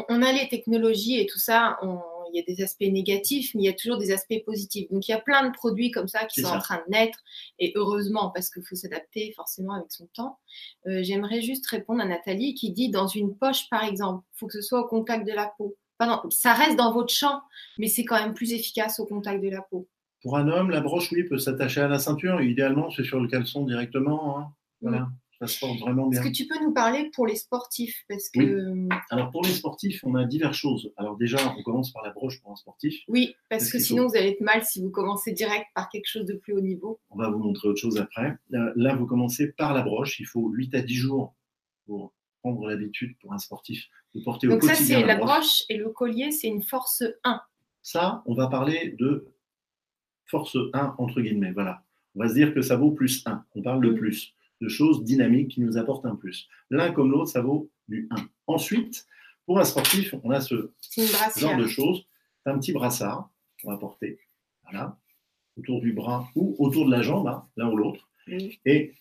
on, 0.09 0.23
a 0.23 0.33
les 0.33 0.49
technologies 0.49 1.19
et 1.19 1.27
tout 1.27 1.38
ça. 1.38 1.77
il 1.83 2.37
y 2.37 2.41
a 2.41 2.43
des 2.43 2.62
aspects 2.62 2.83
négatifs, 2.83 3.55
mais 3.55 3.62
il 3.62 3.67
y 3.67 3.69
a 3.69 3.73
toujours 3.73 3.99
des 3.99 4.12
aspects 4.12 4.43
positifs. 4.45 4.91
Donc 4.91 5.09
il 5.09 5.11
y 5.11 5.15
a 5.15 5.21
plein 5.21 5.49
de 5.49 5.53
produits 5.53 5.91
comme 5.91 6.09
ça 6.09 6.25
qui 6.27 6.41
sont 6.41 6.49
en 6.49 6.59
train 6.59 6.83
de 6.87 6.91
naître, 6.91 7.19
et 7.59 7.73
heureusement 7.75 8.31
parce 8.31 8.51
qu'il 8.51 8.62
faut 8.62 8.77
s'adapter 8.77 9.33
forcément 9.35 9.75
avec 9.75 9.91
son 9.91 10.07
temps. 10.15 10.38
Euh, 10.87 11.03
j'aimerais 11.03 11.43
juste 11.43 11.67
répondre 11.67 12.01
à 12.01 12.07
Nathalie 12.07 12.55
qui 12.55 12.71
dit 12.71 12.91
dans 12.91 13.09
une 13.09 13.37
poche 13.37 13.69
par 13.71 13.85
exemple, 13.85 14.25
il 14.35 14.38
faut 14.38 14.47
que 14.47 14.55
ce 14.55 14.62
soit 14.62 14.81
au 14.81 14.87
contact 14.87 15.27
de 15.27 15.33
la 15.33 15.53
peau. 15.59 15.77
Pardon, 15.99 16.29
ça 16.31 16.53
reste 16.53 16.77
dans 16.77 16.93
votre 16.93 17.12
champ, 17.12 17.41
mais 17.79 17.87
c'est 17.87 18.05
quand 18.05 18.21
même 18.21 18.35
plus 18.35 18.53
efficace 18.53 18.99
au 18.99 19.07
contact 19.07 19.43
de 19.43 19.51
la 19.51 19.62
peau. 19.62 19.88
Pour 20.22 20.37
un 20.37 20.48
homme, 20.48 20.70
la 20.70 20.80
broche, 20.80 21.11
oui, 21.12 21.24
peut 21.24 21.38
s'attacher 21.38 21.80
à 21.80 21.88
la 21.88 21.98
ceinture. 21.98 22.40
Idéalement, 22.40 22.90
c'est 22.90 23.04
sur 23.04 23.20
le 23.20 23.28
caleçon 23.28 23.64
directement. 23.64 24.38
Hein. 24.38 24.52
Voilà 24.80 25.08
vraiment 25.80 26.11
Est-ce 26.11 26.20
que 26.20 26.28
tu 26.28 26.46
peux 26.46 26.62
nous 26.62 26.72
parler 26.72 27.11
pour 27.14 27.26
les 27.26 27.37
sportifs? 27.37 28.04
Parce 28.08 28.28
que... 28.28 28.88
Alors 29.11 29.30
pour 29.30 29.42
les 29.44 29.50
sportifs, 29.50 30.02
on 30.04 30.14
a 30.14 30.24
diverses 30.24 30.56
choses. 30.56 30.92
Alors 30.96 31.16
déjà, 31.16 31.38
on 31.58 31.62
commence 31.62 31.92
par 31.92 32.02
la 32.02 32.11
broche 32.11 32.40
pour 32.40 32.52
un 32.52 32.56
sportif. 32.56 33.02
Oui, 33.08 33.35
parce, 33.48 33.70
que 33.70 33.78
sinon 33.78 34.06
vous 34.08 34.16
allez 34.16 34.30
être 34.30 34.40
mal 34.40 34.64
si 34.64 34.82
vous 34.82 34.90
commencez 34.90 35.32
direct 35.32 35.66
par 35.74 35.88
quelque 35.88 36.06
chose 36.06 36.26
de 36.26 36.35
plus 36.35 36.54
haut 36.54 36.61
niveau. 36.61 37.00
On 37.11 37.16
va 37.16 37.30
vous 37.30 37.38
montrer 37.38 37.68
autre 37.68 37.80
chose 37.80 37.98
après. 37.98 38.37
Euh, 38.54 38.72
là, 38.76 38.94
vous 38.94 39.06
commencez 39.06 39.52
par 39.52 39.74
la 39.74 39.82
broche. 39.82 40.20
Il 40.20 40.26
faut 40.26 40.48
8 40.48 40.74
à 40.74 40.82
10 40.82 40.94
jours 40.94 41.35
pour 41.87 42.12
prendre 42.42 42.66
l'habitude 42.66 43.16
pour 43.20 43.32
un 43.32 43.38
sportif 43.38 43.88
de 44.14 44.22
porter 44.22 44.48
au 44.48 44.58
quotidien. 44.58 44.68
Donc 44.68 44.78
ça, 44.78 44.85
c'est 44.85 45.04
la, 45.04 45.16
broche 45.16 45.62
et 45.68 45.76
le 45.76 45.90
collier, 45.90 46.30
c'est 46.30 46.48
une 46.48 46.62
force 46.62 47.04
1. 47.24 47.40
Ça, 47.82 48.22
on 48.26 48.35
va 48.35 48.46
parler 48.46 48.94
de 48.98 49.32
force 50.33 50.57
1 50.73 50.95
entre 50.99 51.21
guillemets. 51.21 51.53
Voilà. 51.53 51.85
On 52.16 52.21
va 52.21 52.29
se 52.29 52.35
dire 52.35 52.53
que 52.55 52.62
ça 52.62 52.77
vaut 52.77 52.90
plus 52.90 53.23
1. 53.27 53.45
On 53.55 53.62
parle 53.62 53.85
de 53.85 53.90
mm. 53.90 53.97
plus 53.97 54.35
de 54.62 54.68
choses 54.68 55.05
dynamiques 55.05 55.53
qui 55.53 55.61
nous 55.61 55.77
apportent 55.77 56.07
un 56.07 56.16
plus. 56.16 56.49
L'un 56.71 56.90
comme 56.92 57.11
l'autre, 57.11 57.31
ça 57.31 57.42
vaut 57.42 57.71
du 57.88 58.09
1. 58.11 58.16
Ensuite, 58.47 59.07
pour 59.45 59.59
un 59.59 59.64
sportif, 59.64 60.14
on 60.25 60.31
a 60.31 60.40
ce 60.40 60.71
genre 61.37 61.57
de 61.57 61.66
choses. 61.66 62.07
Un 62.47 62.59
petit 62.59 62.73
brassard 62.73 63.31
qu'on 63.61 63.71
va 63.71 63.77
porter 63.77 64.18
voilà, 64.64 64.99
autour 65.57 65.81
du 65.81 65.92
bras 65.92 66.29
ou 66.35 66.57
autour 66.59 66.87
de 66.87 66.90
la 66.90 67.03
jambe, 67.03 67.29
hein, 67.29 67.47
l'un 67.57 67.71
ou 67.71 67.77
l'autre. 67.77 68.09
Et 68.64 68.95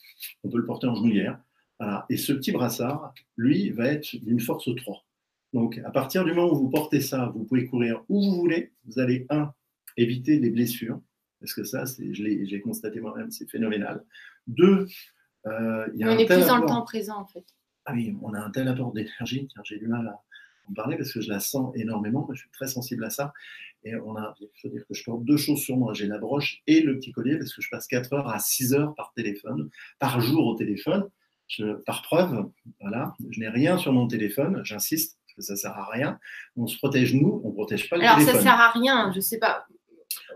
on 0.43 0.49
peut 0.49 0.57
le 0.57 0.65
porter 0.65 0.87
en 0.87 0.95
genouillère. 0.95 1.39
Voilà. 1.79 2.05
Et 2.09 2.17
ce 2.17 2.33
petit 2.33 2.51
brassard, 2.51 3.13
lui, 3.37 3.69
va 3.69 3.87
être 3.87 4.15
d'une 4.17 4.39
force 4.39 4.69
3. 4.75 5.05
Donc, 5.53 5.79
à 5.83 5.91
partir 5.91 6.23
du 6.23 6.33
moment 6.33 6.51
où 6.53 6.57
vous 6.57 6.69
portez 6.69 7.01
ça, 7.01 7.31
vous 7.33 7.45
pouvez 7.45 7.65
courir 7.65 8.03
où 8.09 8.21
vous 8.21 8.35
voulez. 8.35 8.71
Vous 8.85 8.99
allez, 8.99 9.25
un, 9.29 9.53
éviter 9.97 10.37
des 10.39 10.49
blessures, 10.49 10.99
parce 11.41 11.53
que 11.53 11.63
ça, 11.63 11.83
je 11.85 12.23
l'ai 12.23 12.61
constaté 12.61 13.01
moi-même, 13.01 13.31
c'est 13.31 13.49
phénoménal. 13.49 14.05
Deux, 14.47 14.87
euh, 15.47 15.87
on 15.99 16.17
est 16.17 16.25
plus 16.25 16.47
dans 16.47 16.57
le 16.57 16.67
temps 16.67 16.83
présent 16.83 17.19
en 17.19 17.25
fait. 17.25 17.45
Ah 17.85 17.93
oui, 17.93 18.15
on 18.21 18.33
a 18.33 18.39
un 18.39 18.51
tel 18.51 18.67
apport 18.67 18.93
d'énergie, 18.93 19.47
j'ai 19.63 19.79
du 19.79 19.87
mal 19.87 20.15
en 20.69 20.73
parler 20.73 20.97
parce 20.97 21.11
que 21.11 21.21
je 21.21 21.29
la 21.29 21.39
sens 21.39 21.75
énormément. 21.75 22.27
Je 22.31 22.39
suis 22.39 22.49
très 22.51 22.67
sensible 22.67 23.03
à 23.03 23.09
ça. 23.09 23.33
Et 23.83 23.95
on 23.95 24.15
a, 24.15 24.35
il 24.39 24.47
faut 24.61 24.69
dire 24.69 24.85
que 24.87 24.93
je 24.93 25.03
porte 25.03 25.23
deux 25.23 25.37
choses 25.37 25.59
sur 25.59 25.75
moi. 25.75 25.93
J'ai 25.93 26.05
la 26.05 26.19
broche 26.19 26.61
et 26.67 26.81
le 26.81 26.97
petit 26.99 27.11
collier 27.11 27.37
parce 27.37 27.53
que 27.53 27.61
je 27.61 27.69
passe 27.69 27.87
4 27.87 28.13
heures 28.13 28.29
à 28.29 28.37
6 28.37 28.75
heures 28.75 28.93
par 28.93 29.11
téléphone, 29.15 29.69
par 29.97 30.21
jour 30.21 30.45
au 30.45 30.55
téléphone. 30.55 31.09
Je, 31.47 31.73
par 31.73 32.01
preuve, 32.03 32.49
voilà, 32.79 33.13
je 33.29 33.39
n'ai 33.39 33.49
rien 33.49 33.77
sur 33.77 33.91
mon 33.91 34.07
téléphone, 34.07 34.61
j'insiste, 34.63 35.17
parce 35.25 35.35
que 35.35 35.41
ça 35.41 35.55
sert 35.57 35.77
à 35.77 35.89
rien. 35.89 36.17
On 36.55 36.65
se 36.65 36.77
protège 36.77 37.13
nous, 37.13 37.41
on 37.43 37.51
protège 37.51 37.89
pas 37.89 37.97
le 37.97 38.03
Alors, 38.03 38.19
téléphone. 38.19 38.35
ça 38.35 38.41
sert 38.41 38.59
à 38.59 38.69
rien, 38.69 39.11
je 39.13 39.19
sais 39.19 39.37
pas. 39.37 39.65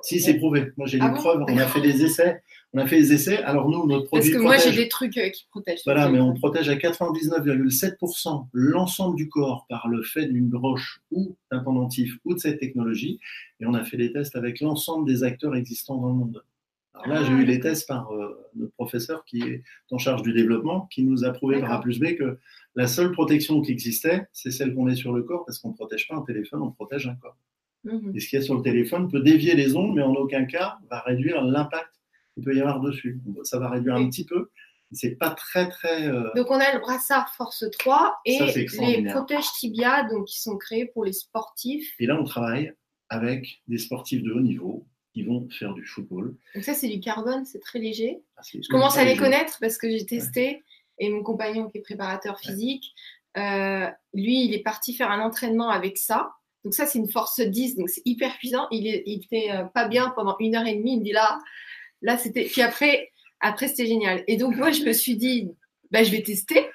Si, 0.05 0.19
c'est 0.19 0.35
prouvé. 0.35 0.71
Moi, 0.77 0.85
j'ai 0.85 0.99
Ah 1.01 1.07
les 1.07 1.13
bon 1.15 1.17
preuves. 1.17 1.45
On 1.49 1.57
a 1.57 1.65
fait 1.65 1.81
des 1.81 2.03
essais. 2.03 2.39
On 2.73 2.77
a 2.77 2.85
fait 2.85 2.97
des 2.97 3.13
essais. 3.13 3.37
Alors, 3.37 3.69
nous, 3.69 3.87
notre 3.87 4.09
Parce 4.09 4.21
produit 4.21 4.31
que 4.33 4.37
moi, 4.37 4.57
j'ai 4.57 4.71
des 4.71 4.87
trucs 4.87 5.17
euh, 5.17 5.29
qui 5.29 5.47
protègent. 5.49 5.81
Voilà, 5.83 6.09
mais 6.09 6.19
on 6.19 6.35
protège 6.35 6.69
à 6.69 6.75
99,7% 6.75 8.47
l'ensemble 8.53 9.15
du 9.15 9.29
corps 9.29 9.65
par 9.67 9.87
le 9.87 10.03
fait 10.03 10.27
d'une 10.27 10.47
broche 10.47 11.01
ou 11.09 11.35
d'un 11.51 11.59
pendentif 11.59 12.17
ou 12.23 12.35
de 12.35 12.39
cette 12.39 12.59
technologie. 12.59 13.19
Et 13.59 13.65
on 13.65 13.73
a 13.73 13.83
fait 13.83 13.97
des 13.97 14.13
tests 14.13 14.35
avec 14.35 14.61
l'ensemble 14.61 15.07
des 15.07 15.23
acteurs 15.23 15.55
existants 15.55 15.97
dans 15.97 16.09
le 16.09 16.13
monde. 16.13 16.43
Alors 16.93 17.07
là, 17.07 17.21
Ah, 17.21 17.23
j'ai 17.25 17.33
eu 17.33 17.43
les 17.45 17.59
tests 17.59 17.87
par 17.87 18.11
euh, 18.11 18.37
notre 18.55 18.73
professeur 18.73 19.25
qui 19.25 19.41
est 19.41 19.63
en 19.89 19.97
charge 19.97 20.21
du 20.21 20.33
développement, 20.33 20.87
qui 20.91 21.03
nous 21.03 21.23
a 21.23 21.31
prouvé 21.31 21.59
par 21.59 21.71
A 21.71 21.81
plus 21.81 21.99
B 21.99 22.15
que 22.15 22.37
la 22.75 22.87
seule 22.87 23.11
protection 23.11 23.59
qui 23.61 23.71
existait, 23.71 24.27
c'est 24.33 24.51
celle 24.51 24.75
qu'on 24.75 24.83
met 24.83 24.95
sur 24.95 25.13
le 25.13 25.23
corps, 25.23 25.45
parce 25.45 25.57
qu'on 25.57 25.69
ne 25.69 25.73
protège 25.73 26.07
pas 26.07 26.15
un 26.15 26.21
téléphone, 26.21 26.61
on 26.61 26.71
protège 26.71 27.07
un 27.07 27.15
corps. 27.15 27.37
Mhm. 27.85 28.11
Et 28.15 28.19
ce 28.19 28.27
qu'il 28.27 28.39
y 28.39 28.41
a 28.41 28.45
sur 28.45 28.55
le 28.55 28.61
téléphone 28.61 29.09
peut 29.09 29.21
dévier 29.21 29.55
les 29.55 29.75
ondes, 29.75 29.93
mais 29.95 30.01
en 30.01 30.13
aucun 30.13 30.45
cas 30.45 30.77
va 30.89 30.99
réduire 31.01 31.41
l'impact 31.43 31.89
qu'il 32.33 32.43
peut 32.43 32.55
y 32.55 32.59
avoir 32.59 32.81
dessus. 32.81 33.19
Ça 33.43 33.59
va 33.59 33.69
réduire 33.69 33.95
un 33.95 34.09
petit 34.09 34.25
peu. 34.25 34.49
C'est 34.91 35.15
pas 35.15 35.31
très 35.31 35.67
très. 35.69 36.07
euh, 36.07 36.29
Donc, 36.35 36.51
on 36.51 36.59
a 36.59 36.73
le 36.73 36.79
brassard 36.79 37.33
Force 37.35 37.65
3 37.79 38.17
et 38.25 38.37
Ça, 38.37 38.45
les 38.81 39.03
protèges 39.03 39.51
tibia, 39.53 40.03
donc 40.03 40.25
qui 40.25 40.39
sont 40.41 40.57
créés 40.57 40.85
pour 40.85 41.03
les 41.05 41.13
sportifs. 41.13 41.93
Et 41.99 42.05
là, 42.05 42.17
on 42.19 42.23
travaille 42.23 42.73
avec 43.09 43.61
des 43.67 43.77
sportifs 43.77 44.21
de 44.23 44.31
haut 44.31 44.39
niveau 44.41 44.85
qui 45.13 45.23
vont 45.23 45.47
faire 45.49 45.73
du 45.73 45.85
football. 45.85 46.35
Donc, 46.53 46.63
ça, 46.63 46.73
c'est 46.73 46.87
du 46.89 46.99
carbone, 46.99 47.45
c'est 47.45 47.59
très 47.59 47.79
léger. 47.79 48.21
Ah, 48.37 48.41
Je 48.53 48.67
commence 48.69 48.97
à 48.97 49.05
les 49.05 49.15
connaître 49.17 49.57
parce 49.59 49.77
que 49.77 49.89
j'ai 49.89 50.05
testé 50.05 50.63
et 50.99 51.09
mon 51.09 51.23
compagnon 51.23 51.69
qui 51.69 51.79
est 51.79 51.81
préparateur 51.81 52.39
physique, 52.39 52.93
euh, 53.37 53.87
lui, 54.13 54.45
il 54.45 54.53
est 54.53 54.63
parti 54.63 54.93
faire 54.93 55.11
un 55.11 55.19
entraînement 55.21 55.69
avec 55.69 55.97
ça. 55.97 56.31
Donc 56.65 56.73
ça, 56.73 56.85
c'est 56.85 56.97
une 56.99 57.09
force 57.09 57.39
10, 57.39 57.77
donc 57.77 57.89
c'est 57.89 58.01
hyper 58.05 58.35
puissant. 58.37 58.67
Il, 58.71 58.87
est, 58.87 59.03
il 59.05 59.23
était 59.23 59.51
euh, 59.51 59.63
pas 59.65 59.87
bien 59.87 60.09
pendant 60.15 60.35
une 60.39 60.55
heure 60.55 60.65
et 60.67 60.75
demie. 60.75 60.93
Il 60.95 60.99
me 60.99 61.03
dit 61.03 61.11
là, 61.13 61.39
là 62.01 62.17
c'était. 62.17 62.45
Puis 62.45 62.61
après, 62.61 63.11
après 63.39 63.67
c'était 63.69 63.85
génial. 63.85 64.23
Et 64.27 64.35
donc 64.35 64.55
moi, 64.57 64.71
je 64.71 64.83
me 64.83 64.91
suis 64.91 65.15
dit, 65.15 65.47
bah, 65.91 66.03
je 66.03 66.11
vais 66.11 66.23
tester. 66.23 66.65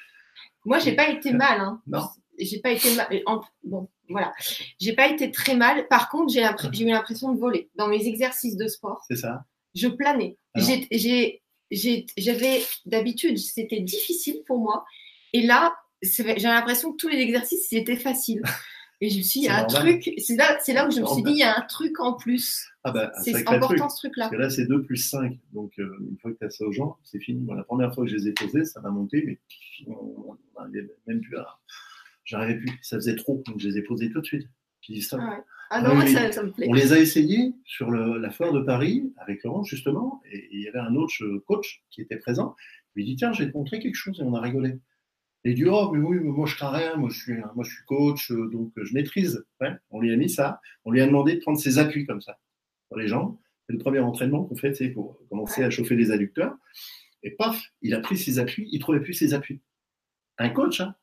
Moi, 0.64 0.78
j'ai 0.78 0.92
pas 0.94 1.10
été 1.10 1.32
mal. 1.32 1.60
Hein. 1.60 1.82
Non. 1.86 2.04
J'ai 2.38 2.60
pas 2.60 2.70
été 2.70 2.94
mal. 2.94 3.08
Bon, 3.64 3.88
voilà. 4.08 4.32
J'ai 4.80 4.92
pas 4.94 5.08
été 5.08 5.30
très 5.30 5.56
mal. 5.56 5.86
Par 5.88 6.08
contre, 6.08 6.32
j'ai 6.32 6.40
eu 6.82 6.86
l'impression 6.86 7.32
de 7.32 7.38
voler 7.40 7.68
dans 7.74 7.88
mes 7.88 8.06
exercices 8.06 8.56
de 8.56 8.68
sport 8.68 9.02
C'est 9.10 9.16
ça. 9.16 9.44
je 9.74 9.88
planais. 9.88 10.36
Alors. 10.54 10.68
J'ai- 10.68 10.86
j'ai- 10.92 11.42
j'ai- 11.70 12.06
J'avais 12.16 12.62
d'habitude, 12.86 13.38
c'était 13.38 13.80
difficile 13.80 14.42
pour 14.46 14.58
moi. 14.58 14.84
Et 15.32 15.42
là, 15.42 15.74
j'ai 16.02 16.22
l'impression 16.42 16.92
que 16.92 16.96
tous 16.96 17.08
les 17.08 17.18
exercices, 17.18 17.70
ils 17.72 17.78
étaient 17.78 17.96
faciles. 17.96 18.42
Et 19.02 19.08
je 19.08 19.16
me 19.18 19.22
suis 19.22 19.40
dit, 19.40 19.46
il 19.46 19.48
y 19.48 19.48
a 19.48 19.64
un 19.64 19.66
normal. 19.66 19.98
truc, 20.00 20.14
c'est 20.18 20.36
là, 20.36 20.58
c'est 20.60 20.74
là 20.74 20.86
où 20.86 20.90
je 20.90 21.00
me 21.00 21.06
suis 21.06 21.22
dit, 21.22 21.30
il 21.32 21.38
y 21.38 21.42
a 21.42 21.56
un 21.56 21.62
truc 21.62 21.98
en 22.00 22.12
plus. 22.14 22.66
Ah 22.84 22.90
bah, 22.92 23.10
C'est 23.22 23.34
important 23.48 23.86
truc. 23.86 23.90
ce 23.92 23.96
truc-là. 23.96 24.24
Parce 24.24 24.32
que 24.36 24.36
là, 24.42 24.50
c'est 24.50 24.66
2 24.66 24.82
plus 24.82 24.98
5. 24.98 25.38
Donc, 25.54 25.72
euh, 25.78 25.96
une 26.10 26.18
fois 26.18 26.32
que 26.32 26.36
tu 26.38 26.44
as 26.44 26.50
ça 26.50 26.66
aux 26.66 26.72
gens, 26.72 26.98
c'est 27.02 27.18
fini. 27.18 27.40
Moi, 27.40 27.56
la 27.56 27.64
première 27.64 27.94
fois 27.94 28.04
que 28.04 28.10
je 28.10 28.16
les 28.16 28.28
ai 28.28 28.32
posés, 28.32 28.64
ça 28.66 28.80
m'a 28.82 28.90
monté, 28.90 29.22
mais 29.26 29.38
on 29.86 30.36
n'arrivait 30.58 30.86
même 31.06 31.20
plus 31.22 31.36
à. 31.38 31.46
J'arrivais 32.24 32.58
plus. 32.58 32.78
Ça 32.82 32.96
faisait 32.96 33.16
trop. 33.16 33.42
Donc, 33.46 33.58
je 33.58 33.68
les 33.68 33.78
ai 33.78 33.82
posés 33.82 34.10
tout 34.10 34.20
de 34.20 34.26
suite. 34.26 34.48
J'ai 34.82 34.94
dit 34.94 35.02
stop. 35.02 35.20
Ah 35.22 35.30
ouais. 35.30 35.42
Ah 35.70 35.82
non, 35.82 35.90
Oui, 35.90 35.96
moi, 35.96 36.04
oui. 36.04 36.12
ça, 36.12 36.32
ça 36.32 36.42
me 36.42 36.50
plaît. 36.50 36.66
On 36.68 36.72
les 36.74 36.92
a 36.92 36.98
essayés 36.98 37.54
sur 37.64 37.90
le- 37.90 38.18
la 38.18 38.30
foire 38.30 38.52
de 38.52 38.60
Paris 38.60 39.12
avec 39.18 39.44
Laurent, 39.44 39.62
justement, 39.62 40.20
et 40.30 40.48
il 40.52 40.60
y 40.62 40.68
avait 40.68 40.80
un 40.80 40.94
autre 40.96 41.14
euh, 41.22 41.42
coach 41.46 41.82
qui 41.90 42.02
était 42.02 42.16
présent. 42.16 42.56
Je 42.88 43.00
lui 43.00 43.04
dit, 43.04 43.14
tiens, 43.16 43.30
te 43.30 43.42
montrer 43.56 43.78
quelque 43.78 43.94
chose, 43.94 44.18
et 44.20 44.24
on 44.24 44.34
a 44.34 44.40
rigolé. 44.40 44.78
Et 45.44 45.50
il 45.50 45.54
dit, 45.56 45.64
oh, 45.66 45.90
mais 45.92 45.98
oui, 46.00 46.18
mais 46.20 46.30
moi 46.30 46.46
je 46.46 46.54
crains 46.56 46.70
rien, 46.70 46.96
moi 46.96 47.08
je 47.10 47.18
suis, 47.18 47.34
moi, 47.54 47.64
je 47.64 47.70
suis 47.70 47.84
coach, 47.86 48.30
euh, 48.30 48.48
donc 48.50 48.72
euh, 48.76 48.84
je 48.84 48.92
maîtrise. 48.92 49.44
Ouais, 49.60 49.72
on 49.90 50.00
lui 50.00 50.12
a 50.12 50.16
mis 50.16 50.28
ça, 50.28 50.60
on 50.84 50.90
lui 50.90 51.00
a 51.00 51.06
demandé 51.06 51.34
de 51.34 51.40
prendre 51.40 51.58
ses 51.58 51.78
appuis 51.78 52.04
comme 52.06 52.20
ça, 52.20 52.38
sur 52.88 52.98
les 52.98 53.08
jambes. 53.08 53.36
C'est 53.66 53.72
le 53.72 53.78
premier 53.78 54.00
entraînement 54.00 54.44
qu'on 54.44 54.56
fait, 54.56 54.74
c'est 54.74 54.90
pour 54.90 55.18
commencer 55.30 55.62
à 55.62 55.70
chauffer 55.70 55.96
les 55.96 56.10
adducteurs. 56.10 56.54
Et 57.22 57.30
paf, 57.30 57.62
il 57.82 57.94
a 57.94 58.00
pris 58.00 58.18
ses 58.18 58.38
appuis, 58.38 58.68
il 58.72 58.80
trouvait 58.80 59.00
plus 59.00 59.14
ses 59.14 59.32
appuis. 59.32 59.60
Un 60.38 60.50
coach, 60.50 60.80
hein, 60.80 60.94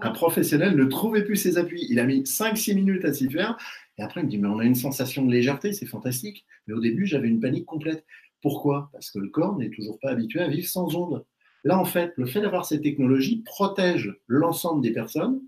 un 0.00 0.10
professionnel 0.10 0.76
ne 0.76 0.84
trouvait 0.84 1.24
plus 1.24 1.36
ses 1.36 1.58
appuis. 1.58 1.86
Il 1.88 1.98
a 1.98 2.04
mis 2.04 2.22
5-6 2.22 2.74
minutes 2.74 3.04
à 3.04 3.12
s'y 3.12 3.30
faire. 3.30 3.56
Et 3.98 4.02
après, 4.02 4.20
il 4.20 4.24
me 4.24 4.30
dit, 4.30 4.38
mais 4.38 4.48
on 4.48 4.58
a 4.58 4.64
une 4.64 4.74
sensation 4.74 5.24
de 5.24 5.32
légèreté, 5.32 5.72
c'est 5.72 5.86
fantastique. 5.86 6.46
Mais 6.66 6.74
au 6.74 6.80
début, 6.80 7.06
j'avais 7.06 7.28
une 7.28 7.40
panique 7.40 7.66
complète. 7.66 8.04
Pourquoi? 8.42 8.90
Parce 8.92 9.10
que 9.10 9.18
le 9.18 9.28
corps 9.28 9.56
n'est 9.58 9.70
toujours 9.70 9.98
pas 9.98 10.10
habitué 10.10 10.40
à 10.40 10.48
vivre 10.48 10.68
sans 10.68 10.94
ondes. 10.96 11.24
Là, 11.64 11.78
en 11.78 11.84
fait, 11.84 12.12
le 12.16 12.26
fait 12.26 12.40
d'avoir 12.40 12.64
cette 12.64 12.82
technologie 12.82 13.42
protège 13.44 14.16
l'ensemble 14.26 14.82
des 14.82 14.92
personnes 14.92 15.40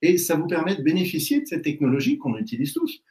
et 0.00 0.18
ça 0.18 0.34
vous 0.36 0.46
permet 0.46 0.76
de 0.76 0.82
bénéficier 0.82 1.40
de 1.40 1.46
cette 1.46 1.62
technologie 1.62 2.18
qu'on 2.18 2.36
utilise 2.36 2.72
tous. 2.72 3.02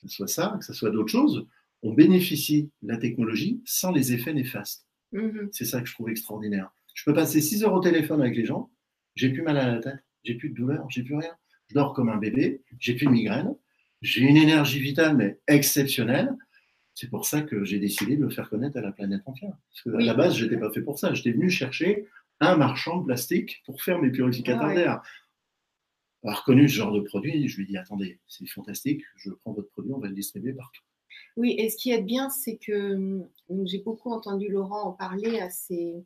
Que 0.00 0.08
ce 0.08 0.16
soit 0.16 0.28
ça, 0.28 0.56
que 0.58 0.64
ce 0.64 0.72
soit 0.72 0.90
d'autres 0.90 1.10
choses, 1.10 1.46
on 1.82 1.92
bénéficie 1.92 2.70
de 2.82 2.88
la 2.88 2.98
technologie 2.98 3.60
sans 3.64 3.92
les 3.92 4.12
effets 4.12 4.34
néfastes. 4.34 4.86
Mhm. 5.12 5.48
C'est 5.52 5.64
ça 5.64 5.80
que 5.80 5.88
je 5.88 5.94
trouve 5.94 6.10
extraordinaire. 6.10 6.70
Je 6.94 7.04
peux 7.04 7.14
passer 7.14 7.40
6 7.40 7.64
heures 7.64 7.74
au 7.74 7.80
téléphone 7.80 8.20
avec 8.20 8.36
les 8.36 8.44
gens, 8.44 8.70
j'ai 9.14 9.30
plus 9.30 9.42
mal 9.42 9.56
à 9.56 9.66
la 9.66 9.80
tête, 9.80 10.04
j'ai 10.24 10.34
plus 10.34 10.50
de 10.50 10.54
douleur, 10.54 10.88
j'ai 10.90 11.02
plus 11.02 11.16
rien. 11.16 11.32
Je 11.68 11.74
dors 11.74 11.92
comme 11.92 12.08
un 12.08 12.16
bébé, 12.16 12.62
j'ai 12.78 12.94
plus 12.94 13.06
de 13.06 13.12
migraine, 13.12 13.54
j'ai 14.00 14.22
une 14.22 14.36
énergie 14.36 14.80
vitale 14.80 15.16
mais 15.16 15.38
exceptionnelle. 15.46 16.36
C'est 17.00 17.08
pour 17.10 17.26
ça 17.26 17.42
que 17.42 17.62
j'ai 17.64 17.78
décidé 17.78 18.16
de 18.16 18.24
le 18.24 18.30
faire 18.30 18.50
connaître 18.50 18.76
à 18.76 18.80
la 18.80 18.90
planète 18.90 19.22
entière. 19.26 19.56
Parce 19.70 19.82
que 19.82 19.90
à 19.90 19.96
Oui. 19.98 20.04
la 20.06 20.14
base, 20.14 20.34
je 20.36 20.44
n'étais 20.44 20.56
pas 20.56 20.72
fait 20.72 20.82
pour 20.82 20.98
ça. 20.98 21.14
J'étais 21.14 21.30
venu 21.30 21.48
chercher 21.48 22.06
un 22.40 22.56
marchand 22.56 22.98
de 23.00 23.04
plastique 23.06 23.62
pour 23.66 23.80
faire 23.82 24.00
mes 24.00 24.10
purificateurs 24.10 24.64
Ah 24.70 24.74
d'air. 24.74 25.02
A 26.24 26.34
reconnu 26.34 26.68
ce 26.68 26.74
genre 26.74 26.90
de 26.92 26.98
produit, 27.00 27.46
je 27.46 27.56
lui 27.58 27.62
ai 27.62 27.66
dit 27.68 27.76
attendez, 27.76 28.18
c'est 28.26 28.44
fantastique, 28.48 29.02
je 29.16 29.30
prends 29.30 29.52
votre 29.52 29.70
produit, 29.70 29.92
on 29.92 30.00
va 30.00 30.08
le 30.08 30.14
distribuer 30.14 30.52
partout. 30.52 30.82
Oui, 31.36 31.54
et 31.56 31.70
ce 31.70 31.76
qui 31.76 31.92
est 31.92 32.02
bien, 32.02 32.28
c'est 32.30 32.56
que 32.56 33.20
j'ai 33.64 33.78
beaucoup 33.78 34.10
entendu 34.10 34.48
Laurent 34.48 34.82
en 34.88 34.92
parler 34.92 35.38
à 35.38 35.50
ses, 35.50 36.04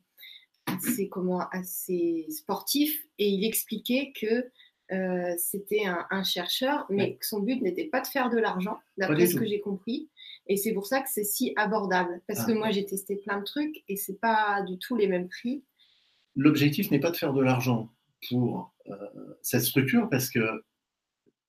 à 0.67 0.77
ses- 0.77 1.09
comment, 1.09 1.39
à 1.49 1.63
ses 1.63 2.27
sportifs 2.29 3.03
et 3.17 3.27
il 3.27 3.43
expliquait 3.43 4.13
que 4.15 4.45
euh, 4.91 5.33
c'était 5.37 5.85
un, 5.85 6.05
un 6.11 6.23
chercheur, 6.23 6.85
mais 6.89 7.03
Ouais. 7.03 7.17
son 7.21 7.39
but 7.39 7.61
n'était 7.61 7.85
pas 7.85 8.01
de 8.01 8.07
faire 8.07 8.29
de 8.29 8.37
l'argent, 8.37 8.77
d'après 8.97 9.25
ce 9.27 9.33
tout. 9.33 9.39
que 9.39 9.45
j'ai 9.47 9.59
compris. 9.61 10.09
Et 10.47 10.57
c'est 10.57 10.73
pour 10.73 10.85
ça 10.85 11.01
que 11.01 11.09
c'est 11.09 11.23
si 11.23 11.53
abordable. 11.55 12.21
Parce 12.27 12.41
Ah, 12.41 12.45
que 12.47 12.51
moi, 12.51 12.67
ouais. 12.67 12.73
j'ai 12.73 12.85
testé 12.85 13.15
plein 13.15 13.39
de 13.39 13.45
trucs 13.45 13.83
et 13.87 13.95
c'est 13.95 14.19
pas 14.19 14.61
du 14.63 14.77
tout 14.77 14.95
les 14.95 15.07
mêmes 15.07 15.29
prix. 15.29 15.63
l'objectif 16.35 16.89
n'est 16.91 16.99
pas 16.99 17.11
de 17.11 17.15
faire 17.17 17.31
de 17.33 17.41
l'argent 17.41 17.89
pour 18.29 18.73
euh, 18.89 18.95
cette 19.41 19.61
structure 19.61 20.09
parce 20.09 20.29
que 20.29 20.63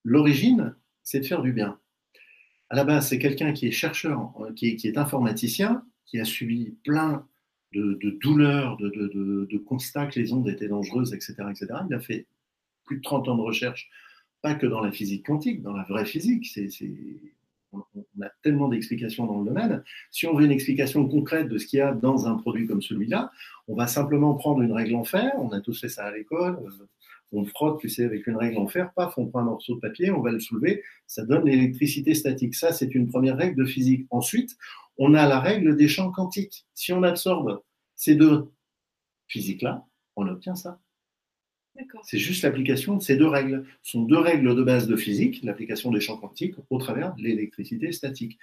l'origine, 0.04 0.74
c'est 1.02 1.20
de 1.20 1.26
faire 1.26 1.42
du 1.42 1.52
bien. 1.52 1.78
À 2.70 2.76
la 2.76 2.84
base, 2.84 3.08
c'est 3.08 3.18
quelqu'un 3.18 3.52
qui 3.52 3.66
est 3.66 3.70
chercheur, 3.70 4.32
euh, 4.40 4.52
qui 4.52 4.68
est, 4.68 4.76
qui 4.76 4.88
est 4.88 4.98
informaticien, 4.98 5.84
qui 6.06 6.18
a 6.20 6.24
subi 6.24 6.76
plein 6.84 7.26
de, 7.72 7.94
de 8.00 8.10
douleurs, 8.22 8.76
de- 8.76 9.46
de 9.50 9.58
constats 9.58 10.06
que 10.06 10.18
les 10.20 10.32
ondes 10.32 10.48
étaient 10.48 10.68
dangereuses, 10.68 11.12
etc., 11.12 11.34
etc. 11.50 11.66
Il 11.88 11.94
a 11.94 12.00
fait 12.00 12.26
plus 12.84 12.98
de 12.98 13.02
30 13.02 13.28
ans 13.28 13.36
de 13.36 13.42
recherche, 13.42 13.88
pas 14.42 14.54
que 14.54 14.66
dans 14.66 14.80
la 14.80 14.92
physique 14.92 15.26
quantique, 15.26 15.62
dans 15.62 15.72
la 15.72 15.84
vraie 15.84 16.04
physique. 16.04 16.46
C'est, 16.46 16.68
on 17.72 18.22
a 18.22 18.30
tellement 18.42 18.68
d'explications 18.68 19.26
dans 19.26 19.40
le 19.40 19.46
domaine. 19.46 19.82
Si 20.10 20.26
on 20.26 20.34
veut 20.34 20.44
une 20.44 20.52
explication 20.52 21.08
concrète 21.08 21.48
de 21.48 21.58
ce 21.58 21.66
qu'il 21.66 21.78
y 21.78 21.82
a 21.82 21.92
dans 21.92 22.26
un 22.26 22.36
produit 22.36 22.66
comme 22.66 22.82
celui-là, 22.82 23.30
on 23.68 23.74
va 23.74 23.86
simplement 23.86 24.34
prendre 24.34 24.62
une 24.62 24.72
règle 24.72 24.96
en 24.96 25.04
fer, 25.04 25.32
on 25.38 25.50
a 25.50 25.60
tous 25.60 25.80
fait 25.80 25.88
ça 25.88 26.04
à 26.04 26.12
l'école, 26.12 26.58
euh, 26.62 26.86
on 27.32 27.44
frotte, 27.44 27.80
tu 27.80 27.88
sais, 27.88 28.04
avec 28.04 28.26
une 28.26 28.36
règle 28.36 28.58
en 28.58 28.68
fer, 28.68 28.92
paf, 28.94 29.18
on 29.18 29.26
prend 29.26 29.40
un 29.40 29.44
morceau 29.44 29.74
de 29.74 29.80
papier, 29.80 30.10
on 30.10 30.20
va 30.20 30.30
le 30.30 30.38
soulever, 30.38 30.82
ça 31.06 31.24
donne 31.24 31.46
l'électricité 31.46 32.14
statique. 32.14 32.54
Ça, 32.54 32.72
c'est 32.72 32.94
une 32.94 33.08
première 33.08 33.36
règle 33.36 33.56
de 33.56 33.66
physique. 33.66 34.06
Ensuite, 34.10 34.56
on 34.98 35.14
a 35.14 35.26
la 35.26 35.40
règle 35.40 35.76
des 35.76 35.88
champs 35.88 36.12
quantiques. 36.12 36.64
Si 36.74 36.92
on 36.92 37.02
absorbe 37.02 37.62
ces 37.96 38.14
deux 38.14 38.52
physiques-là, 39.26 39.84
on 40.16 40.28
obtient 40.28 40.54
ça. 40.54 40.78
C'est 42.02 42.18
juste 42.18 42.42
l'application 42.42 42.96
de 42.96 43.02
ces 43.02 43.16
deux 43.16 43.26
règles. 43.26 43.64
Ce 43.82 43.92
sont 43.92 44.02
deux 44.02 44.18
règles 44.18 44.54
de 44.54 44.62
base 44.62 44.86
de 44.86 44.96
physique, 44.96 45.40
l'application 45.42 45.90
des 45.90 46.00
champs 46.00 46.16
quantiques 46.16 46.54
au 46.70 46.78
travers 46.78 47.14
de 47.14 47.22
l'électricité 47.22 47.92
statique. 47.92 48.38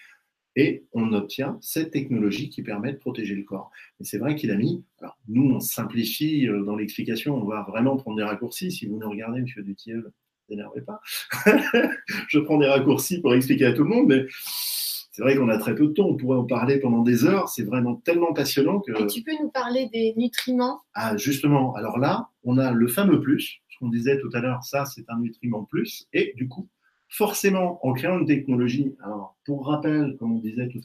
Et 0.58 0.84
on 0.92 1.14
obtient 1.14 1.58
cette 1.62 1.92
technologie 1.92 2.50
qui 2.50 2.62
permet 2.62 2.92
de 2.92 2.98
protéger 2.98 3.36
le 3.36 3.44
corps. 3.44 3.72
Mais 4.00 4.06
c'est 4.06 4.18
vrai 4.18 4.36
qu'il 4.36 4.52
a 4.52 4.56
mis, 4.56 4.84
alors 5.00 5.18
nous 5.30 5.50
on 5.50 5.62
simplifie 5.62 6.46
euh, 6.48 6.66
dans 6.66 6.76
l'explication, 6.76 7.36
on 7.36 7.46
va 7.46 7.64
vraiment 7.70 7.96
prendre 7.96 8.18
des 8.18 8.24
raccourcis. 8.24 8.70
Si 8.70 8.86
vous 8.86 8.98
nous 8.98 9.10
regardez, 9.10 9.42
monsieur 9.42 9.64
Dutilleul, 9.64 10.00
ne 10.00 10.04
vous 10.04 10.54
énervez 10.54 10.82
pas. 10.82 11.00
Je 12.28 12.40
prends 12.40 12.58
des 12.58 12.68
raccourcis 12.68 13.22
pour 13.22 13.34
expliquer 13.34 13.68
à 13.68 13.74
tout 13.74 13.84
le 13.84 13.90
monde, 13.90 14.08
mais 14.10 14.26
c'est 15.12 15.22
vrai 15.22 15.38
qu'on 15.38 15.48
a 15.48 15.58
très 15.58 15.76
peu 15.76 15.88
de 15.88 15.94
temps. 15.94 16.08
On 16.08 16.18
pourrait 16.18 16.38
en 16.38 16.46
parler 16.46 16.80
pendant 16.80 17.02
des 17.02 17.26
heures. 17.26 17.48
C'est 17.48 17.64
vraiment 17.64 17.96
tellement 17.96 18.34
passionnant 18.34 18.80
que. 18.80 18.92
Et 18.92 19.08
tu 19.08 19.22
peux 19.22 19.36
nous 19.42 19.50
parler 19.50 19.90
des 19.94 20.14
nutriments? 20.18 20.82
Ah, 20.94 21.16
justement, 21.16 21.76
alors 21.76 21.98
là, 21.98 22.30
on 22.44 22.58
a 22.58 22.72
le 22.72 22.88
fameux 22.88 23.22
plus, 23.22 23.62
ce 23.70 23.80
qu'on 23.80 23.90
disait 23.90 24.20
tout 24.20 24.30
à 24.34 24.40
l'heure, 24.40 24.64
ça 24.64 24.86
c'est 24.86 25.10
un 25.10 25.20
nutriment 25.20 25.64
plus, 25.64 26.08
et 26.14 26.34
du 26.36 26.48
coup, 26.48 26.70
forcément, 27.10 27.86
en 27.86 27.94
créant 27.94 28.20
une 28.20 28.26
technologie, 28.26 28.96
alors 29.04 29.38
pour 29.46 29.68
rappel, 29.68 30.16
comme 30.18 30.34
on 30.34 30.40
disait 30.40 30.70
tout, 30.70 30.82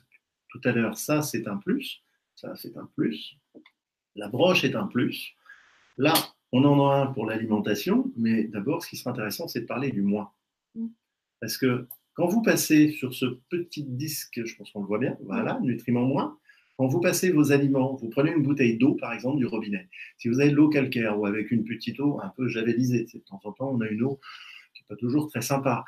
tout 0.48 0.60
à 0.64 0.72
l'heure, 0.72 0.98
ça 0.98 1.22
c'est 1.22 1.46
un 1.46 1.56
plus, 1.56 2.02
ça 2.34 2.54
c'est 2.56 2.76
un 2.76 2.88
plus, 2.94 3.36
la 4.14 4.28
broche 4.28 4.64
est 4.64 4.74
un 4.74 4.86
plus, 4.86 5.34
là 5.98 6.14
on 6.52 6.64
en 6.64 6.88
a 6.88 6.94
un 7.02 7.06
pour 7.06 7.26
l'alimentation, 7.26 8.12
mais 8.16 8.44
d'abord 8.44 8.82
ce 8.82 8.88
qui 8.88 8.96
serait 8.96 9.10
intéressant 9.10 9.48
c'est 9.48 9.62
de 9.62 9.66
parler 9.66 9.90
du 9.90 10.02
moins. 10.02 10.30
Mm. 10.74 10.86
Parce 11.40 11.58
que 11.58 11.86
quand 12.14 12.26
vous 12.26 12.40
passez 12.40 12.90
sur 12.90 13.12
ce 13.12 13.26
petit 13.50 13.84
disque, 13.84 14.40
je 14.44 14.56
pense 14.56 14.70
qu'on 14.70 14.80
le 14.80 14.86
voit 14.86 14.98
bien, 14.98 15.16
voilà, 15.22 15.58
nutriment 15.60 16.04
moins, 16.04 16.38
quand 16.76 16.86
vous 16.86 17.00
passez 17.00 17.30
vos 17.30 17.52
aliments, 17.52 17.94
vous 17.94 18.08
prenez 18.10 18.32
une 18.32 18.42
bouteille 18.42 18.76
d'eau, 18.76 18.94
par 18.94 19.12
exemple, 19.12 19.38
du 19.38 19.46
robinet. 19.46 19.88
Si 20.18 20.28
vous 20.28 20.40
avez 20.40 20.50
de 20.50 20.56
l'eau 20.56 20.68
calcaire 20.68 21.18
ou 21.18 21.26
avec 21.26 21.50
une 21.50 21.64
petite 21.64 22.00
eau 22.00 22.20
un 22.22 22.28
peu 22.36 22.48
javelisée, 22.48 23.06
de 23.12 23.18
temps 23.20 23.40
en 23.44 23.52
temps, 23.52 23.70
on 23.70 23.80
a 23.80 23.88
une 23.88 24.02
eau 24.02 24.20
qui 24.74 24.82
n'est 24.82 24.86
pas 24.88 24.96
toujours 24.96 25.28
très 25.30 25.40
sympa. 25.40 25.84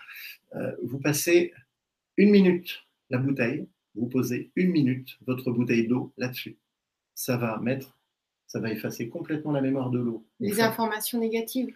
Euh, 0.54 0.72
vous 0.82 0.98
passez 0.98 1.52
une 2.16 2.30
minute 2.30 2.88
la 3.10 3.18
bouteille, 3.18 3.66
vous 3.94 4.06
posez 4.06 4.50
une 4.56 4.70
minute 4.70 5.18
votre 5.26 5.50
bouteille 5.50 5.86
d'eau 5.86 6.12
là-dessus. 6.16 6.56
Ça 7.14 7.36
va 7.36 7.58
mettre, 7.58 7.98
ça 8.46 8.60
va 8.60 8.70
effacer 8.70 9.08
complètement 9.08 9.52
la 9.52 9.60
mémoire 9.60 9.90
de 9.90 9.98
l'eau. 9.98 10.24
Les 10.40 10.60
informations 10.60 11.18
négatives. 11.18 11.74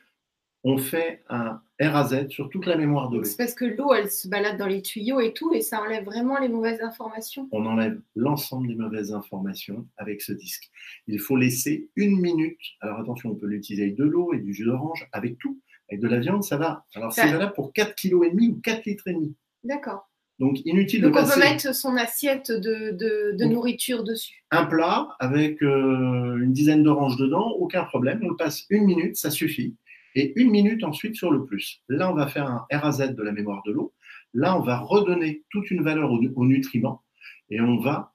On 0.65 0.79
fait 0.79 1.23
un 1.29 1.61
RAZ 1.81 2.29
sur 2.29 2.49
toute 2.49 2.67
la 2.67 2.77
mémoire 2.77 3.09
de 3.11 3.19
l'eau. 3.19 3.25
C'est 3.25 3.37
parce 3.37 3.55
que 3.55 3.65
l'eau, 3.65 3.93
elle 3.93 4.11
se 4.11 4.29
balade 4.29 4.57
dans 4.59 4.67
les 4.69 4.81
tuyaux 4.83 5.19
et 5.21 5.33
tout, 5.33 5.53
et 5.53 5.61
ça 5.61 5.81
enlève 5.83 6.05
vraiment 6.05 6.39
les 6.39 6.49
mauvaises 6.49 6.81
informations. 6.83 7.49
on 7.51 7.67
enlève 7.67 8.01
l'ensemble 8.15 8.69
des 8.69 8.77
mauvaises 8.77 9.13
informations 9.13 9.87
avec 9.97 10.23
ce 10.23 10.33
disque. 10.33 10.71
Il 11.09 11.19
faut 11.19 11.37
laisser 11.37 11.91
une 11.97 12.21
minute. 12.21 12.61
Alors 12.81 13.01
attention, 13.01 13.31
on 13.31 13.35
peut 13.35 13.47
l'utiliser 13.47 13.83
avec 13.85 13.97
de 13.97 14.05
l'eau 14.05 14.33
et 14.33 14.39
du 14.39 14.55
jus 14.55 14.65
d'orange, 14.65 15.09
avec 15.13 15.39
tout. 15.39 15.61
Avec 15.91 16.01
de 16.01 16.09
la 16.09 16.21
viande, 16.21 16.43
ça 16.45 16.57
va. 16.57 16.85
Alors 16.95 17.13
c'est 17.13 17.23
Ça- 17.23 17.33
valable 17.33 17.53
pour 17.55 17.73
4,5 17.73 17.95
kg 17.95 18.41
ou 18.51 18.61
4 18.63 18.85
litres 18.87 19.09
et 19.09 19.15
demi. 19.15 19.35
D'accord. 19.65 20.09
Donc 20.39 20.59
inutile 20.65 21.03
Donc 21.03 21.15
de 21.15 21.19
on 21.21 21.25
peut 21.29 21.39
mettre 21.41 21.75
son 21.75 21.97
assiette 21.97 22.51
de, 22.51 22.93
de- 22.93 23.37
de 23.37 23.45
Oui. 23.45 23.51
nourriture 23.51 24.03
dessus. 24.03 24.43
un 24.51 24.65
plat 24.65 25.09
avec 25.21 25.63
euh, 25.63 26.39
une 26.43 26.53
dizaine 26.53 26.83
d'oranges 26.83 27.17
dedans, 27.17 27.51
aucun 27.59 27.85
problème. 27.85 28.21
On 28.23 28.31
le 28.31 28.37
passe 28.37 28.65
une 28.71 28.85
minute, 28.85 29.17
ça 29.17 29.31
suffit. 29.31 29.77
Et 30.15 30.33
une 30.41 30.51
minute 30.51 30.85
ensuite 30.85 31.17
sur 31.17 31.31
le 31.31 31.45
plus. 31.45 31.83
Là, 31.89 32.11
on 32.11 32.15
va 32.15 32.27
faire 32.27 32.47
un 32.47 32.67
RAZ 32.71 33.15
de 33.15 33.23
la 33.23 33.33
mémoire 33.33 33.63
de 33.67 33.73
l'eau. 33.73 33.95
Là, 34.35 34.59
on 34.59 34.63
va 34.63 34.79
redonner 34.79 35.45
toute 35.51 35.71
une 35.71 35.83
valeur 35.83 36.11
aux, 36.11 36.21
aux 36.23 36.47
nutriments. 36.47 37.03
Et 37.51 37.61
on 37.61 37.79
va, 37.79 38.15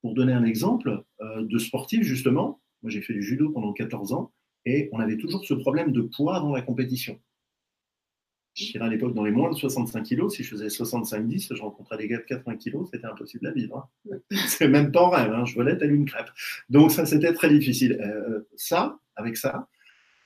pour 0.00 0.14
donner 0.14 0.32
un 0.32 0.44
exemple 0.44 1.04
euh, 1.20 1.44
de 1.44 1.58
sportif, 1.58 2.02
justement, 2.02 2.60
moi 2.82 2.90
j'ai 2.90 3.02
fait 3.02 3.14
du 3.14 3.22
judo 3.22 3.50
pendant 3.50 3.72
14 3.72 4.12
ans, 4.12 4.32
et 4.64 4.88
on 4.92 5.00
avait 5.00 5.16
toujours 5.16 5.44
ce 5.44 5.54
problème 5.54 5.92
de 5.92 6.02
poids 6.02 6.40
dans 6.40 6.52
la 6.52 6.62
compétition. 6.62 7.18
Je 8.54 8.78
à 8.80 8.88
l'époque, 8.88 9.14
dans 9.14 9.22
les 9.22 9.30
moins 9.30 9.50
de 9.50 9.56
65 9.56 10.02
kilos, 10.02 10.34
si 10.34 10.42
je 10.42 10.50
faisais 10.50 10.66
65-10, 10.66 11.54
je 11.54 11.62
rencontrais 11.62 11.96
des 11.96 12.08
gars 12.08 12.18
de 12.18 12.24
80 12.24 12.56
kilos, 12.56 12.88
c'était 12.92 13.06
impossible 13.06 13.46
à 13.46 13.52
vivre. 13.52 13.88
hein. 14.10 14.18
C'est 14.48 14.68
même 14.68 14.90
pas 14.90 15.02
en 15.02 15.10
rêve, 15.10 15.32
hein. 15.32 15.44
je 15.44 15.54
volais 15.54 15.78
telle 15.78 15.92
une 15.92 16.04
crêpe. 16.06 16.30
Donc 16.68 16.90
ça, 16.90 17.06
c'était 17.06 17.32
très 17.32 17.50
difficile. 17.50 18.00
Euh, 18.00 18.40
ça, 18.56 18.98
avec 19.14 19.36
ça, 19.36 19.68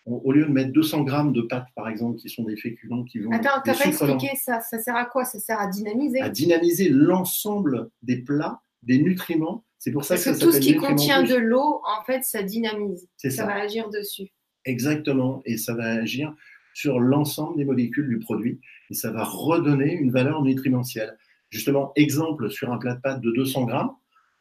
au 0.04 0.32
lieu 0.32 0.44
de 0.44 0.50
mettre 0.50 0.72
200 0.72 1.02
grammes 1.02 1.32
de 1.32 1.42
pâtes, 1.42 1.68
par 1.76 1.88
exemple, 1.88 2.18
qui 2.18 2.28
sont 2.28 2.44
des 2.44 2.56
féculents 2.56 3.04
qui 3.04 3.20
vont... 3.20 3.30
Attends, 3.30 3.60
t'as 3.64 3.74
pas 3.74 3.84
lents, 3.84 3.90
expliqué 3.90 4.36
ça. 4.36 4.60
Ça 4.60 4.80
sert 4.80 4.96
à 4.96 5.04
quoi? 5.04 5.24
Ça 5.24 5.38
sert 5.38 5.60
à 5.60 5.68
dynamiser? 5.68 6.20
à 6.20 6.28
dynamiser 6.28 6.88
l'ensemble 6.88 7.88
des 8.02 8.16
plats, 8.16 8.62
des 8.82 8.98
nutriments. 8.98 9.64
C'est 9.78 9.92
pour 9.92 10.04
ça 10.04 10.14
Parce 10.14 10.24
que 10.24 10.30
que 10.30 10.36
ça 10.36 10.44
tout 10.44 10.52
ce 10.52 10.60
qui 10.60 10.76
contient 10.76 11.22
de 11.22 11.36
l'eau, 11.36 11.80
en 11.84 12.04
fait, 12.04 12.24
ça 12.24 12.42
dynamise. 12.42 13.08
Ça 13.16 13.30
ça. 13.30 13.46
va 13.46 13.54
agir 13.54 13.90
dessus. 13.90 14.28
Exactement, 14.64 15.42
et 15.44 15.56
ça 15.56 15.74
va 15.74 15.84
agir 15.84 16.34
sur 16.74 16.98
l'ensemble 17.00 17.56
des 17.58 17.64
molécules 17.64 18.08
du 18.08 18.18
produit, 18.18 18.60
et 18.90 18.94
ça 18.94 19.10
va 19.10 19.24
redonner 19.24 19.92
une 19.94 20.10
valeur 20.10 20.42
nutrimentielle. 20.42 21.16
Justement, 21.50 21.92
exemple 21.96 22.50
sur 22.50 22.72
un 22.72 22.78
plat 22.78 22.94
de 22.94 23.00
pâtes 23.00 23.20
de 23.20 23.30
200 23.32 23.64
grammes, 23.66 23.92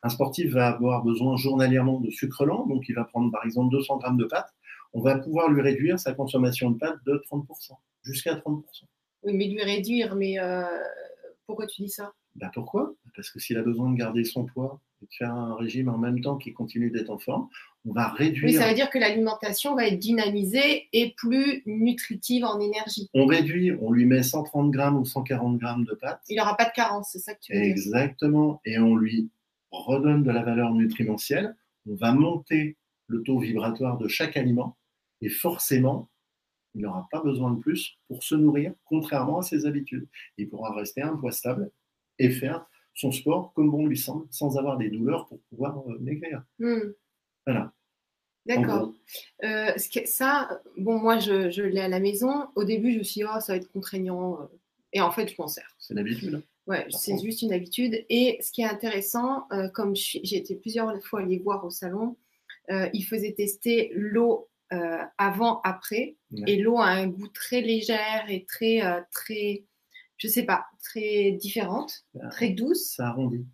un 0.03 0.09
sportif 0.09 0.51
va 0.53 0.69
avoir 0.69 1.03
besoin 1.03 1.37
journalièrement 1.37 1.99
de 1.99 2.09
sucre 2.09 2.45
lent, 2.45 2.65
donc 2.67 2.87
il 2.87 2.95
va 2.95 3.03
prendre 3.03 3.31
par 3.31 3.45
exemple 3.45 3.71
200 3.71 3.97
grammes 3.97 4.17
de 4.17 4.25
pâtes, 4.25 4.51
on 4.93 5.01
va 5.01 5.17
pouvoir 5.17 5.49
lui 5.49 5.61
réduire 5.61 5.99
sa 5.99 6.13
consommation 6.13 6.71
de 6.71 6.77
pâtes 6.77 7.03
de 7.05 7.21
30%, 7.31 7.45
jusqu'à 8.03 8.35
30%. 8.35 8.63
Oui, 9.23 9.33
mais 9.33 9.47
lui 9.47 9.63
réduire, 9.63 10.15
mais 10.15 10.39
euh, 10.39 10.63
pourquoi 11.45 11.67
tu 11.67 11.83
dis 11.83 11.89
ça? 11.89 12.13
Ben 12.35 12.49
pourquoi? 12.53 12.93
Parce 13.15 13.29
que 13.29 13.39
s'il 13.39 13.57
a 13.57 13.61
besoin 13.61 13.91
de 13.91 13.97
garder 13.97 14.23
son 14.23 14.45
poids 14.45 14.79
et 15.01 15.05
de 15.05 15.11
faire 15.13 15.33
un 15.33 15.55
régime 15.55 15.89
en 15.89 15.97
même 15.97 16.21
temps 16.21 16.37
qu'il 16.37 16.53
continue 16.53 16.89
d'être 16.89 17.09
en 17.09 17.17
forme, 17.17 17.49
on 17.85 17.93
va 17.93 18.07
réduire 18.09 18.45
Oui, 18.45 18.53
ça 18.53 18.69
veut 18.69 18.75
dire 18.75 18.89
que 18.89 18.99
l'alimentation 18.99 19.75
va 19.75 19.87
être 19.87 19.99
dynamisée 19.99 20.87
et 20.93 21.13
plus 21.17 21.61
nutritive 21.65 22.45
en 22.45 22.59
énergie. 22.59 23.09
on 23.13 23.25
réduit, 23.25 23.73
on 23.81 23.91
lui 23.91 24.05
met 24.05 24.23
130 24.23 24.71
grammes 24.71 24.97
ou 24.97 25.05
140 25.05 25.57
grammes 25.57 25.83
de 25.83 25.93
pâtes. 25.93 26.21
Il 26.29 26.37
n'aura 26.37 26.55
pas 26.55 26.65
de 26.65 26.73
carence, 26.73 27.09
c'est 27.11 27.19
ça 27.19 27.33
que 27.33 27.41
tu 27.41 27.53
veux 27.53 27.59
dire? 27.59 27.69
Exactement. 27.69 28.61
Et 28.65 28.79
on 28.79 28.95
lui 28.95 29.29
redonne 29.71 30.23
de 30.23 30.31
la 30.31 30.43
valeur 30.43 30.73
nutrimentielle. 30.73 31.55
On 31.89 31.95
va 31.95 32.13
monter 32.13 32.77
le 33.07 33.23
taux 33.23 33.39
vibratoire 33.39 33.97
de 33.97 34.07
chaque 34.07 34.37
aliment. 34.37 34.77
Et 35.21 35.29
forcément, 35.29 36.09
il 36.73 36.81
n'aura 36.81 37.07
pas 37.11 37.21
besoin 37.21 37.51
de 37.51 37.59
plus 37.59 37.97
pour 38.07 38.23
se 38.23 38.35
nourrir, 38.35 38.73
contrairement 38.85 39.39
à 39.39 39.43
ses 39.43 39.65
habitudes. 39.65 40.07
Il 40.37 40.49
pourra 40.49 40.73
rester 40.73 41.01
un 41.01 41.15
poids 41.17 41.31
stable 41.31 41.71
et 42.19 42.29
faire 42.31 42.65
son 42.93 43.11
sport 43.11 43.53
comme 43.53 43.71
bon 43.71 43.85
lui 43.87 43.97
semble, 43.97 44.25
sans 44.31 44.57
avoir 44.57 44.77
des 44.77 44.89
douleurs 44.89 45.25
pour 45.27 45.39
pouvoir 45.49 45.77
euh, 45.89 45.97
maigrir. 45.99 46.43
Hmm, 46.59 46.91
Voilà. 47.45 47.73
D'accord. 48.45 48.93
Euh, 49.43 49.71
ça, 50.05 50.61
bon, 50.77 50.97
moi, 50.99 51.19
je, 51.19 51.51
je 51.51 51.61
l'ai 51.61 51.79
à 51.81 51.87
la 51.87 51.99
maison. 51.99 52.47
Au 52.55 52.63
début, 52.63 52.91
je 52.93 52.97
me 52.99 53.03
suis 53.03 53.21
dit, 53.21 53.25
oh, 53.25 53.39
ça 53.39 53.53
va 53.53 53.57
être 53.57 53.71
contraignant. 53.71 54.41
euh. 54.41 54.45
Et 54.93 54.99
en 55.01 55.11
fait, 55.11 55.29
je 55.29 55.35
m'en 55.37 55.47
sers. 55.47 55.75
C'est 55.79 55.93
l'habitude. 55.93 56.35
hein. 56.35 56.41
Ouais, 56.67 56.85
c'est 56.89 57.17
juste 57.19 57.41
une 57.41 57.53
habitude. 57.53 58.05
Et 58.09 58.37
ce 58.41 58.51
qui 58.51 58.61
est 58.61 58.65
intéressant, 58.65 59.45
euh, 59.51 59.67
comme 59.69 59.95
j'ai 59.95 60.37
été 60.37 60.55
plusieurs 60.55 61.01
fois 61.03 61.23
les 61.23 61.37
voir 61.39 61.63
au 61.65 61.69
salon, 61.69 62.17
euh, 62.69 62.89
ils 62.93 63.03
faisaient 63.03 63.33
tester 63.33 63.91
l'eau 63.95 64.47
euh, 64.73 65.03
avant, 65.17 65.61
après. 65.61 66.15
Ouais. 66.31 66.43
Et 66.47 66.57
l'eau 66.57 66.79
a 66.79 66.87
un 66.87 67.07
goût 67.07 67.27
très 67.27 67.61
légère 67.61 68.25
et 68.29 68.45
très, 68.45 68.83
euh, 68.85 69.01
très, 69.11 69.65
je 70.17 70.27
sais 70.27 70.43
pas, 70.43 70.65
très 70.83 71.31
différente, 71.31 72.05
très 72.31 72.49
douce. 72.49 72.95
Ça 72.95 73.07
arrondit. 73.07 73.45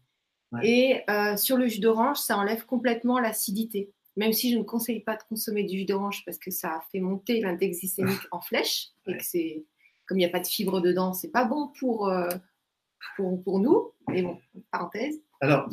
Ouais. 0.52 0.68
Et 0.68 1.02
euh, 1.10 1.36
sur 1.36 1.58
le 1.58 1.68
jus 1.68 1.80
d'orange, 1.80 2.18
ça 2.18 2.38
enlève 2.38 2.66
complètement 2.66 3.20
l'acidité. 3.20 3.92
Même 4.16 4.34
si 4.34 4.52
je 4.52 4.58
ne 4.58 4.64
conseille 4.64 5.02
pas 5.02 5.16
de 5.16 5.24
consommer 5.30 5.64
du 5.64 5.78
jus 5.80 5.86
d'orange 5.86 6.24
parce 6.26 6.40
que 6.40 6.50
ça 6.50 6.82
fait 6.92 7.00
monter 7.00 7.40
l'index 7.40 7.80
glycémique 7.80 8.22
en 8.32 8.42
flèche 8.42 8.90
et 9.06 9.16
que 9.16 9.24
c'est 9.24 9.64
comme 10.08 10.18
il 10.18 10.22
n'y 10.22 10.26
a 10.26 10.30
pas 10.30 10.40
de 10.40 10.48
fibres 10.48 10.82
dedans, 10.82 11.14
c'est 11.14 11.32
pas 11.32 11.46
bon 11.46 11.72
pour, 11.80 12.08
euh, 12.08 12.30
pour, 13.16 13.44
pour 13.44 13.60
nous. 13.60 13.92
Mais 14.08 14.24
bon, 14.24 14.38
parenthèse. 14.72 15.22
Alors, 15.42 15.70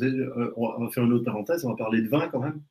on 0.57 0.83
va 0.83 0.91
faire 0.91 1.05
une 1.05 1.13
autre 1.13 1.25
parenthèse. 1.25 1.65
On 1.65 1.69
va 1.69 1.75
parler 1.75 2.01
de 2.01 2.09
vin 2.09 2.27
quand 2.27 2.39
même. 2.39 2.61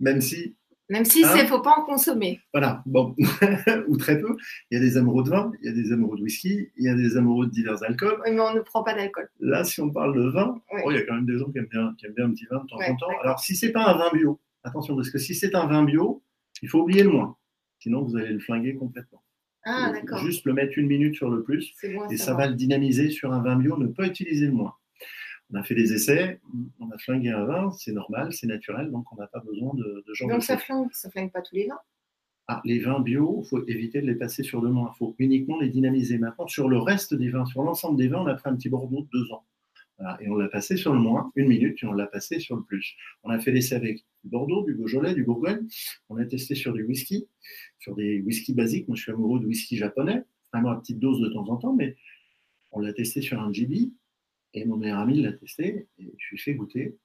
Même 0.00 0.20
si 0.20 0.56
Même 0.90 1.04
si 1.04 1.24
Hein 1.24 1.30
c'est 1.34 1.46
faut 1.46 1.60
pas 1.60 1.74
en 1.78 1.84
consommer. 1.84 2.40
Voilà, 2.52 2.82
bon, 2.84 3.14
ou 3.88 3.96
très 3.96 4.20
peu. 4.20 4.36
Il 4.70 4.78
y 4.78 4.80
a 4.80 4.84
des 4.84 4.96
amoureux 4.98 5.24
de 5.24 5.30
vin, 5.30 5.50
il 5.62 5.66
y 5.66 5.68
a 5.70 5.72
des 5.72 5.92
amoureux 5.92 6.18
de 6.18 6.22
whisky, 6.22 6.68
il 6.76 6.84
y 6.84 6.88
a 6.88 6.94
des 6.94 7.16
amoureux 7.16 7.46
de 7.46 7.50
divers 7.52 7.82
alcools. 7.82 8.20
Oui, 8.24 8.32
mais 8.32 8.40
on 8.40 8.54
ne 8.54 8.60
prend 8.60 8.82
pas 8.82 8.94
d'alcool. 8.94 9.28
Là, 9.40 9.64
si 9.64 9.80
on 9.80 9.90
parle 9.90 10.14
de 10.14 10.28
vin, 10.28 10.60
oh, 10.84 10.90
il 10.90 10.96
y 10.96 10.98
a 10.98 11.06
quand 11.06 11.14
même 11.14 11.26
des 11.26 11.38
gens 11.38 11.50
qui 11.50 11.58
aiment 11.58 11.68
bien, 11.70 11.94
qui 11.98 12.06
aiment 12.06 12.14
bien 12.14 12.26
un 12.26 12.30
petit 12.32 12.46
vin 12.50 12.60
de 12.60 12.66
temps 12.66 12.76
Ouais, 12.76 12.90
en 12.90 12.96
temps. 12.96 13.06
Alors, 13.22 13.40
si 13.40 13.56
c'est 13.56 13.72
pas 13.72 13.86
un 13.86 13.96
vin 13.96 14.10
bio, 14.12 14.40
attention, 14.62 14.94
parce 14.94 15.10
que 15.10 15.18
si 15.18 15.34
c'est 15.34 15.54
un 15.54 15.66
vin 15.66 15.84
bio, 15.84 16.22
il 16.60 16.68
faut 16.68 16.80
oublier 16.82 17.02
le 17.02 17.10
moins. 17.10 17.36
Sinon, 17.78 18.02
vous 18.02 18.16
allez 18.16 18.32
le 18.32 18.38
flinguer 18.40 18.74
complètement. 18.74 19.22
Ah, 19.64 19.90
d'accord. 19.90 20.18
Juste 20.18 20.44
le 20.44 20.52
mettre 20.52 20.78
une 20.78 20.86
minute 20.86 21.14
sur 21.14 21.30
le 21.30 21.42
plus, 21.42 21.74
bon 21.82 22.08
et 22.10 22.18
ça 22.18 22.34
va 22.34 22.46
le 22.46 22.54
dynamiser 22.54 23.08
sur 23.08 23.32
un 23.32 23.42
vin 23.42 23.56
bio. 23.56 23.78
Ne 23.78 23.86
pas 23.86 24.06
utiliser 24.06 24.46
le 24.46 24.52
moins. 24.52 24.74
On 25.50 25.56
a 25.56 25.62
fait 25.62 25.74
des 25.74 25.92
essais, 25.92 26.40
on 26.80 26.90
a 26.90 26.98
flingué 26.98 27.30
un 27.30 27.44
vin, 27.44 27.70
c'est 27.72 27.92
normal, 27.92 28.32
c'est 28.32 28.46
naturel, 28.46 28.90
donc 28.90 29.04
on 29.12 29.16
n'a 29.16 29.26
pas 29.26 29.40
besoin 29.40 29.74
de, 29.74 30.04
de 30.06 30.14
genre 30.14 30.28
de 30.28 30.34
Donc 30.34 30.42
ça 30.42 30.56
flingue, 30.56 30.88
ça 30.92 31.10
flingue 31.10 31.30
pas 31.30 31.42
tous 31.42 31.54
les 31.54 31.66
vins. 31.66 31.78
Ah, 32.46 32.60
les 32.64 32.78
vins 32.78 33.00
bio, 33.00 33.40
il 33.42 33.48
faut 33.48 33.66
éviter 33.66 34.02
de 34.02 34.06
les 34.06 34.16
passer 34.16 34.42
sur 34.42 34.60
le 34.60 34.70
moins. 34.70 34.92
Il 34.94 34.98
faut 34.98 35.14
uniquement 35.18 35.58
les 35.58 35.70
dynamiser. 35.70 36.18
Maintenant, 36.18 36.46
sur 36.46 36.68
le 36.68 36.78
reste 36.78 37.14
des 37.14 37.30
vins, 37.30 37.46
sur 37.46 37.62
l'ensemble 37.62 37.96
des 37.96 38.08
vins, 38.08 38.20
on 38.20 38.26
a 38.26 38.34
pris 38.34 38.50
un 38.50 38.56
petit 38.56 38.68
Bordeaux 38.68 39.02
de 39.02 39.08
deux 39.12 39.32
ans. 39.32 39.44
Voilà, 39.98 40.18
et 40.20 40.28
on 40.28 40.34
l'a 40.34 40.48
passé 40.48 40.76
sur 40.76 40.92
le 40.92 40.98
moins, 40.98 41.30
une 41.36 41.48
minute, 41.48 41.82
et 41.82 41.86
on 41.86 41.92
l'a 41.92 42.06
passé 42.06 42.40
sur 42.40 42.56
le 42.56 42.62
plus. 42.62 42.96
On 43.22 43.30
a 43.30 43.38
fait 43.38 43.50
l'essai 43.50 43.76
avec 43.76 44.04
du 44.24 44.28
Bordeaux, 44.28 44.64
du 44.64 44.74
Beaujolais, 44.74 45.14
du 45.14 45.24
Bourgogne. 45.24 45.66
On 46.10 46.16
a 46.18 46.24
testé 46.26 46.54
sur 46.54 46.74
du 46.74 46.84
whisky, 46.84 47.28
sur 47.78 47.94
des 47.94 48.20
whisky 48.20 48.52
basiques. 48.52 48.88
Moi, 48.88 48.96
je 48.96 49.02
suis 49.02 49.12
amoureux 49.12 49.40
de 49.40 49.46
whisky 49.46 49.76
japonais, 49.76 50.24
vraiment 50.52 50.70
à 50.70 50.76
petite 50.76 50.98
dose 50.98 51.20
de 51.20 51.28
temps 51.28 51.48
en 51.48 51.56
temps, 51.56 51.74
mais 51.74 51.96
on 52.72 52.80
l'a 52.80 52.92
testé 52.92 53.22
sur 53.22 53.40
un 53.40 53.52
GB. 53.52 53.92
Et 54.54 54.64
mon 54.64 54.76
meilleur 54.76 55.00
ami 55.00 55.20
l'a 55.20 55.32
testé, 55.32 55.88
et 55.98 56.14
je 56.16 56.30
lui 56.30 56.38
fais 56.38 56.54
goûter. 56.54 56.96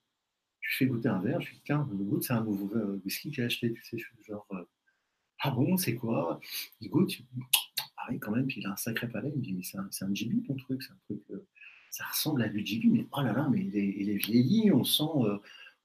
Je 0.61 0.69
lui 0.69 0.75
fais 0.77 0.85
goûter 0.85 1.09
un 1.09 1.19
verre. 1.19 1.41
Je 1.41 1.49
lui 1.49 1.55
dis, 1.57 1.61
tiens, 1.65 1.87
le 1.91 1.97
goûte, 2.03 2.23
c'est 2.23 2.33
un 2.33 2.43
nouveau 2.43 2.71
euh, 2.75 3.01
whisky 3.03 3.29
que 3.29 3.35
j'ai 3.37 3.43
acheté. 3.43 3.73
Tu 3.73 3.83
sais, 3.83 3.97
je 3.97 4.05
suis 4.05 4.23
genre. 4.25 4.45
euh, 4.53 4.63
ah 5.41 5.51
bon, 5.51 5.77
c'est 5.77 5.95
quoi? 5.95 6.39
Il 6.81 6.89
goûte, 6.89 7.09
dit, 7.09 7.25
ah 7.97 8.07
oui, 8.09 8.19
quand 8.19 8.31
même, 8.31 8.47
puis 8.47 8.61
il 8.61 8.67
a 8.67 8.71
un 8.71 8.75
sacré 8.75 9.07
palais. 9.09 9.29
Il 9.33 9.39
me 9.39 9.43
dit, 9.43 9.53
mais 9.53 9.63
c'est 9.63 9.77
un, 9.77 9.85
un 9.85 10.13
ton 10.47 10.55
truc, 10.55 10.83
c'est 10.83 10.91
un 10.91 10.97
truc, 11.05 11.21
euh, 11.31 11.45
ça 11.91 12.05
ressemble 12.05 12.41
à 12.43 12.49
du 12.49 12.63
GB, 12.65 12.87
mais 12.89 13.07
oh 13.11 13.21
là 13.21 13.33
là, 13.33 13.47
mais 13.49 13.61
il 13.65 13.75
est, 13.77 13.95
il 13.97 14.09
est 14.09 14.17
vieilli, 14.17 14.71
on 14.71 14.83
sent, 14.83 15.03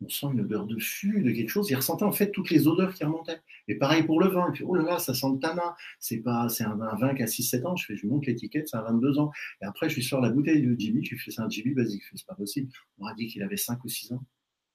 on 0.00 0.08
sent 0.08 0.26
une 0.32 0.40
odeur 0.40 0.66
de 0.66 0.78
fût, 0.78 1.22
de 1.22 1.30
quelque 1.30 1.48
chose. 1.48 1.70
Il 1.70 1.76
ressentait 1.76 2.04
en 2.04 2.12
fait 2.12 2.30
toutes 2.30 2.50
les 2.50 2.66
odeurs 2.66 2.94
qui 2.94 3.04
remontaient. 3.04 3.40
Et 3.68 3.76
pareil 3.76 4.02
pour 4.02 4.20
le 4.20 4.28
vin. 4.28 4.52
oh 4.64 4.74
là 4.74 4.82
là, 4.82 4.98
ça 4.98 5.14
sent 5.14 5.26
le 5.32 5.38
tanin. 5.38 5.74
C'est 5.98 6.18
pas, 6.18 6.48
c'est 6.48 6.64
un, 6.64 6.74
vin 6.76 7.14
qui 7.14 7.22
a 7.22 7.26
6-7 7.26 7.66
ans. 7.66 7.76
Je 7.76 7.86
fais, 7.86 7.96
je 7.96 8.06
monte 8.06 8.26
l'étiquette, 8.26 8.68
c'est 8.68 8.76
un 8.76 8.82
22 8.82 9.18
ans. 9.18 9.30
Et 9.62 9.64
après, 9.64 9.88
je 9.88 9.96
lui 9.96 10.02
sors 10.02 10.20
la 10.20 10.30
bouteille 10.30 10.62
de 10.62 10.74
Jimmy. 10.78 11.04
Je 11.04 11.10
lui 11.10 11.18
fais, 11.18 11.30
c'est 11.30 11.40
un 11.40 11.48
Jimmy 11.48 11.74
basique. 11.74 12.02
C'est 12.14 12.26
pas 12.26 12.34
possible. 12.34 12.70
On 12.98 13.04
m'a 13.04 13.14
dit 13.14 13.28
qu'il 13.28 13.42
avait 13.42 13.56
5 13.56 13.82
ou 13.84 13.88
6 13.88 14.12
ans. 14.12 14.24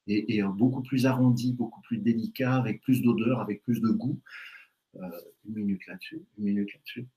Et, 0.08 0.42
beaucoup 0.42 0.82
plus 0.82 1.06
arrondi, 1.06 1.54
beaucoup 1.54 1.82
plus 1.82 2.00
délicat, 2.00 2.56
avec 2.56 2.82
plus 2.82 3.04
d'odeur, 3.04 3.42
avec 3.42 3.62
plus 3.62 3.80
de 3.80 3.90
goût. 3.90 4.20
Euh, 4.96 5.08
une 5.48 5.54
minute 5.54 5.86
là-dessus, 5.86 6.26
une 6.38 6.46
minute 6.46 6.74
là-dessus. 6.74 7.08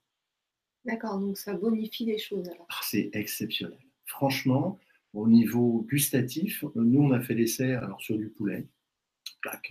D'accord, 0.85 1.19
donc 1.19 1.39
ça 1.39 1.55
bonifie 1.55 2.05
les 2.05 2.19
choses 2.19 2.49
alors. 2.49 2.67
Ah, 2.69 2.81
c'est 2.83 3.09
exceptionnel. 3.15 3.79
Franchement, 4.05 4.79
au 5.15 5.29
niveau 5.29 5.87
gustatif, 5.89 6.65
nous, 6.75 7.03
on 7.03 7.13
a 7.13 7.21
fait 7.21 7.35
l'essai 7.35 7.73
alors 7.73 8.01
sur 8.01 8.17
du 8.17 8.29
poulet, 8.29 8.67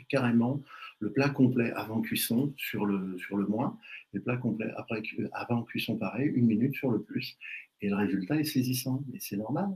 carrément 0.09 0.61
le 0.99 1.11
plat 1.11 1.29
complet 1.29 1.71
avant 1.71 2.01
cuisson 2.01 2.53
sur 2.57 2.85
le, 2.85 3.17
sur 3.17 3.37
le 3.37 3.47
moins, 3.47 3.77
et 4.13 4.17
le 4.17 4.23
plat 4.23 4.37
complet 4.37 4.71
après, 4.77 5.01
avant 5.33 5.63
cuisson 5.63 5.97
pareil, 5.97 6.27
une 6.27 6.45
minute 6.45 6.75
sur 6.75 6.91
le 6.91 7.01
plus. 7.01 7.37
Et 7.81 7.89
le 7.89 7.95
résultat 7.95 8.35
est 8.35 8.43
saisissant, 8.43 9.03
mais 9.11 9.17
c'est 9.19 9.37
normal. 9.37 9.69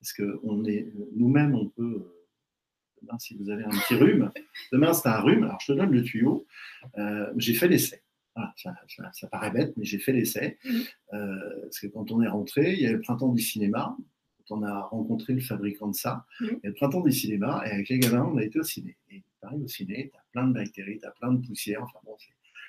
Parce 0.00 0.12
que 0.12 0.38
on 0.44 0.64
est, 0.66 0.92
nous-mêmes, 1.16 1.54
on 1.54 1.68
peut, 1.68 2.06
demain, 3.00 3.18
si 3.18 3.34
vous 3.34 3.48
avez 3.48 3.64
un 3.64 3.70
petit 3.70 3.94
rhume, 3.94 4.30
demain 4.70 4.92
c'est 4.92 5.08
un 5.08 5.20
rhume, 5.20 5.44
alors 5.44 5.58
je 5.60 5.72
te 5.72 5.78
donne 5.78 5.90
le 5.90 6.02
tuyau, 6.02 6.46
euh, 6.98 7.32
j'ai 7.36 7.54
fait 7.54 7.68
l'essai. 7.68 8.02
ça, 8.56 8.74
ça, 9.12 9.26
paraît 9.28 9.50
bête, 9.50 9.72
mais 9.78 9.84
j'ai 9.86 9.98
fait 9.98 10.12
l'essai. 10.12 10.58
Mmh. 10.64 10.70
Euh, 11.14 11.60
parce 11.62 11.80
que 11.80 11.86
quand 11.86 12.12
on 12.12 12.20
est 12.20 12.28
rentré, 12.28 12.74
il 12.74 12.80
y 12.80 12.86
a 12.86 12.92
le 12.92 13.00
printemps 13.00 13.32
du 13.32 13.42
cinéma, 13.42 13.96
on 14.50 14.62
a 14.62 14.82
rencontré 14.82 15.32
le 15.32 15.40
fabricant 15.40 15.88
de 15.88 15.94
ça, 15.94 16.24
mmh. 16.40 16.46
le 16.62 16.72
printemps 16.74 17.00
du 17.00 17.12
cinéma, 17.12 17.62
et 17.66 17.70
avec 17.70 17.88
les 17.88 17.98
gamins, 17.98 18.28
on 18.32 18.36
a 18.36 18.44
été 18.44 18.58
au 18.58 18.62
ciné. 18.62 18.96
Et 19.10 19.20
tu 19.20 19.46
arrives 19.46 19.62
au 19.62 19.68
ciné, 19.68 20.10
tu 20.12 20.16
as 20.18 20.24
plein 20.32 20.46
de 20.46 20.52
bactéries, 20.52 20.98
tu 20.98 21.06
as 21.06 21.10
plein 21.12 21.32
de 21.32 21.46
poussières. 21.46 21.82
Enfin 21.82 21.98
bon, 22.04 22.16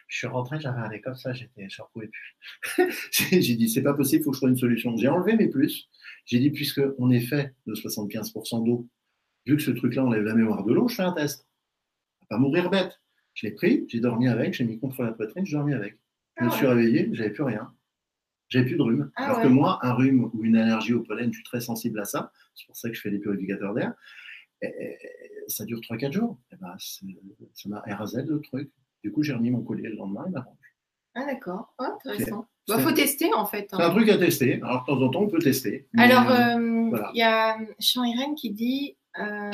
je 0.07 0.17
suis 0.17 0.27
rentré, 0.27 0.59
j'avais 0.59 0.79
un 0.79 0.99
comme 0.99 1.15
ça, 1.15 1.33
j'étais, 1.33 1.69
je 1.69 1.81
ne 1.81 1.87
pouvais 1.93 2.07
plus. 2.07 2.91
j'ai 3.31 3.55
dit, 3.55 3.69
c'est 3.69 3.83
pas 3.83 3.93
possible, 3.93 4.21
il 4.21 4.23
faut 4.23 4.31
que 4.31 4.35
je 4.35 4.39
trouve 4.39 4.49
une 4.49 4.57
solution. 4.57 4.95
J'ai 4.97 5.07
enlevé 5.07 5.35
mes 5.35 5.47
plus. 5.47 5.89
J'ai 6.25 6.39
dit, 6.39 6.49
puisque 6.49 6.81
on 6.97 7.11
est 7.11 7.21
fait 7.21 7.53
de 7.67 7.73
75% 7.73 8.65
d'eau, 8.65 8.87
vu 9.45 9.55
que 9.55 9.61
ce 9.61 9.71
truc-là 9.71 10.05
enlève 10.05 10.23
la 10.23 10.35
mémoire 10.35 10.63
de 10.63 10.73
l'eau, 10.73 10.87
je 10.87 10.95
fais 10.95 11.03
un 11.03 11.13
test. 11.13 11.47
va 12.21 12.27
pas 12.27 12.37
mourir 12.37 12.69
bête. 12.69 12.99
Je 13.35 13.47
l'ai 13.47 13.53
pris, 13.53 13.85
j'ai 13.87 13.99
dormi 13.99 14.27
avec, 14.27 14.53
j'ai 14.53 14.65
mis 14.65 14.79
contre 14.79 15.03
la 15.03 15.13
poitrine, 15.13 15.45
j'ai 15.45 15.55
dormi 15.55 15.73
avec. 15.73 15.97
Je 16.37 16.45
me 16.45 16.49
ah 16.49 16.55
suis 16.55 16.65
réveillé, 16.65 17.09
j'avais 17.13 17.31
plus 17.31 17.43
rien 17.43 17.73
j'avais 18.49 18.65
plus 18.65 18.77
de 18.77 18.81
rhume. 18.81 19.11
Ah 19.15 19.25
Alors 19.25 19.41
que 19.41 19.47
moi, 19.47 19.79
un 19.81 19.93
rhume 19.93 20.29
ou 20.33 20.43
une 20.43 20.57
allergie 20.57 20.93
au 20.93 21.01
pollen, 21.01 21.31
je 21.31 21.37
suis 21.37 21.43
très 21.43 21.61
sensible 21.61 21.99
à 21.99 22.05
ça. 22.05 22.31
C'est 22.55 22.65
pour 22.65 22.75
ça 22.75 22.89
que 22.89 22.95
je 22.95 23.01
fais 23.01 23.11
des 23.11 23.19
purificateurs 23.19 23.73
d'air. 23.73 23.93
ça 25.47 25.65
dure 25.65 25.79
3-4 25.79 26.11
jours. 26.11 26.39
Et 26.51 26.55
ben, 26.57 26.75
ça 26.77 27.69
m'a 27.69 27.81
RAZ 27.85 28.15
le 28.27 28.41
truc. 28.41 28.71
Du 29.03 29.11
coup, 29.11 29.23
j'ai 29.23 29.33
remis 29.33 29.51
mon 29.51 29.61
collier 29.61 29.89
le 29.89 29.95
lendemain 29.95 30.25
et 30.27 30.31
m'arrange. 30.31 30.57
Ah 31.15 31.25
d'accord, 31.25 31.73
oh, 31.79 31.83
intéressant. 31.83 32.47
Il 32.67 32.75
bah, 32.75 32.79
faut 32.79 32.91
tester 32.91 33.33
en 33.33 33.45
fait. 33.45 33.67
Hein. 33.73 33.77
C'est 33.77 33.83
un 33.83 33.89
truc 33.89 34.09
à 34.09 34.17
tester. 34.17 34.61
Alors 34.61 34.81
de 34.81 34.85
temps 34.85 35.01
en 35.01 35.09
temps, 35.09 35.21
on 35.23 35.27
peut 35.27 35.39
tester. 35.39 35.87
Alors, 35.97 36.29
euh, 36.29 36.91
il 37.13 37.17
y 37.17 37.23
a 37.23 37.57
Jean 37.79 38.03
Irène 38.03 38.35
qui 38.35 38.51
dit 38.51 38.95
euh, 39.19 39.51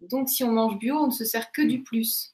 donc 0.00 0.28
si 0.28 0.42
on 0.42 0.50
mange 0.50 0.78
bio, 0.78 0.96
on 0.96 1.06
ne 1.06 1.12
se 1.12 1.24
sert 1.24 1.52
que 1.52 1.62
du 1.62 1.82
plus. 1.82 2.33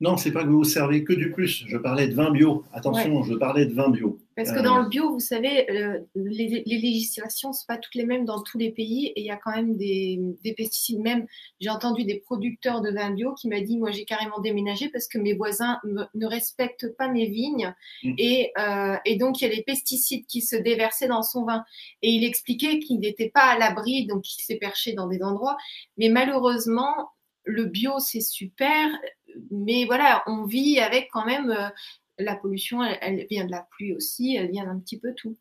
Non, 0.00 0.16
c'est 0.16 0.30
pas 0.30 0.44
que 0.44 0.48
vous 0.48 0.62
servez 0.62 1.02
que 1.02 1.12
du 1.12 1.32
plus. 1.32 1.64
Je 1.66 1.76
parlais 1.76 2.06
de 2.06 2.14
vin 2.14 2.30
bio. 2.30 2.64
Attention, 2.72 3.24
je 3.24 3.34
parlais 3.34 3.66
de 3.66 3.74
vin 3.74 3.90
bio. 3.90 4.18
Parce 4.36 4.52
que 4.52 4.60
dans 4.60 4.78
le 4.78 4.88
bio, 4.88 5.10
vous 5.10 5.18
savez, 5.18 5.68
euh, 5.68 5.98
les, 6.14 6.62
législations 6.64 7.48
ne 7.48 7.54
sont 7.54 7.66
pas 7.66 7.76
toutes 7.76 7.96
les 7.96 8.06
mêmes 8.06 8.24
dans 8.24 8.40
tous 8.40 8.56
les 8.56 8.70
pays 8.70 9.06
et 9.08 9.20
il 9.22 9.26
y 9.26 9.32
a 9.32 9.36
quand 9.36 9.50
même 9.50 9.76
des, 9.76 10.20
pesticides. 10.56 11.00
Même, 11.00 11.26
j'ai 11.60 11.70
entendu 11.70 12.04
des 12.04 12.20
producteurs 12.20 12.80
de 12.80 12.92
vin 12.92 13.10
bio 13.10 13.34
qui 13.34 13.48
m'ont 13.48 13.60
dit, 13.60 13.76
moi 13.76 13.90
j'ai 13.90 14.04
carrément 14.04 14.38
déménagé 14.38 14.88
parce 14.90 15.08
que 15.08 15.18
mes 15.18 15.34
voisins 15.34 15.80
ne 15.84 16.26
respectent 16.26 16.96
pas 16.96 17.08
mes 17.08 17.26
vignes 17.26 17.74
mm. 18.04 18.14
et, 18.18 18.52
euh, 18.58 18.96
et, 19.04 19.16
donc 19.16 19.40
il 19.40 19.48
y 19.48 19.52
a 19.52 19.56
des 19.56 19.64
pesticides 19.64 20.26
qui 20.26 20.40
se 20.40 20.54
déversaient 20.54 21.08
dans 21.08 21.22
son 21.22 21.44
vin. 21.44 21.64
Et 22.02 22.10
il 22.10 22.24
expliquait 22.24 22.78
qu'il 22.78 23.00
n'était 23.00 23.30
pas 23.30 23.46
à 23.46 23.58
l'abri, 23.58 24.06
donc 24.06 24.22
il 24.38 24.42
s'est 24.42 24.58
perché 24.58 24.92
dans 24.92 25.08
des 25.08 25.20
endroits. 25.20 25.56
Mais 25.96 26.10
malheureusement, 26.10 27.10
le 27.48 27.64
bio, 27.64 27.98
c'est 27.98 28.20
super, 28.20 28.88
mais 29.50 29.86
voilà, 29.86 30.22
on 30.26 30.44
vit 30.44 30.78
avec 30.78 31.08
quand 31.12 31.24
même 31.24 31.50
euh, 31.50 31.68
la 32.18 32.36
pollution, 32.36 32.82
elle, 32.82 33.26
vient 33.30 33.46
de 33.46 33.50
la 33.50 33.66
pluie 33.70 33.94
aussi, 33.94 34.36
elle 34.36 34.50
vient 34.50 34.66
d'un 34.66 34.78
petit 34.78 35.00
peu 35.00 35.14
tout. 35.14 35.36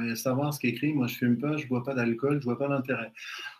Il 0.00 0.08
y 0.08 0.10
a 0.10 0.16
savoir 0.16 0.54
ce 0.54 0.58
qui 0.58 0.68
est 0.68 0.70
écrit, 0.70 0.94
moi 0.94 1.06
je 1.06 1.16
fume 1.16 1.38
pas, 1.38 1.58
je 1.58 1.66
bois 1.66 1.84
pas 1.84 1.92
d'alcool, 1.92 2.40
je 2.40 2.44
vois 2.44 2.58
pas 2.58 2.68
l'intérêt. 2.68 3.12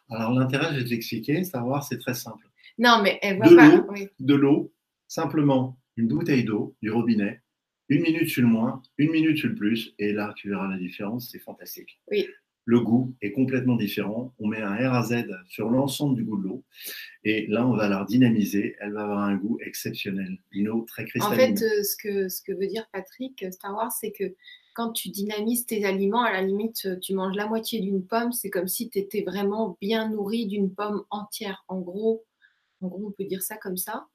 Alors 0.09 0.32
l'intérêt, 0.32 0.72
je 0.72 0.78
vais 0.78 0.84
te 0.84 0.88
l'expliquer, 0.88 1.45
savoir 1.45 1.84
c'est 1.84 1.99
très 1.99 2.14
simple. 2.14 2.49
Non, 2.78 3.01
mais 3.03 3.18
elle 3.20 3.36
voit 3.36 3.49
de 3.49 3.80
pas. 3.80 3.95
De 4.18 4.34
l'eau, 4.34 4.72
simplement 5.09 5.78
une 5.99 6.09
bouteille 6.09 6.45
d'eau 6.45 6.74
du 6.80 6.90
robinet, 6.90 7.43
une 7.90 8.01
minute 8.01 8.30
sur 8.30 8.43
le 8.43 8.49
moins, 8.49 8.80
une 8.97 9.11
minute 9.11 9.36
sur 9.36 9.51
le 9.51 9.55
plus, 9.55 9.95
et 9.99 10.14
là 10.14 10.32
tu 10.34 10.49
verras 10.49 10.68
la 10.68 10.78
différence, 10.78 11.28
c'est 11.30 11.38
fantastique. 11.38 12.01
Oui 12.11 12.26
le 12.64 12.80
goût 12.80 13.14
est 13.20 13.32
complètement 13.32 13.76
différent. 13.76 14.32
On 14.38 14.46
met 14.46 14.60
un 14.60 14.76
RAZ 14.88 15.24
sur 15.48 15.68
l'ensemble 15.68 16.16
du 16.16 16.24
goût 16.24 16.38
de 16.38 16.44
l'eau. 16.44 16.64
Et 17.24 17.46
là, 17.48 17.66
on 17.66 17.76
va 17.76 17.88
la 17.88 18.04
dynamiser. 18.08 18.76
Elle 18.80 18.92
va 18.92 19.02
avoir 19.02 19.18
un 19.20 19.36
goût 19.36 19.58
exceptionnel. 19.64 20.38
Une 20.52 20.68
eau 20.68 20.84
très 20.86 21.04
cristalline. 21.04 21.54
En 21.54 21.56
fait, 21.56 21.64
euh, 21.64 21.82
ce 21.82 21.96
que, 21.96 22.28
ce 22.28 22.40
que 22.42 22.52
veut 22.52 22.68
dire 22.68 22.86
Patrick, 22.92 23.42
euh, 23.42 23.50
Star 23.50 23.74
Wars, 23.74 23.92
c'est 23.92 24.12
que 24.12 24.34
quand 24.74 24.92
tu 24.92 25.10
dynamises 25.10 25.66
tes 25.66 25.84
aliments, 25.84 26.22
à 26.22 26.32
la 26.32 26.42
limite, 26.42 26.86
euh, 26.86 26.96
tu 27.00 27.14
manges 27.14 27.36
la 27.36 27.46
moitié 27.46 27.80
d'une 27.80 28.06
pomme. 28.06 28.32
C'est 28.32 28.50
comme 28.50 28.68
si 28.68 28.88
tu 28.90 28.98
étais 28.98 29.22
vraiment 29.22 29.76
bien 29.80 30.08
nourri 30.08 30.46
d'une 30.46 30.72
pomme 30.72 31.02
entière. 31.10 31.64
En 31.68 31.80
gros, 31.80 32.24
en 32.80 32.88
gros, 32.88 33.08
on 33.08 33.12
peut 33.12 33.24
dire 33.24 33.42
ça 33.42 33.56
comme 33.56 33.76
ça. 33.76 34.06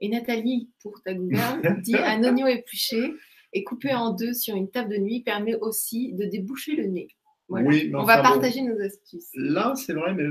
Et 0.00 0.08
Nathalie, 0.08 0.70
pour 0.80 1.00
ta 1.02 1.14
gouverne, 1.14 1.60
dit 1.82 1.96
un 1.96 2.24
oignon 2.24 2.46
épluché 2.46 3.12
et 3.52 3.64
coupé 3.64 3.92
en 3.92 4.12
deux 4.12 4.32
sur 4.32 4.56
une 4.56 4.70
table 4.70 4.90
de 4.94 4.96
nuit 4.96 5.22
permet 5.22 5.56
aussi 5.56 6.14
de 6.14 6.24
déboucher 6.24 6.74
le 6.74 6.86
nez 6.86 7.08
on 7.52 8.04
va 8.04 8.22
partager 8.22 8.62
nos 8.62 8.80
astuces. 8.80 9.30
Là, 9.34 9.74
c'est 9.76 9.92
vrai, 9.92 10.14
mais 10.14 10.30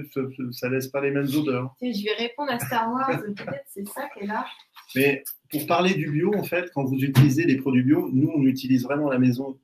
ça 0.52 0.70
laisse 0.70 0.88
pas 0.88 1.02
les 1.02 1.12
mêmes 1.12 1.28
odeurs. 1.36 1.76
Je 1.82 2.04
vais 2.04 2.16
répondre 2.16 2.52
à 2.52 2.60
Star 2.60 2.92
Wars, 2.92 3.22
peut-être 3.36 3.66
c'est 3.68 3.88
ça 3.88 4.08
qu'elle 4.14 4.32
a. 4.32 4.46
Mais 4.96 5.24
pour 5.50 5.66
parler 5.68 5.94
du 5.94 6.10
bio, 6.10 6.34
en 6.36 6.44
fait, 6.44 6.72
quand 6.74 6.84
vous 6.84 6.98
utilisez 6.98 7.46
des 7.46 7.58
produits 7.58 7.84
bio, 7.84 8.10
nous, 8.12 8.32
on 8.34 8.44
utilise 8.44 8.84
vraiment 8.84 9.10
à 9.10 9.14
la 9.14 9.20
maison 9.20 9.60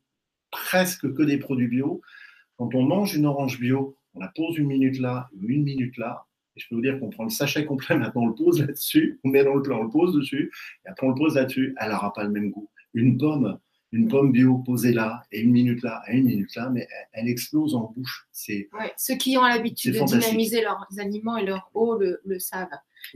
presque 0.51 1.13
que 1.13 1.23
des 1.23 1.37
produits 1.37 1.67
bio. 1.67 2.01
Quand 2.57 2.73
on 2.73 2.83
mange 2.83 3.15
une 3.15 3.25
orange 3.25 3.59
bio, 3.59 3.97
on 4.13 4.19
la 4.19 4.31
pose 4.35 4.57
une 4.57 4.67
minute 4.67 4.99
là, 4.99 5.29
une 5.39 5.63
minute 5.63 5.97
là. 5.97 6.25
Et 6.55 6.59
je 6.59 6.67
peux 6.69 6.75
vous 6.75 6.81
dire 6.81 6.99
qu'on 6.99 7.09
prend 7.09 7.23
le 7.23 7.29
sachet 7.29 7.65
complet, 7.65 7.95
maintenant 7.97 8.23
on 8.23 8.27
le 8.27 8.35
pose 8.35 8.59
là-dessus, 8.61 9.19
on 9.23 9.29
met 9.29 9.43
dans 9.43 9.53
le 9.53 9.61
plat, 9.61 9.75
on 9.75 9.83
le 9.83 9.89
pose 9.89 10.15
dessus, 10.15 10.51
et 10.85 10.89
après 10.89 11.05
on 11.05 11.11
le 11.11 11.15
pose 11.15 11.35
là-dessus, 11.35 11.75
elle 11.79 11.91
n'aura 11.91 12.13
pas 12.13 12.23
le 12.23 12.31
même 12.31 12.49
goût. 12.49 12.69
Une 12.93 13.17
pomme, 13.17 13.59
une 13.91 14.07
pomme 14.07 14.31
bio 14.31 14.57
posée 14.59 14.91
là 14.91 15.23
et 15.31 15.41
une 15.41 15.51
minute 15.51 15.81
là 15.81 16.03
et 16.07 16.17
une 16.17 16.25
minute 16.25 16.55
là, 16.55 16.69
mais 16.69 16.87
elle, 17.13 17.27
explose 17.27 17.73
en 17.73 17.91
bouche. 17.95 18.27
C'est 18.31 18.69
ceux 18.97 19.15
qui 19.15 19.37
ont 19.37 19.43
l'habitude 19.43 19.93
de 19.93 20.05
dynamiser 20.05 20.61
leurs 20.61 20.87
aliments 20.97 21.37
et 21.37 21.45
leur 21.45 21.69
eau 21.73 21.97
le, 21.97 22.39
savent. 22.39 22.67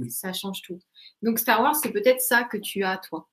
Ça 0.07 0.32
change 0.32 0.61
tout. 0.61 0.80
Donc 1.22 1.39
Star 1.39 1.61
Wars, 1.61 1.76
c'est 1.76 1.91
peut-être 1.91 2.22
ça 2.22 2.43
que 2.43 2.57
tu 2.57 2.84
as 2.84 2.97
toi. 2.97 3.28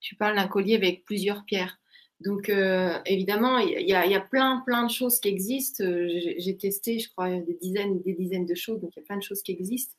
Tu 0.00 0.14
parles 0.14 0.36
d'un 0.36 0.46
collier 0.46 0.76
avec 0.76 1.04
plusieurs 1.04 1.44
pierres. 1.44 1.78
Donc 2.20 2.48
euh, 2.48 2.98
évidemment, 3.06 3.58
il 3.58 3.88
y, 3.88 3.94
a 3.94 4.20
plein 4.20 4.62
plein 4.64 4.86
de 4.86 4.90
choses 4.90 5.18
qui 5.18 5.28
existent. 5.28 5.82
Euh, 5.82 6.08
j'ai 6.38 6.56
testé, 6.56 7.00
je 7.00 7.10
crois, 7.10 7.40
des 7.40 7.58
dizaines 7.60 8.00
des 8.02 8.14
dizaines 8.14 8.46
de 8.46 8.54
choses. 8.54 8.80
Donc 8.80 8.92
il 8.96 9.00
y 9.00 9.02
a 9.02 9.06
plein 9.06 9.16
de 9.16 9.22
choses 9.22 9.42
qui 9.42 9.52
existent 9.52 9.94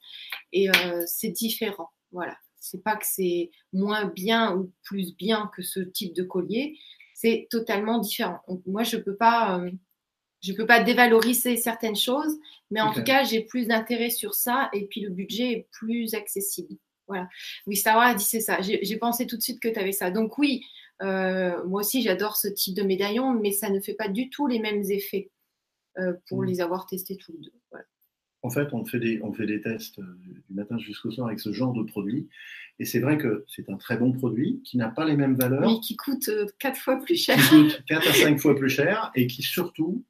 et 0.53 0.69
euh, 0.69 1.03
c'est 1.05 1.29
différent. 1.29 1.89
Voilà 2.11 2.37
c'est 2.65 2.83
pas 2.83 2.95
que 2.95 3.05
c'est 3.05 3.51
moins 3.73 4.05
bien 4.05 4.55
ou 4.55 4.71
plus 4.83 5.15
bien 5.15 5.51
que 5.55 5.61
ce 5.61 5.79
type 5.79 6.13
de 6.15 6.23
collier, 6.23 6.77
c'est 7.13 7.47
totalement 7.49 7.99
différent. 7.99 8.39
moi, 8.65 8.83
je 8.83 8.97
peux 8.97 9.15
pas, 9.15 9.59
euh, 9.59 9.71
je 10.41 10.53
peux 10.53 10.65
pas 10.65 10.83
dévaloriser 10.83 11.57
certaines 11.57 11.95
choses, 11.95 12.35
mais 12.71 12.81
en 12.81 12.91
tout 12.91 13.03
cas, 13.03 13.23
j'ai 13.23 13.41
plus 13.41 13.67
d'intérêt 13.67 14.09
sur 14.09 14.33
ça 14.33 14.69
et 14.73 14.85
puis 14.87 15.01
le 15.01 15.09
budget 15.09 15.51
est 15.51 15.67
plus 15.71 16.13
accessible. 16.13 16.75
Voilà. 17.07 17.29
Oui, 17.67 17.75
Sarah 17.75 18.07
a 18.07 18.15
dit 18.15 18.23
c'est 18.23 18.39
ça. 18.39 18.59
J'ai 18.61 18.97
pensé 18.97 19.27
tout 19.27 19.37
de 19.37 19.41
suite 19.41 19.59
que 19.59 19.67
tu 19.67 19.79
avais 19.79 19.91
ça. 19.91 20.09
Donc 20.09 20.37
oui, 20.39 20.63
euh, 21.03 21.63
moi 21.65 21.81
aussi, 21.81 22.01
j'adore 22.01 22.35
ce 22.35 22.47
type 22.47 22.75
de 22.75 22.83
médaillon, 22.83 23.33
mais 23.33 23.51
ça 23.51 23.69
ne 23.69 23.79
fait 23.79 23.93
pas 23.93 24.07
du 24.07 24.29
tout 24.29 24.47
les 24.47 24.59
mêmes 24.59 24.83
effets 24.89 25.29
euh, 25.99 26.13
pour 26.27 26.41
mmh. 26.41 26.45
les 26.45 26.61
avoir 26.61 26.85
testés 26.87 27.17
tous 27.17 27.31
les 27.31 27.39
deux. 27.39 27.53
Voilà. 27.69 27.85
En 28.45 28.51
fait, 28.51 28.73
on 28.73 28.85
fait 28.85 28.99
des, 28.99 29.19
on 29.23 29.33
fait 29.33 29.47
des 29.47 29.59
tests 29.59 29.97
euh, 29.97 30.03
du 30.47 30.53
matin 30.53 30.77
jusqu'au 30.77 31.09
soir 31.09 31.27
avec 31.27 31.39
ce 31.39 31.51
genre 31.51 31.73
de 31.73 31.81
produit. 31.81 32.27
Et 32.77 32.85
c'est 32.85 32.99
vrai 32.99 33.17
que 33.17 33.43
c'est 33.47 33.69
un 33.71 33.77
très 33.77 33.97
bon 33.97 34.11
produit 34.11 34.61
qui 34.63 34.77
n'a 34.77 34.89
pas 34.89 35.03
les 35.03 35.15
mêmes 35.15 35.35
valeurs. 35.35 35.67
Oui, 35.67 35.79
qui 35.81 35.95
coûte 35.95 36.29
4 36.59 36.75
euh, 36.75 36.79
fois 36.79 37.01
plus 37.01 37.15
cher. 37.15 37.37
Qui 37.37 37.63
coûte 37.63 37.83
4 37.87 38.07
à 38.07 38.13
5 38.13 38.39
fois 38.39 38.55
plus 38.55 38.69
cher 38.69 39.11
et 39.15 39.25
qui 39.25 39.41
surtout 39.41 40.03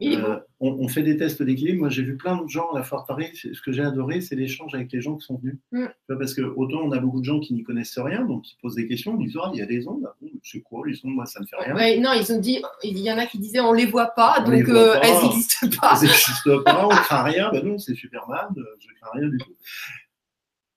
Euh, 0.00 0.38
on, 0.60 0.86
fait 0.86 1.02
des 1.02 1.16
tests 1.16 1.42
d'équilibre. 1.42 1.80
Moi, 1.80 1.88
j'ai 1.88 2.02
vu 2.02 2.16
plein 2.16 2.40
de 2.40 2.48
gens 2.48 2.70
à 2.70 2.78
la 2.78 2.84
Foire 2.84 3.04
Paris. 3.04 3.30
Ce 3.34 3.60
que 3.60 3.72
j'ai 3.72 3.82
adoré, 3.82 4.20
c'est 4.20 4.36
l'échange 4.36 4.74
avec 4.74 4.92
les 4.92 5.00
gens 5.00 5.16
qui 5.16 5.26
sont 5.26 5.38
venus. 5.38 5.56
Mm. 5.72 5.86
Parce 6.06 6.34
que 6.34 6.42
autant 6.42 6.82
on 6.82 6.92
a 6.92 6.98
beaucoup 6.98 7.20
de 7.20 7.24
gens 7.24 7.40
qui 7.40 7.52
n'y 7.52 7.64
connaissent 7.64 7.98
rien, 7.98 8.24
donc 8.24 8.42
qui 8.42 8.56
posent 8.62 8.76
des 8.76 8.86
questions, 8.86 9.18
ils 9.18 9.26
disent 9.26 9.38
ah, 9.42 9.50
il 9.52 9.58
y 9.58 9.62
a 9.62 9.66
des 9.66 9.88
ondes. 9.88 10.08
C'est 10.44 10.60
quoi 10.60 10.86
les 10.86 10.94
ondes? 11.04 11.14
Moi, 11.14 11.26
ça 11.26 11.40
ne 11.40 11.46
fait 11.46 11.56
rien. 11.56 12.00
non, 12.00 12.12
ils 12.12 12.32
ont 12.32 12.38
dit, 12.38 12.62
il 12.84 12.98
y 12.98 13.10
en 13.10 13.18
a 13.18 13.26
qui 13.26 13.38
disaient 13.38 13.60
on 13.60 13.72
les 13.72 13.86
voit 13.86 14.08
pas, 14.14 14.40
donc 14.40 14.68
euh, 14.68 14.94
elles 15.02 15.22
n'existent 15.22 15.68
pas. 15.80 15.98
Elles 16.00 16.08
n'existent 16.08 16.62
pas, 16.62 16.86
on 16.86 16.90
craint 16.90 17.22
rien. 17.24 17.50
Ben 17.50 17.64
non, 17.66 17.78
c'est 17.78 17.94
Superman. 17.94 18.48
Je 18.56 18.88
crains 19.00 19.10
rien 19.14 19.28
du 19.28 19.38
tout. 19.38 19.54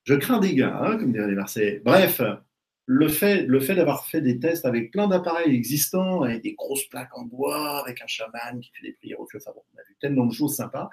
Je 0.03 0.15
crains 0.15 0.39
des 0.39 0.55
gars, 0.55 0.79
hein, 0.81 0.97
comme 0.97 1.11
diraient 1.11 1.27
les 1.27 1.35
Marseillais. 1.35 1.81
Bref, 1.85 2.21
le 2.85 3.07
fait, 3.07 3.43
le 3.43 3.59
fait 3.59 3.75
d'avoir 3.75 4.05
fait 4.07 4.21
des 4.21 4.39
tests 4.39 4.65
avec 4.65 4.91
plein 4.91 5.07
d'appareils 5.07 5.55
existants, 5.55 6.23
avec 6.23 6.41
des 6.41 6.53
grosses 6.53 6.85
plaques 6.85 7.15
en 7.17 7.23
bois, 7.23 7.81
avec 7.81 8.01
un 8.01 8.07
chaman 8.07 8.59
qui 8.59 8.71
fait 8.71 8.87
des 8.87 8.93
prières 8.93 9.19
au 9.19 9.27
feu, 9.27 9.39
enfin 9.41 9.51
bon, 9.55 9.61
on 9.73 9.79
a 9.79 9.83
vu 9.87 9.95
tellement 9.99 10.25
de 10.25 10.33
choses 10.33 10.55
sympas, 10.55 10.89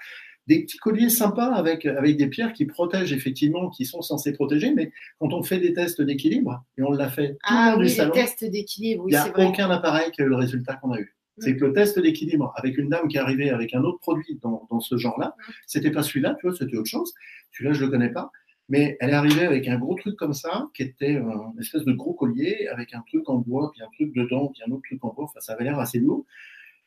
des 0.47 0.63
petits 0.63 0.79
colliers 0.79 1.11
sympas 1.11 1.53
avec, 1.53 1.87
avec 1.87 2.17
des 2.17 2.27
pierres 2.27 2.53
qui 2.53 2.67
protègent 2.67 3.13
effectivement, 3.13 3.69
qui 3.69 3.85
sont 3.85 4.03
censées 4.03 4.33
protéger, 4.33 4.73
mais 4.73 4.93
quand 5.19 5.33
on 5.33 5.43
fait 5.43 5.59
des 5.59 5.73
tests 5.73 6.01
d'équilibre, 6.01 6.65
et 6.77 6.83
on 6.83 6.93
l'a 6.93 7.09
fait 7.09 7.33
tout 7.33 7.39
ah, 7.45 7.77
oui, 7.79 7.89
les 7.89 8.11
tests 8.11 8.45
d'équilibre, 8.45 9.05
il 9.09 9.13
n'y 9.13 9.17
a 9.17 9.39
aucun 9.39 9.71
appareil 9.71 10.11
qui 10.11 10.23
a 10.23 10.25
eu 10.25 10.29
le 10.29 10.37
résultat 10.37 10.75
qu'on 10.77 10.93
a 10.93 10.99
eu. 10.99 11.15
C'est 11.41 11.57
que 11.57 11.67
le 11.67 11.73
test 11.73 11.99
d'équilibre 12.01 12.53
avec 12.57 12.79
une 12.79 12.89
dame 12.89 13.07
qui 13.07 13.17
est 13.17 13.21
arrivée 13.21 13.51
avec 13.51 13.73
un 13.73 13.85
autre 13.85 14.01
produit 14.01 14.41
dans, 14.43 14.67
dans 14.71 14.81
ce 14.81 14.97
genre-là, 14.97 15.37
c'était 15.67 15.93
pas 15.93 16.03
celui-là, 16.03 16.37
tu 16.41 16.49
vois, 16.49 16.57
c'était 16.57 16.77
autre 16.77 16.91
chose. 16.91 17.13
Celui-là, 17.53 17.75
je 17.75 17.85
le 17.85 17.91
connais 17.91 18.11
pas. 18.11 18.33
Mais 18.69 18.99
elle 19.01 19.11
est 19.11 19.15
arrivée 19.15 19.47
avec 19.47 19.67
un 19.67 19.79
gros 19.79 19.95
truc 19.95 20.17
comme 20.17 20.35
ça, 20.35 20.69
qui 20.75 20.83
était 20.83 21.15
une 21.15 21.59
espèce 21.59 21.85
de 21.85 21.93
gros 21.93 22.13
collier, 22.13 22.69
avec 22.69 22.93
un 22.93 23.01
truc 23.01 23.29
en 23.31 23.37
bois, 23.37 23.71
puis 23.73 23.83
un 23.83 23.89
truc 23.89 24.15
dedans, 24.15 24.49
puis 24.49 24.63
un 24.67 24.71
autre 24.73 24.83
truc 24.85 25.03
en 25.05 25.13
bois. 25.13 25.25
Enfin, 25.25 25.41
ça 25.41 25.55
avait 25.55 25.65
l'air 25.65 25.79
assez 25.79 25.99
lourd. 25.99 26.27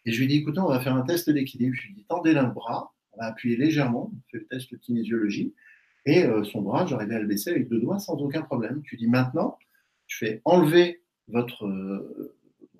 Et 0.05 0.11
je 0.11 0.23
lui 0.23 0.31
ai 0.31 0.37
écoutez, 0.37 0.59
on 0.59 0.67
va 0.67 0.79
faire 0.79 0.95
un 0.95 1.01
test 1.01 1.29
d'équilibre. 1.29 1.75
Je 1.75 1.81
lui 1.83 1.91
ai 1.91 1.95
dit, 1.95 2.05
tendez 2.07 2.33
le 2.33 2.43
bras, 2.43 2.93
on 3.13 3.19
va 3.19 3.27
appuyer 3.27 3.57
légèrement, 3.57 4.11
on 4.13 4.31
fait 4.31 4.39
le 4.39 4.45
test 4.45 4.71
de 4.71 4.77
kinésiologie. 4.77 5.53
Et 6.05 6.23
euh, 6.23 6.43
son 6.43 6.61
bras, 6.61 6.85
j'arrivais 6.85 7.15
à 7.15 7.19
le 7.19 7.27
baisser 7.27 7.51
avec 7.51 7.67
deux 7.67 7.79
doigts 7.79 7.99
sans 7.99 8.15
aucun 8.15 8.41
problème. 8.41 8.81
Ai 8.91 8.97
dit, 8.97 9.07
maintenant, 9.07 9.57
je 10.07 10.17
fais 10.17 10.41
enlever 10.45 11.01
votre 11.27 11.65
euh, 11.65 12.35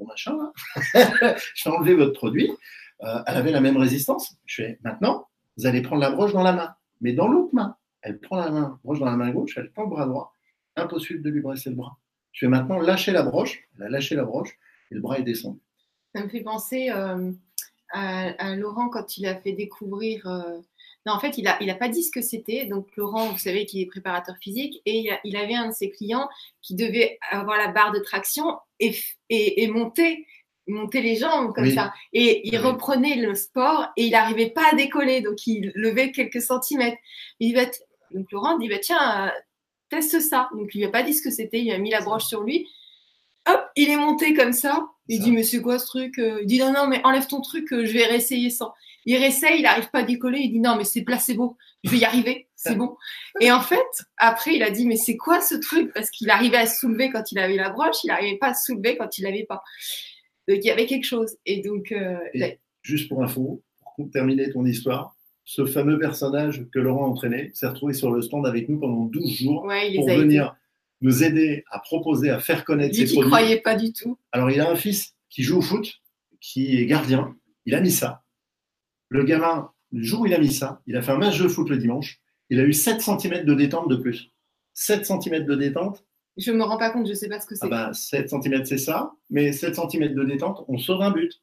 machin, 0.05 0.37
là. 0.37 0.51
je 1.55 1.63
fais 1.63 1.69
enlever 1.69 1.95
votre 1.95 2.13
produit. 2.13 2.51
Euh, 3.03 3.19
elle 3.25 3.37
avait 3.37 3.51
la 3.51 3.61
même 3.61 3.77
résistance. 3.77 4.35
Je 4.45 4.63
fais, 4.63 4.79
maintenant, 4.83 5.27
vous 5.57 5.65
allez 5.65 5.81
prendre 5.81 6.01
la 6.01 6.11
broche 6.11 6.33
dans 6.33 6.43
la 6.43 6.53
main, 6.53 6.75
mais 7.01 7.13
dans 7.13 7.27
l'autre 7.27 7.53
main 7.53 7.77
elle 8.01 8.19
prend 8.19 8.37
la 8.37 8.49
main, 8.49 8.79
broche 8.83 8.99
dans 8.99 9.05
la 9.05 9.17
main 9.17 9.31
gauche, 9.31 9.57
elle 9.57 9.71
prend 9.71 9.83
le 9.83 9.89
bras 9.89 10.05
droit. 10.05 10.35
Impossible 10.75 11.21
de 11.21 11.29
lui 11.29 11.41
brasser 11.41 11.69
le 11.69 11.75
bras. 11.75 11.97
Je 12.31 12.45
vais 12.45 12.49
maintenant 12.49 12.79
lâcher 12.79 13.11
la 13.11 13.23
broche. 13.23 13.59
Elle 13.77 13.85
a 13.85 13.89
lâché 13.89 14.15
la 14.15 14.23
broche 14.23 14.57
et 14.89 14.95
le 14.95 15.01
bras 15.01 15.19
est 15.19 15.23
descendu. 15.23 15.59
Ça 16.15 16.23
me 16.23 16.29
fait 16.29 16.41
penser 16.41 16.89
euh, 16.89 17.31
à, 17.89 18.55
Laurent 18.55 18.89
quand 18.89 19.17
il 19.17 19.25
a 19.25 19.35
fait 19.35 19.53
découvrir. 19.53 20.27
Euh, 20.27 20.59
non, 21.05 21.13
en 21.13 21.19
fait, 21.19 21.37
il 21.37 21.43
n'a 21.43 21.57
il 21.61 21.69
a 21.69 21.75
pas 21.75 21.89
dit 21.89 22.03
ce 22.03 22.11
que 22.11 22.21
c'était. 22.21 22.65
Donc, 22.65 22.87
Laurent, 22.95 23.31
vous 23.31 23.37
savez 23.37 23.65
qu'il 23.65 23.81
est 23.81 23.85
préparateur 23.85 24.35
physique 24.41 24.81
et 24.85 25.09
il, 25.23 25.35
avait 25.35 25.55
un 25.55 25.69
de 25.69 25.73
ses 25.73 25.89
clients 25.89 26.29
qui 26.61 26.75
devait 26.75 27.17
avoir 27.31 27.57
la 27.57 27.69
barre 27.69 27.91
de 27.91 27.99
traction 27.99 28.57
et, 28.79 28.95
et, 29.29 29.67
monter 29.67 30.25
monter 30.67 31.01
les 31.01 31.17
jambes 31.17 31.53
comme 31.53 31.69
ça. 31.71 31.91
Et 32.13 32.47
il 32.47 32.57
reprenait 32.57 33.15
le 33.15 33.35
sport 33.35 33.89
et 33.97 34.05
il 34.05 34.11
n'arrivait 34.11 34.51
pas 34.51 34.69
à 34.71 34.75
décoller. 34.75 35.21
Donc, 35.21 35.45
il 35.47 35.71
levait 35.75 36.11
quelques 36.11 36.41
centimètres. 36.41 36.97
Il 37.39 37.55
va 37.55 37.63
être 37.63 37.81
donc 38.13 38.31
Laurent 38.31 38.57
dit 38.57 38.69
bah, 38.69 38.79
tiens, 38.79 39.27
euh, 39.27 39.31
teste 39.89 40.19
ça. 40.19 40.49
Donc 40.55 40.73
il 40.73 40.79
lui 40.79 40.85
a 40.85 40.89
pas 40.89 41.03
dit 41.03 41.13
ce 41.13 41.21
que 41.21 41.31
c'était, 41.31 41.61
il 41.61 41.71
a 41.71 41.77
mis 41.77 41.89
la 41.89 42.01
broche 42.01 42.25
sur 42.25 42.43
lui. 42.43 42.67
Hop, 43.47 43.61
il 43.75 43.89
est 43.89 43.97
monté 43.97 44.33
comme 44.33 44.53
ça. 44.53 44.87
Il 45.07 45.21
dit 45.21 45.31
mais 45.31 45.43
c'est 45.43 45.61
quoi 45.61 45.79
ce 45.79 45.87
truc 45.87 46.19
euh? 46.19 46.39
Il 46.41 46.47
dit 46.47 46.59
non 46.59 46.71
non 46.71 46.87
mais 46.87 47.01
enlève 47.03 47.27
ton 47.27 47.41
truc, 47.41 47.71
euh, 47.73 47.85
je 47.85 47.93
vais 47.93 48.05
réessayer 48.05 48.49
sans. 48.49 48.73
Il 49.05 49.17
réessaye, 49.17 49.59
il 49.59 49.63
n'arrive 49.63 49.89
pas 49.89 49.99
à 49.99 50.03
décoller. 50.03 50.39
Il 50.39 50.51
dit 50.51 50.59
non 50.59 50.75
mais 50.75 50.83
c'est 50.83 51.01
placebo, 51.01 51.57
je 51.83 51.89
vais 51.89 51.97
y 51.97 52.05
arriver, 52.05 52.47
c'est 52.55 52.75
bon. 52.75 52.95
Et 53.39 53.51
en 53.51 53.61
fait 53.61 53.79
après 54.17 54.55
il 54.55 54.63
a 54.63 54.69
dit 54.69 54.85
mais 54.85 54.95
c'est 54.95 55.17
quoi 55.17 55.41
ce 55.41 55.55
truc? 55.55 55.91
Parce 55.93 56.11
qu'il 56.11 56.29
arrivait 56.29 56.57
à 56.57 56.67
se 56.67 56.79
soulever 56.79 57.09
quand 57.09 57.31
il 57.31 57.39
avait 57.39 57.55
la 57.55 57.71
broche, 57.71 58.03
il 58.03 58.07
n'arrivait 58.07 58.37
pas 58.37 58.49
à 58.49 58.53
se 58.53 58.65
soulever 58.65 58.95
quand 58.95 59.17
il 59.17 59.23
l'avait 59.23 59.45
pas. 59.45 59.63
Donc 60.47 60.59
il 60.61 60.65
y 60.65 60.71
avait 60.71 60.85
quelque 60.85 61.05
chose. 61.05 61.35
Et 61.45 61.61
donc 61.61 61.93
juste 62.83 63.09
pour 63.09 63.23
info, 63.23 63.63
pour 63.95 64.09
terminer 64.11 64.51
ton 64.51 64.65
histoire, 64.65 65.15
ce 65.43 65.65
fameux 65.65 65.99
personnage 65.99 66.65
que 66.71 66.79
Laurent 66.79 67.05
a 67.05 67.09
entraîné 67.09 67.51
s'est 67.53 67.67
retrouvé 67.67 67.93
sur 67.93 68.11
le 68.11 68.21
stand 68.21 68.45
avec 68.45 68.69
nous 68.69 68.79
pendant 68.79 69.05
12 69.05 69.31
jours 69.31 69.61
pour 69.95 70.07
venir 70.07 70.55
nous 71.01 71.23
aider 71.23 71.63
à 71.71 71.79
proposer, 71.79 72.29
à 72.29 72.39
faire 72.39 72.63
connaître 72.63 72.95
ses 72.95 73.05
produits. 73.05 73.17
Il 73.17 73.21
ne 73.21 73.25
croyait 73.25 73.61
pas 73.61 73.75
du 73.75 73.91
tout. 73.91 74.17
Alors, 74.31 74.51
il 74.51 74.61
a 74.61 74.69
un 74.69 74.75
fils 74.75 75.15
qui 75.29 75.43
joue 75.43 75.57
au 75.57 75.61
foot, 75.61 76.01
qui 76.39 76.77
est 76.77 76.85
gardien. 76.85 77.35
Il 77.65 77.75
a 77.75 77.81
mis 77.81 77.91
ça. 77.91 78.23
Le 79.09 79.23
gamin, 79.23 79.71
le 79.91 80.03
jour 80.03 80.21
où 80.21 80.25
il 80.25 80.33
a 80.33 80.39
mis 80.39 80.53
ça, 80.53 80.81
il 80.85 80.95
a 80.95 81.01
fait 81.01 81.11
un 81.11 81.17
match 81.17 81.39
de 81.39 81.47
foot 81.47 81.69
le 81.69 81.77
dimanche. 81.77 82.21
Il 82.49 82.59
a 82.59 82.63
eu 82.63 82.73
7 82.73 83.01
cm 83.01 83.45
de 83.45 83.53
détente 83.53 83.89
de 83.89 83.95
plus. 83.95 84.31
7 84.73 85.05
cm 85.05 85.45
de 85.45 85.55
détente. 85.55 86.05
Je 86.37 86.51
ne 86.51 86.57
me 86.57 86.63
rends 86.63 86.77
pas 86.77 86.91
compte, 86.91 87.05
je 87.07 87.11
ne 87.11 87.15
sais 87.15 87.27
pas 87.27 87.39
ce 87.39 87.47
que 87.47 87.55
c'est. 87.55 87.67
Ah 87.71 87.93
7 87.93 88.31
bah, 88.31 88.39
cm, 88.41 88.65
c'est 88.65 88.77
ça. 88.77 89.13
Mais 89.29 89.51
7 89.51 89.75
cm 89.75 90.13
de 90.13 90.23
détente, 90.23 90.63
on 90.67 90.77
sauve 90.77 91.01
un 91.01 91.11
but. 91.11 91.41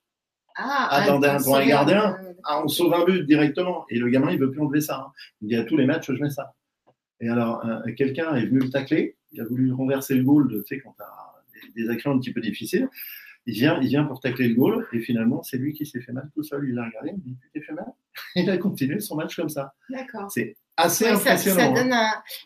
Ah, 0.61 0.89
Attendez, 0.91 1.37
pour 1.45 1.57
un 1.57 1.67
gardien, 1.67 2.17
ah, 2.45 2.63
on 2.65 2.69
sauve 2.69 2.93
un 2.93 3.05
but 3.05 3.25
directement. 3.25 3.87
Et 3.91 3.99
le 3.99 4.09
gamin, 4.09 4.33
il 4.33 4.39
veut 4.39 4.51
plus 4.51 4.61
enlever 4.61 4.81
ça. 4.81 5.07
Hein. 5.07 5.13
Il 5.41 5.49
dit 5.49 5.57
à 5.57 5.65
tous 5.65 5.77
les 5.77 5.87
matchs, 5.87 6.11
je 6.11 6.21
mets 6.21 6.31
ça. 6.31 6.55
Et 7.21 7.29
alors, 7.29 7.65
quelqu'un 7.97 8.35
est 8.35 8.47
venu 8.47 8.61
le 8.61 8.71
tacler. 8.71 9.17
Il 9.33 9.41
a 9.41 9.45
voulu 9.45 9.73
renverser 9.73 10.15
le 10.15 10.25
goal, 10.25 10.49
tu 10.67 10.75
sais, 10.75 10.81
quand 10.81 10.95
tu 10.97 11.03
as 11.03 11.75
des, 11.77 11.91
actions 11.91 12.11
un 12.11 12.19
petit 12.19 12.33
peu 12.33 12.41
difficiles. 12.41 12.89
Il 13.47 13.55
vient, 13.55 13.81
il 13.81 13.89
vient 13.89 14.05
pour 14.05 14.21
tacler 14.21 14.49
le 14.49 14.55
goal. 14.55 14.87
Et 14.93 15.01
finalement, 15.01 15.43
c'est 15.43 15.59
lui 15.59 15.73
qui 15.73 15.87
s'est 15.87 16.01
fait 16.01 16.13
mal 16.13 16.29
tout 16.35 16.43
seul. 16.43 16.67
Il 16.69 16.75
l'a 16.75 16.87
regardé. 16.87 17.11
Il 17.15 17.23
dit 17.23 17.37
Tu 17.41 17.51
t'es 17.53 17.61
fait 17.61 17.73
mal? 17.73 17.87
Il 18.35 18.51
a 18.51 18.59
continué 18.59 19.01
son 19.01 19.17
match 19.17 19.37
comme 19.37 19.49
ça. 19.49 19.75
D'accord. 19.89 20.31
C'est 20.31 20.57
assez 20.77 21.07
impressionnant. 21.07 21.59
Ça, 21.59 21.67
hein. 21.67 21.73
donne 21.73 21.95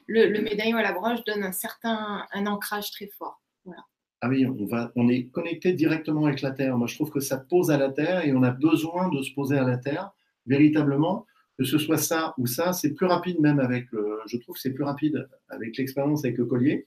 le, 0.06 0.26
le, 0.26 0.42
médaillon 0.42 0.76
à 0.76 0.82
la 0.82 0.92
broche 0.92 1.24
donne 1.24 1.44
un 1.44 1.52
certain 1.52 2.26
un 2.32 2.46
ancrage 2.46 2.90
très 2.90 3.06
fort. 3.06 3.42
Voilà. 3.64 3.82
Ah 4.24 4.28
oui, 4.28 4.46
on, 4.94 5.08
est 5.08 5.24
connecté 5.32 5.72
directement 5.72 6.26
avec 6.26 6.42
la 6.42 6.52
Terre. 6.52 6.78
Moi, 6.78 6.86
je 6.86 6.94
trouve 6.94 7.10
que 7.10 7.18
ça 7.18 7.38
pose 7.38 7.72
à 7.72 7.76
la 7.76 7.90
Terre 7.90 8.24
et 8.24 8.32
on 8.32 8.44
a 8.44 8.52
besoin 8.52 9.08
de 9.08 9.20
se 9.20 9.34
poser 9.34 9.58
à 9.58 9.64
la 9.64 9.78
Terre, 9.78 10.12
véritablement. 10.46 11.26
Que 11.58 11.64
ce 11.64 11.76
soit 11.76 11.98
ça 11.98 12.32
ou 12.38 12.46
ça, 12.46 12.72
c'est 12.72 12.94
plus 12.94 13.06
rapide 13.06 13.40
même 13.40 13.58
avec 13.58 13.90
le. 13.90 14.20
Je 14.26 14.36
trouve 14.36 14.56
c'est 14.56 14.72
plus 14.72 14.84
rapide 14.84 15.28
avec 15.48 15.76
l'expérience 15.76 16.24
avec 16.24 16.38
le 16.38 16.46
collier. 16.46 16.86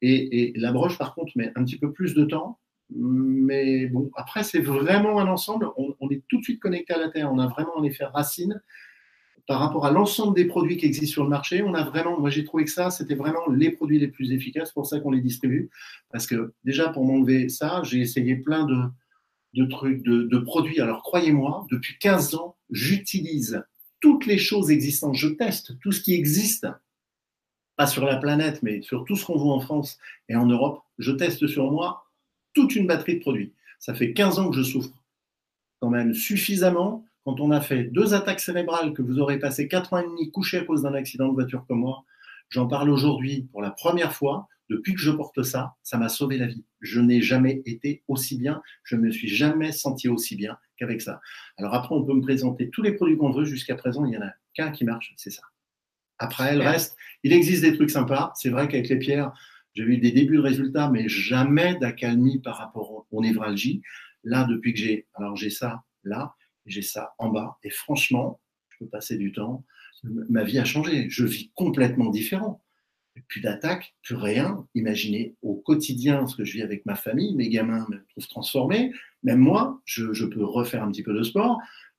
Et, 0.00 0.54
la 0.56 0.72
broche, 0.72 0.96
par 0.96 1.14
contre, 1.14 1.32
met 1.36 1.52
un 1.56 1.64
petit 1.64 1.78
peu 1.78 1.92
plus 1.92 2.14
de 2.14 2.24
temps. 2.24 2.58
Mais 2.88 3.86
bon, 3.88 4.10
après, 4.16 4.42
c'est 4.42 4.60
vraiment 4.60 5.20
un 5.20 5.26
ensemble. 5.28 5.68
On, 5.76 6.08
est 6.08 6.22
tout 6.26 6.38
de 6.38 6.42
suite 6.42 6.60
connecté 6.60 6.94
à 6.94 6.98
la 6.98 7.10
Terre. 7.10 7.30
On 7.30 7.38
a 7.38 7.48
vraiment 7.48 7.78
un 7.78 7.84
effet 7.84 8.04
racine 8.06 8.62
par 9.46 9.60
rapport 9.60 9.86
à 9.86 9.92
l'ensemble 9.92 10.34
des 10.34 10.44
produits 10.44 10.76
qui 10.76 10.86
existent 10.86 11.12
sur 11.12 11.22
le 11.22 11.30
marché, 11.30 11.62
on 11.62 11.74
a 11.74 11.84
vraiment, 11.84 12.18
moi 12.18 12.30
j'ai 12.30 12.44
trouvé 12.44 12.64
que 12.64 12.70
ça, 12.70 12.90
c'était 12.90 13.14
vraiment 13.14 13.48
les 13.48 13.70
produits 13.70 13.98
les 13.98 14.08
plus 14.08 14.32
efficaces, 14.32 14.72
pour 14.72 14.86
ça 14.86 14.98
qu'on 14.98 15.12
les 15.12 15.20
distribue. 15.20 15.70
Parce 16.10 16.26
que 16.26 16.52
déjà, 16.64 16.88
pour 16.88 17.04
m'enlever 17.04 17.48
ça, 17.48 17.82
j'ai 17.84 18.00
essayé 18.00 18.36
plein 18.36 18.66
de, 18.66 19.64
trucs, 19.66 20.02
de, 20.02 20.38
produits. 20.38 20.80
Alors 20.80 21.02
croyez-moi, 21.02 21.66
depuis 21.70 21.96
15 21.98 22.34
ans, 22.34 22.56
j'utilise 22.70 23.62
toutes 24.00 24.26
les 24.26 24.38
choses 24.38 24.70
existantes. 24.70 25.14
Je 25.14 25.28
teste 25.28 25.78
tout 25.80 25.92
ce 25.92 26.00
qui 26.00 26.14
existe, 26.14 26.66
pas 27.76 27.86
sur 27.86 28.04
la 28.04 28.16
planète, 28.16 28.62
mais 28.62 28.82
sur 28.82 29.04
tout 29.04 29.14
ce 29.14 29.24
qu'on 29.24 29.38
voit 29.38 29.54
en 29.54 29.60
France 29.60 29.98
et 30.28 30.34
en 30.34 30.46
Europe. 30.46 30.80
Je 30.98 31.12
teste 31.12 31.46
sur 31.46 31.70
moi 31.70 32.06
toute 32.52 32.74
une 32.74 32.86
batterie 32.86 33.16
de 33.16 33.20
produits. 33.20 33.52
Ça 33.78 33.94
fait 33.94 34.12
15 34.12 34.38
ans 34.40 34.50
que 34.50 34.56
je 34.56 34.62
souffre 34.62 34.90
quand 35.80 35.90
même 35.90 36.14
suffisamment 36.14 37.04
quand 37.26 37.40
on 37.40 37.50
a 37.50 37.60
fait 37.60 37.82
deux 37.82 38.14
attaques 38.14 38.38
cérébrales, 38.38 38.92
que 38.92 39.02
vous 39.02 39.18
aurez 39.18 39.40
passé 39.40 39.66
quatre 39.66 39.92
ans 39.92 39.98
et 39.98 40.04
demi 40.04 40.30
couché 40.30 40.58
à 40.58 40.64
cause 40.64 40.82
d'un 40.82 40.94
accident 40.94 41.28
de 41.28 41.34
voiture 41.34 41.66
comme 41.66 41.80
moi, 41.80 42.04
j'en 42.50 42.68
parle 42.68 42.88
aujourd'hui 42.88 43.48
pour 43.50 43.62
la 43.62 43.72
première 43.72 44.12
fois. 44.12 44.46
Depuis 44.70 44.94
que 44.94 45.00
je 45.00 45.10
porte 45.10 45.42
ça, 45.42 45.74
ça 45.82 45.98
m'a 45.98 46.08
sauvé 46.08 46.38
la 46.38 46.46
vie. 46.46 46.64
Je 46.80 47.00
n'ai 47.00 47.20
jamais 47.20 47.62
été 47.66 48.04
aussi 48.06 48.38
bien, 48.38 48.62
je 48.84 48.94
ne 48.94 49.00
me 49.00 49.10
suis 49.10 49.26
jamais 49.26 49.72
senti 49.72 50.08
aussi 50.08 50.36
bien 50.36 50.56
qu'avec 50.76 51.02
ça. 51.02 51.20
Alors 51.56 51.74
après, 51.74 51.96
on 51.96 52.04
peut 52.04 52.14
me 52.14 52.20
présenter 52.20 52.70
tous 52.70 52.82
les 52.82 52.92
produits 52.92 53.16
qu'on 53.16 53.32
veut. 53.32 53.44
Jusqu'à 53.44 53.74
présent, 53.74 54.04
il 54.04 54.10
n'y 54.10 54.18
en 54.18 54.22
a 54.22 54.32
qu'un 54.54 54.70
qui 54.70 54.84
marche, 54.84 55.12
c'est 55.16 55.30
ça. 55.30 55.42
Après, 56.18 56.54
le 56.54 56.62
reste, 56.62 56.96
il 57.24 57.32
existe 57.32 57.62
des 57.62 57.74
trucs 57.74 57.90
sympas. 57.90 58.32
C'est 58.36 58.50
vrai 58.50 58.68
qu'avec 58.68 58.88
les 58.88 58.98
pierres, 58.98 59.32
j'ai 59.74 59.82
eu 59.82 59.98
des 59.98 60.12
débuts 60.12 60.36
de 60.36 60.42
résultats, 60.42 60.90
mais 60.90 61.08
jamais 61.08 61.74
d'accalmie 61.74 62.38
par 62.38 62.56
rapport 62.56 63.04
aux 63.10 63.20
névralgies. 63.20 63.82
Là, 64.22 64.44
depuis 64.44 64.74
que 64.74 64.78
j'ai, 64.78 65.06
alors 65.14 65.34
j'ai 65.34 65.50
ça 65.50 65.82
là, 66.04 66.36
j'ai 66.66 66.82
ça 66.82 67.14
en 67.18 67.28
bas. 67.28 67.58
Et 67.62 67.70
franchement, 67.70 68.40
je 68.68 68.84
peux 68.84 68.90
passer 68.90 69.16
du 69.16 69.32
temps. 69.32 69.64
Ma 70.04 70.44
vie 70.44 70.58
a 70.58 70.64
changé. 70.64 71.08
Je 71.08 71.24
vis 71.24 71.50
complètement 71.54 72.10
différent. 72.10 72.62
Plus 73.28 73.40
d'attaques, 73.40 73.94
plus 74.02 74.14
rien. 74.14 74.66
Imaginez 74.74 75.36
au 75.40 75.54
quotidien 75.54 76.26
ce 76.26 76.36
que 76.36 76.44
je 76.44 76.52
vis 76.52 76.62
avec 76.62 76.84
ma 76.84 76.94
famille. 76.94 77.34
Mes 77.34 77.48
gamins 77.48 77.86
me 77.88 78.04
trouvent 78.08 78.28
transformé. 78.28 78.92
Même 79.22 79.38
moi, 79.38 79.80
je, 79.86 80.24
peux 80.26 80.44
refaire 80.44 80.82
un 80.82 80.90
petit 80.90 81.02
peu 81.02 81.14
de 81.14 81.22
sport. 81.22 81.58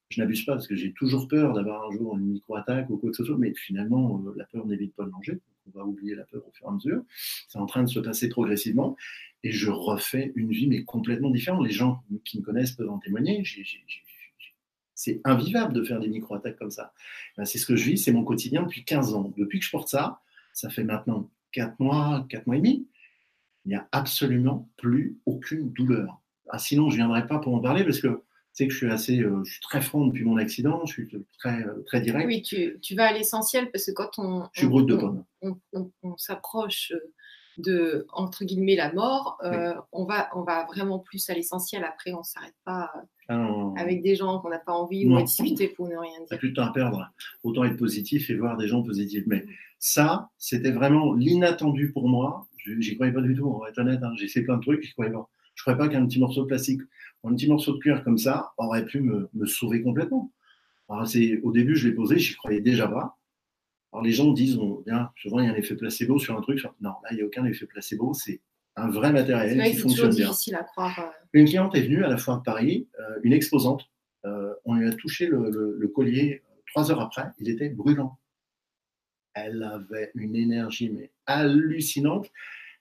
Je 0.10 0.22
n'abuse 0.22 0.46
pas 0.46 0.54
parce 0.54 0.68
que 0.68 0.76
j'ai 0.76 0.94
toujours 0.94 1.28
peur 1.28 1.54
d'avoir 1.54 1.90
un 1.90 1.92
jour 1.92 2.16
une 2.18 2.28
micro-attaque 2.28 2.90
ou 2.90 2.98
quoi 2.98 3.10
que 3.10 3.18
ce 3.18 3.26
soit. 3.26 3.38
Mais 3.38 3.54
finalement, 3.56 4.24
euh, 4.26 4.34
la 4.38 4.46
peur 4.46 4.66
n'évite 4.66 4.96
pas 4.96 5.04
le 5.04 5.12
danger. 5.12 5.40
On 5.66 5.78
va 5.78 5.86
oublier 5.86 6.16
la 6.16 6.24
peur 6.24 6.44
au 6.48 6.52
fur 6.52 6.68
et 6.68 6.70
à 6.70 6.74
mesure. 6.74 7.02
C'est 7.50 7.60
en 7.60 7.66
train 7.66 7.84
de 7.84 7.90
se 7.90 8.00
passer 8.00 8.30
progressivement. 8.30 8.96
Et 9.44 9.52
je 9.52 9.70
refais 9.70 10.32
une 10.36 10.52
vie, 10.52 10.68
mais 10.68 10.84
complètement 10.84 11.30
différente. 11.30 11.66
Les 11.66 11.74
gens 11.74 12.04
qui 12.24 12.40
me 12.40 12.44
connaissent 12.44 12.72
peuvent 12.72 12.90
en 12.90 13.00
témoigner. 13.00 13.44
J'ai 13.44 13.66
c'est 14.98 15.22
invivable 15.26 15.74
de 15.74 15.84
faire 15.84 16.00
des 16.00 16.08
micro-attaques 16.08 16.58
comme 16.58 16.72
ça. 16.72 16.92
Ben, 17.38 17.46
c'est 17.46 17.60
ce 17.60 17.68
que 17.68 17.76
je 17.76 17.86
vis, 17.92 17.98
c'est 18.00 18.12
mon 18.12 18.24
quotidien 18.24 18.64
depuis 18.64 18.84
15 18.84 19.14
ans. 19.14 19.32
Depuis 19.38 19.60
que 19.60 19.66
je 19.66 19.70
porte 19.70 19.88
ça, 19.88 20.20
ça 20.54 20.70
fait 20.70 20.84
maintenant 20.84 21.30
4 21.52 21.80
mois, 21.80 22.26
4 22.30 22.48
mois 22.48 22.56
et 22.56 22.60
demi, 22.60 22.88
il 23.66 23.70
n'y 23.70 23.76
a 23.76 23.88
absolument 23.92 24.68
plus 24.76 25.20
aucune 25.28 25.72
douleur. 25.72 26.20
Ah, 26.50 26.58
sinon, 26.58 26.90
je 26.90 26.96
ne 26.96 27.02
viendrai 27.02 27.28
pas 27.28 27.38
pour 27.38 27.54
en 27.54 27.60
parler 27.60 27.84
parce 27.84 28.00
que 28.00 28.08
tu 28.08 28.24
sais 28.54 28.68
que 28.68 28.74
je 28.74 28.78
suis 28.78 28.90
assez, 28.90 29.20
euh, 29.20 29.44
je 29.44 29.52
suis 29.52 29.62
très 29.62 29.82
franc 29.82 30.08
depuis 30.08 30.24
mon 30.24 30.38
accident, 30.38 30.84
je 30.86 30.94
suis 30.94 31.10
très, 31.38 31.62
euh, 31.62 31.84
très 31.86 32.02
direct. 32.02 32.26
Oui, 32.26 32.42
tu, 32.42 32.80
tu 32.82 32.96
vas 32.96 33.10
à 33.10 33.14
l'essentiel 33.14 33.70
parce 33.70 33.86
que 33.86 33.92
quand 33.92 34.18
on, 34.18 34.48
je 34.54 34.62
suis 34.62 34.68
brut 34.68 34.88
de 34.88 34.98
on, 35.44 35.92
on 36.02 36.18
s'approche 36.18 36.92
euh, 36.96 37.14
de 37.58 38.06
entre 38.14 38.46
guillemets 38.46 38.76
la 38.76 38.94
mort, 38.94 39.38
euh, 39.44 39.74
on 39.92 40.06
va 40.06 40.30
on 40.36 40.44
va 40.44 40.66
vraiment 40.66 41.00
plus 41.00 41.30
à 41.30 41.34
l'essentiel. 41.34 41.84
Après, 41.84 42.14
on 42.14 42.24
s'arrête 42.24 42.56
pas 42.66 42.92
Ah, 43.30 43.74
avec 43.78 44.02
des 44.04 44.16
gens 44.16 44.40
qu'on 44.40 44.50
n'a 44.50 44.60
pas 44.60 44.74
envie 44.74 45.08
ou 45.08 45.16
à 45.18 45.24
discuter 45.24 45.68
pour 45.70 45.88
ne 45.88 45.96
rien 45.98 46.20
T'as 46.30 46.36
dire. 46.36 46.40
plus 46.40 46.50
de 46.52 46.56
temps 46.56 46.66
à 46.66 46.72
perdre. 46.74 47.10
Autant 47.44 47.64
être 47.64 47.78
positif 47.78 48.30
et 48.30 48.36
voir 48.36 48.58
des 48.58 48.68
gens 48.68 48.84
positifs. 48.84 49.24
Mais 49.28 49.46
ça, 49.80 50.30
c'était 50.38 50.72
vraiment 50.72 51.14
l'inattendu 51.14 51.92
pour 51.92 52.08
moi. 52.08 52.48
Je- 52.58 52.80
J'y 52.80 52.96
croyais 52.96 53.14
pas 53.14 53.22
du 53.22 53.36
tout, 53.36 53.46
on 53.48 53.60
va 53.60 53.70
être 53.70 53.80
honnête. 53.80 54.02
hein. 54.04 54.14
J'ai 54.18 54.28
fait 54.28 54.42
plein 54.42 54.58
de 54.58 54.62
trucs, 54.62 54.84
j'y 54.84 54.94
croyais 54.94 55.12
pas. 55.12 55.28
Je 55.56 55.64
croyais 55.64 55.78
pas 55.80 55.88
qu'un 55.88 56.06
petit 56.06 56.20
morceau 56.20 56.42
de 56.44 56.48
plastique 56.48 56.82
un 57.24 57.34
petit 57.36 57.48
morceau 57.50 57.74
de 57.74 57.80
cuir 57.80 58.04
comme 58.06 58.18
ça 58.18 58.54
aurait 58.58 58.86
pu 58.86 59.02
me, 59.02 59.30
me 59.34 59.46
sauver 59.46 59.82
complètement. 59.82 60.32
Alors, 60.88 61.06
au 61.44 61.52
début, 61.52 61.76
je 61.76 61.90
l'ai 61.90 61.94
posé, 61.94 62.18
j'y 62.20 62.36
croyais 62.36 62.62
déjà 62.62 62.88
pas. 62.88 63.18
Alors 63.94 64.04
les 64.04 64.12
gens 64.12 64.32
disent, 64.34 64.60
bien, 64.86 65.12
souvent 65.16 65.40
il 65.40 65.46
y 65.46 65.50
a 65.50 65.52
un 65.54 65.56
effet 65.56 65.76
placebo 65.76 66.20
sur 66.20 66.38
un 66.38 66.42
truc. 66.42 66.60
sur- 66.60 66.76
Non, 66.82 66.92
là, 67.04 67.10
il 67.12 67.16
n'y 67.18 67.22
a 67.22 67.26
aucun 67.26 67.46
effet 67.46 67.66
placebo. 67.66 68.14
C'est 68.14 68.42
un 68.76 68.90
vrai 68.90 69.12
matériel 69.12 69.58
vrai 69.58 69.72
qui 69.72 69.78
fonctionne 69.78 70.14
bien. 70.14 70.28
difficile 70.30 70.56
à 70.56 70.64
croire. 70.64 71.00
euh. 71.00 71.10
Une 71.34 71.46
cliente 71.46 71.76
est 71.76 71.82
venue 71.82 72.04
à 72.04 72.08
la 72.10 72.18
foire 72.18 72.40
de 72.40 72.44
Paris, 72.44 72.88
euh, 73.00 73.20
une 73.24 73.34
exposante. 73.34 73.84
Euh, 74.26 74.54
on 74.66 74.76
lui 74.76 74.88
a 74.88 74.92
touché 74.94 75.28
le, 75.28 75.50
le- 75.50 75.76
le 75.80 75.88
collier 75.88 76.44
trois 76.68 76.92
heures 76.92 77.02
après. 77.02 77.24
Il 77.40 77.50
était 77.50 77.70
brûlant. 77.70 78.18
Elle 79.34 79.64
avait 79.64 80.12
une 80.16 80.36
énergie 80.36 80.90
mais 80.90 81.12
hallucinante. 81.26 82.32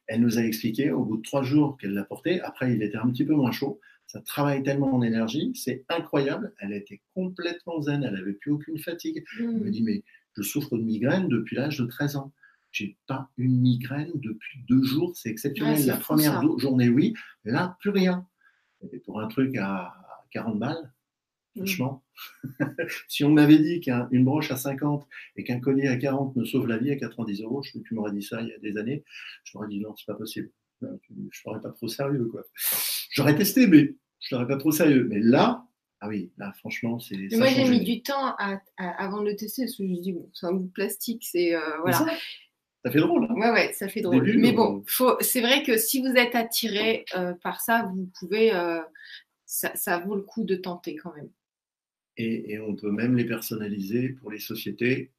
Elle 0.06 0.20
nous 0.20 0.38
a 0.38 0.42
expliqué 0.42 0.90
au 0.90 1.04
bout 1.04 1.16
de 1.18 1.22
trois 1.22 1.42
jours 1.42 1.76
qu'elle 1.78 1.92
l'a 1.92 2.04
porté. 2.04 2.40
Après, 2.40 2.72
il 2.72 2.82
était 2.82 2.96
un 2.96 3.10
petit 3.10 3.24
peu 3.24 3.34
moins 3.34 3.52
chaud. 3.52 3.80
Ça 4.06 4.20
travaille 4.20 4.62
tellement 4.62 4.94
en 4.94 5.02
énergie, 5.02 5.52
c'est 5.56 5.84
incroyable. 5.88 6.54
Elle 6.60 6.72
était 6.72 7.00
complètement 7.14 7.80
zen. 7.82 8.04
Elle 8.04 8.14
n'avait 8.14 8.32
plus 8.34 8.52
aucune 8.52 8.78
fatigue. 8.78 9.24
Elle 9.38 9.46
me 9.58 9.70
dit 9.70 9.82
mais 9.82 10.02
je 10.36 10.42
souffre 10.42 10.76
de 10.76 10.82
migraine 10.82 11.28
depuis 11.28 11.56
l'âge 11.56 11.78
de 11.78 11.86
13 11.86 12.16
ans. 12.16 12.32
J'ai 12.72 12.96
pas 13.06 13.30
une 13.38 13.58
migraine 13.60 14.10
depuis 14.16 14.58
deux 14.68 14.82
jours, 14.82 15.16
c'est 15.16 15.30
exceptionnel. 15.30 15.78
Ouais, 15.78 15.86
la 15.86 15.96
première 15.96 16.42
journée, 16.58 16.88
oui, 16.90 17.14
là, 17.44 17.76
plus 17.80 17.90
rien. 17.90 18.26
Et 18.92 18.98
pour 18.98 19.20
un 19.20 19.28
truc 19.28 19.56
à 19.56 19.94
40 20.30 20.58
balles, 20.58 20.92
Mm. 21.54 21.60
franchement, 21.60 22.04
si 23.08 23.24
on 23.24 23.30
m'avait 23.30 23.58
dit 23.58 23.80
qu'une 23.80 24.24
broche 24.26 24.50
à 24.50 24.56
50 24.56 25.06
et 25.36 25.42
qu'un 25.44 25.58
collier 25.58 25.88
à 25.88 25.96
40 25.96 26.36
me 26.36 26.44
sauve 26.44 26.66
la 26.66 26.76
vie 26.76 26.90
à 26.90 26.96
90 26.96 27.40
euros, 27.40 27.62
je, 27.62 27.78
tu 27.78 27.94
m'aurais 27.94 28.12
dit 28.12 28.22
ça 28.22 28.42
il 28.42 28.48
y 28.48 28.52
a 28.52 28.58
des 28.58 28.76
années, 28.76 29.04
je 29.42 29.52
t'aurais 29.52 29.68
dit 29.68 29.80
non, 29.80 29.94
c'est 29.96 30.04
pas 30.04 30.14
possible. 30.18 30.50
Tu- 30.82 31.14
Je 31.32 31.42
t'aurais 31.42 31.62
pas 31.62 31.70
trop 31.70 31.88
sérieux, 31.88 32.26
quoi. 32.26 32.42
J'aurais 33.10 33.34
testé, 33.36 33.66
mais 33.66 33.94
je 34.20 34.28
t'aurais 34.28 34.46
pas 34.46 34.58
trop 34.58 34.70
sérieux. 34.70 35.06
Mais 35.08 35.18
là, 35.20 35.64
ah 36.00 36.08
oui, 36.08 36.30
là, 36.36 36.52
franchement, 36.58 36.98
c'est. 36.98 37.16
Moi, 37.32 37.46
j'ai 37.48 37.68
mis 37.68 37.80
du 37.84 38.02
temps 38.02 38.34
à- 38.38 38.60
à- 38.76 39.04
avant 39.04 39.20
de 39.22 39.26
le 39.30 39.36
tester 39.36 39.62
parce 39.64 39.76
que 39.76 39.84
je 39.84 39.88
me 39.88 39.96
dis, 40.00 40.12
bon, 40.12 40.30
c'est 40.34 40.46
un 40.46 40.52
bout 40.52 40.64
de 40.66 40.72
plastique, 40.72 41.26
c'est. 41.30 41.54
euh, 41.54 41.78
voilà. 41.80 41.98
Ça, 41.98 42.06
ça 42.84 42.90
fait 42.92 43.00
drôle, 43.00 43.24
hein 43.24 43.34
Ouais, 43.34 43.50
ouais, 43.50 43.72
ça 43.72 43.88
fait 43.88 44.00
drôle. 44.02 44.24
Début, 44.24 44.38
Mais 44.38 44.52
bon, 44.52 44.84
faut- 44.86 45.16
c'est 45.20 45.40
vrai 45.40 45.62
que 45.62 45.76
si 45.78 46.00
vous 46.00 46.14
êtes 46.16 46.34
attiré 46.34 47.04
euh, 47.16 47.34
par 47.42 47.60
ça, 47.60 47.90
vous 47.92 48.10
pouvez. 48.18 48.54
euh, 48.54 48.80
ça, 49.44 49.74
ça 49.76 49.98
vaut 49.98 50.16
le 50.16 50.22
coup 50.22 50.44
de 50.44 50.56
tenter 50.56 50.96
quand 50.96 51.14
même. 51.14 51.30
Et, 52.16 52.52
et 52.52 52.58
on 52.60 52.74
peut 52.74 52.90
même 52.90 53.16
les 53.16 53.24
personnaliser 53.26 54.08
pour 54.10 54.30
les 54.30 54.38
sociétés 54.40 55.12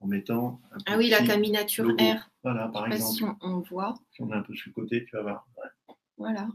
en 0.00 0.06
mettant 0.06 0.60
un 0.72 0.78
Ah 0.86 0.96
oui, 0.96 1.08
la 1.10 1.18
petit 1.18 1.26
Caminature 1.28 1.84
logo. 1.84 2.02
Air. 2.02 2.30
Voilà, 2.42 2.68
par 2.68 2.86
Je 2.86 2.92
sais 2.92 2.98
pas 2.98 3.08
exemple. 3.08 3.36
si 3.36 3.38
on, 3.44 3.48
on 3.56 3.60
voit. 3.60 3.94
Si 4.12 4.22
on 4.22 4.30
est 4.30 4.34
un 4.36 4.42
peu 4.42 4.54
sur 4.54 4.68
le 4.70 4.74
côté, 4.74 5.04
tu 5.04 5.16
vas 5.16 5.22
voir. 5.22 5.48
Ouais. 5.56 5.94
Voilà. 6.16 6.48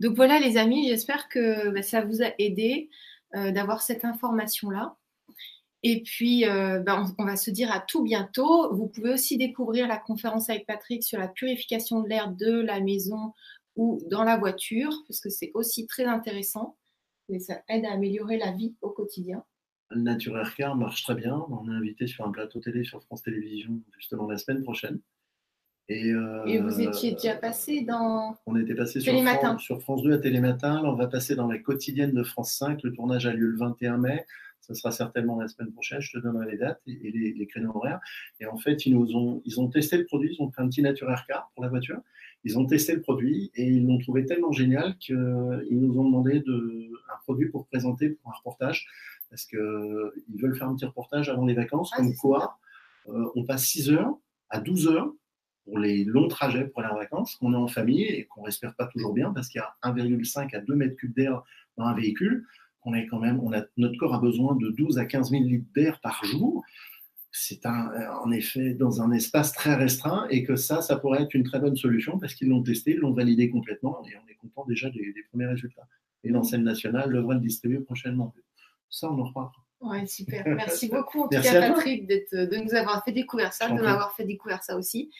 Donc 0.00 0.16
voilà, 0.16 0.38
les 0.38 0.56
amis, 0.56 0.88
j'espère 0.88 1.28
que 1.28 1.70
bah, 1.70 1.82
ça 1.82 2.04
vous 2.04 2.22
a 2.22 2.30
aidé 2.38 2.90
euh, 3.34 3.50
d'avoir 3.50 3.82
cette 3.82 4.04
information-là. 4.04 4.96
Et 5.82 6.02
puis, 6.02 6.46
euh, 6.46 6.80
bah, 6.80 7.04
on, 7.18 7.24
va 7.24 7.36
se 7.36 7.50
dire 7.50 7.72
à 7.72 7.80
tout 7.80 8.02
bientôt. 8.02 8.72
Vous 8.74 8.86
pouvez 8.86 9.12
aussi 9.12 9.36
découvrir 9.36 9.88
la 9.88 9.98
conférence 9.98 10.48
avec 10.48 10.66
Patrick 10.66 11.02
sur 11.02 11.18
la 11.18 11.28
purification 11.28 12.02
de 12.02 12.08
l'air 12.08 12.30
de 12.30 12.60
la 12.60 12.80
maison 12.80 13.32
ou 13.74 14.00
dans 14.10 14.22
la 14.22 14.36
voiture, 14.36 14.92
parce 15.08 15.20
que 15.20 15.30
c'est 15.30 15.50
aussi 15.54 15.86
très 15.86 16.04
intéressant 16.04 16.76
et 17.28 17.40
ça 17.40 17.62
aide 17.68 17.84
à 17.86 17.92
améliorer 17.92 18.38
la 18.38 18.52
vie 18.52 18.74
au 18.82 18.90
quotidien. 18.90 19.42
Nature 19.94 20.38
Air 20.38 20.54
Car 20.54 20.76
marche 20.76 21.02
très 21.02 21.14
bien. 21.14 21.44
On 21.48 21.70
est 21.70 21.74
invité 21.74 22.06
sur 22.06 22.26
un 22.26 22.30
plateau 22.30 22.60
télé 22.60 22.84
sur 22.84 23.02
France 23.02 23.22
Télévisions 23.22 23.80
justement 23.96 24.28
la 24.28 24.38
semaine 24.38 24.62
prochaine. 24.62 25.00
Et, 25.88 26.10
euh, 26.10 26.44
Et 26.46 26.58
vous 26.58 26.80
étiez 26.80 27.12
déjà 27.12 27.34
passé 27.34 27.82
dans. 27.82 28.36
On 28.46 28.56
était 28.56 28.74
passé 28.74 29.00
sur. 29.00 29.12
France, 29.12 29.62
sur 29.62 29.80
France 29.80 30.02
2 30.02 30.12
à 30.12 30.18
Télématin. 30.18 30.82
Là, 30.82 30.90
on 30.90 30.94
va 30.94 31.08
passer 31.08 31.34
dans 31.34 31.48
la 31.48 31.58
quotidienne 31.58 32.12
de 32.12 32.22
France 32.22 32.54
5. 32.54 32.82
Le 32.82 32.92
tournage 32.92 33.26
a 33.26 33.32
lieu 33.32 33.48
le 33.48 33.58
21 33.58 33.98
mai. 33.98 34.24
Ça 34.60 34.74
sera 34.74 34.92
certainement 34.92 35.40
la 35.40 35.48
semaine 35.48 35.72
prochaine. 35.72 36.00
Je 36.00 36.12
te 36.12 36.18
donnerai 36.22 36.52
les 36.52 36.58
dates 36.58 36.80
et, 36.86 37.08
et 37.08 37.10
les, 37.10 37.32
les 37.32 37.46
créneaux 37.46 37.72
horaires. 37.74 38.00
Et 38.38 38.46
en 38.46 38.56
fait, 38.56 38.86
ils 38.86 38.94
nous 38.94 39.16
ont, 39.16 39.42
ils 39.44 39.60
ont 39.60 39.68
testé 39.68 39.98
le 39.98 40.04
produit. 40.04 40.36
Ils 40.38 40.42
ont 40.42 40.50
fait 40.52 40.62
un 40.62 40.68
petit 40.68 40.82
Nature 40.82 41.10
Air 41.10 41.24
Car 41.26 41.50
pour 41.54 41.64
la 41.64 41.68
voiture. 41.68 42.00
Ils 42.44 42.58
ont 42.58 42.66
testé 42.66 42.94
le 42.94 43.00
produit 43.00 43.50
et 43.54 43.64
ils 43.64 43.86
l'ont 43.86 43.98
trouvé 43.98 44.24
tellement 44.24 44.52
génial 44.52 44.96
qu'ils 44.98 45.16
nous 45.16 45.98
ont 45.98 46.04
demandé 46.04 46.40
de, 46.40 46.90
un 47.12 47.18
produit 47.24 47.48
pour 47.48 47.66
présenter 47.66 48.10
pour 48.10 48.30
un 48.30 48.36
reportage. 48.36 48.86
Parce 49.30 49.46
qu'ils 49.46 49.58
veulent 49.58 50.56
faire 50.56 50.68
un 50.68 50.76
petit 50.76 50.84
reportage 50.84 51.28
avant 51.28 51.46
les 51.46 51.54
vacances. 51.54 51.90
Ah, 51.94 51.98
comme 51.98 52.14
quoi, 52.16 52.58
euh, 53.08 53.30
on 53.34 53.44
passe 53.44 53.64
6 53.64 53.90
heures 53.90 54.16
à 54.50 54.60
12 54.60 54.88
heures 54.88 55.12
pour 55.64 55.78
les 55.78 56.04
longs 56.04 56.28
trajets 56.28 56.64
pour 56.64 56.82
aller 56.82 56.92
en 56.92 56.96
vacances, 56.96 57.36
qu'on 57.36 57.52
est 57.52 57.56
en 57.56 57.68
famille 57.68 58.04
et 58.04 58.24
qu'on 58.24 58.42
respire 58.42 58.74
pas 58.74 58.86
toujours 58.86 59.12
bien 59.12 59.32
parce 59.32 59.48
qu'il 59.48 59.60
y 59.60 59.62
a 59.62 59.74
1,5 59.82 60.54
à 60.54 60.60
2 60.60 60.74
mètres 60.74 60.96
cubes 60.96 61.14
d'air 61.14 61.42
dans 61.76 61.84
un 61.84 61.94
véhicule, 61.94 62.46
qu'on 62.80 62.94
est 62.94 63.06
quand 63.06 63.20
même, 63.20 63.38
on 63.40 63.50
notre 63.76 63.96
corps 63.96 64.14
a 64.14 64.18
besoin 64.18 64.56
de 64.56 64.70
12 64.70 64.98
à 64.98 65.04
15 65.04 65.30
000 65.30 65.44
litres 65.44 65.68
d'air 65.74 66.00
par 66.00 66.24
jour. 66.24 66.64
C'est 67.30 67.64
en 67.64 68.30
effet 68.30 68.74
dans 68.74 69.00
un 69.00 69.10
espace 69.12 69.52
très 69.52 69.74
restreint 69.74 70.26
et 70.28 70.44
que 70.44 70.56
ça, 70.56 70.82
ça 70.82 70.96
pourrait 70.96 71.22
être 71.22 71.34
une 71.34 71.44
très 71.44 71.60
bonne 71.60 71.76
solution 71.76 72.18
parce 72.18 72.34
qu'ils 72.34 72.48
l'ont 72.48 72.62
testé, 72.62 72.92
ils 72.92 72.98
l'ont 72.98 73.14
validé 73.14 73.48
complètement 73.48 74.02
et 74.04 74.16
on 74.16 74.28
est 74.28 74.34
content 74.34 74.66
déjà 74.66 74.90
des, 74.90 75.12
des 75.12 75.22
premiers 75.30 75.46
résultats. 75.46 75.88
Et 76.24 76.30
l'enseigne 76.30 76.62
nationale 76.62 77.10
devrait 77.12 77.36
le 77.36 77.40
distribuer 77.40 77.80
prochainement. 77.80 78.34
Ça, 78.90 79.10
on 79.10 79.18
en 79.18 79.24
reparlera. 79.24 79.64
Ouais, 79.82 80.06
super. 80.06 80.44
Merci 80.46 80.88
beaucoup, 80.88 81.22
en 81.22 81.28
tout 81.28 81.40
cas. 81.42 81.60
Patrick, 81.74 82.06
de 82.06 82.56
nous 82.62 82.74
avoir 82.74 83.04
fait 83.04 83.10
découvrir 83.10 83.52
ça, 83.52 83.68
de 83.68 83.74
m'avoir 83.82 84.14
fait 84.14 84.24
découvrir 84.24 84.62
ça 84.62 84.76
aussi. 84.76 85.10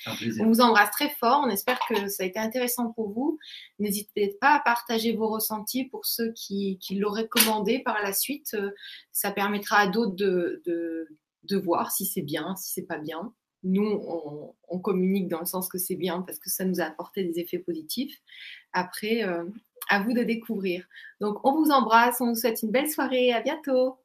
On 0.41 0.47
vous 0.47 0.61
embrasse 0.61 0.91
très 0.93 1.11
fort. 1.11 1.43
On 1.45 1.51
espère 1.51 1.81
que 1.89 2.07
ça 2.09 2.23
a 2.23 2.27
été 2.27 2.39
intéressant 2.39 2.93
pour 2.93 3.11
vous. 3.11 3.39
N'hésitez 3.81 4.37
pas 4.41 4.55
à 4.55 4.61
partager 4.61 5.17
vos 5.17 5.29
ressentis 5.29 5.85
pour 5.85 6.07
ceux 6.07 6.33
qui, 6.33 6.79
qui 6.79 6.95
l'auraient 6.95 7.27
commandé 7.29 7.81
par 7.81 8.01
la 8.03 8.13
suite. 8.13 8.55
Euh, 8.55 8.71
Ça 9.11 9.33
permettra 9.33 9.79
à 9.79 9.87
d'autres 9.89 10.15
de, 10.15 10.63
de, 10.65 11.09
de 11.45 11.57
voir 11.57 11.91
si 11.91 12.07
c'est 12.07 12.23
bien, 12.23 12.55
si 12.55 12.73
c'est 12.73 12.87
pas 12.87 12.99
bien. 12.99 13.33
Nous, 13.65 14.01
on, 14.07 14.55
on 14.69 14.79
communique 14.79 15.29
dans 15.29 15.41
le 15.41 15.47
sens 15.47 15.69
que 15.69 15.79
c'est 15.79 15.97
bien 15.97 16.23
parce 16.23 16.39
que 16.39 16.51
ça 16.51 16.65
nous 16.65 16.81
a 16.81 16.85
apporté 16.85 17.25
des 17.25 17.41
effets 17.41 17.59
positifs. 17.59 18.21
Après, 18.73 19.25
euh, 19.25 19.45
à 19.89 20.01
vous 20.01 20.13
de 20.13 20.23
découvrir. 20.23 20.87
Donc, 21.21 21.39
on 21.45 21.53
vous 21.53 21.71
embrasse. 21.71 22.21
On 22.21 22.29
vous 22.29 22.35
souhaite 22.37 22.63
une 22.63 22.71
belle 22.71 22.91
soirée. 22.91 23.33
À 23.33 23.41
bientôt. 23.41 23.97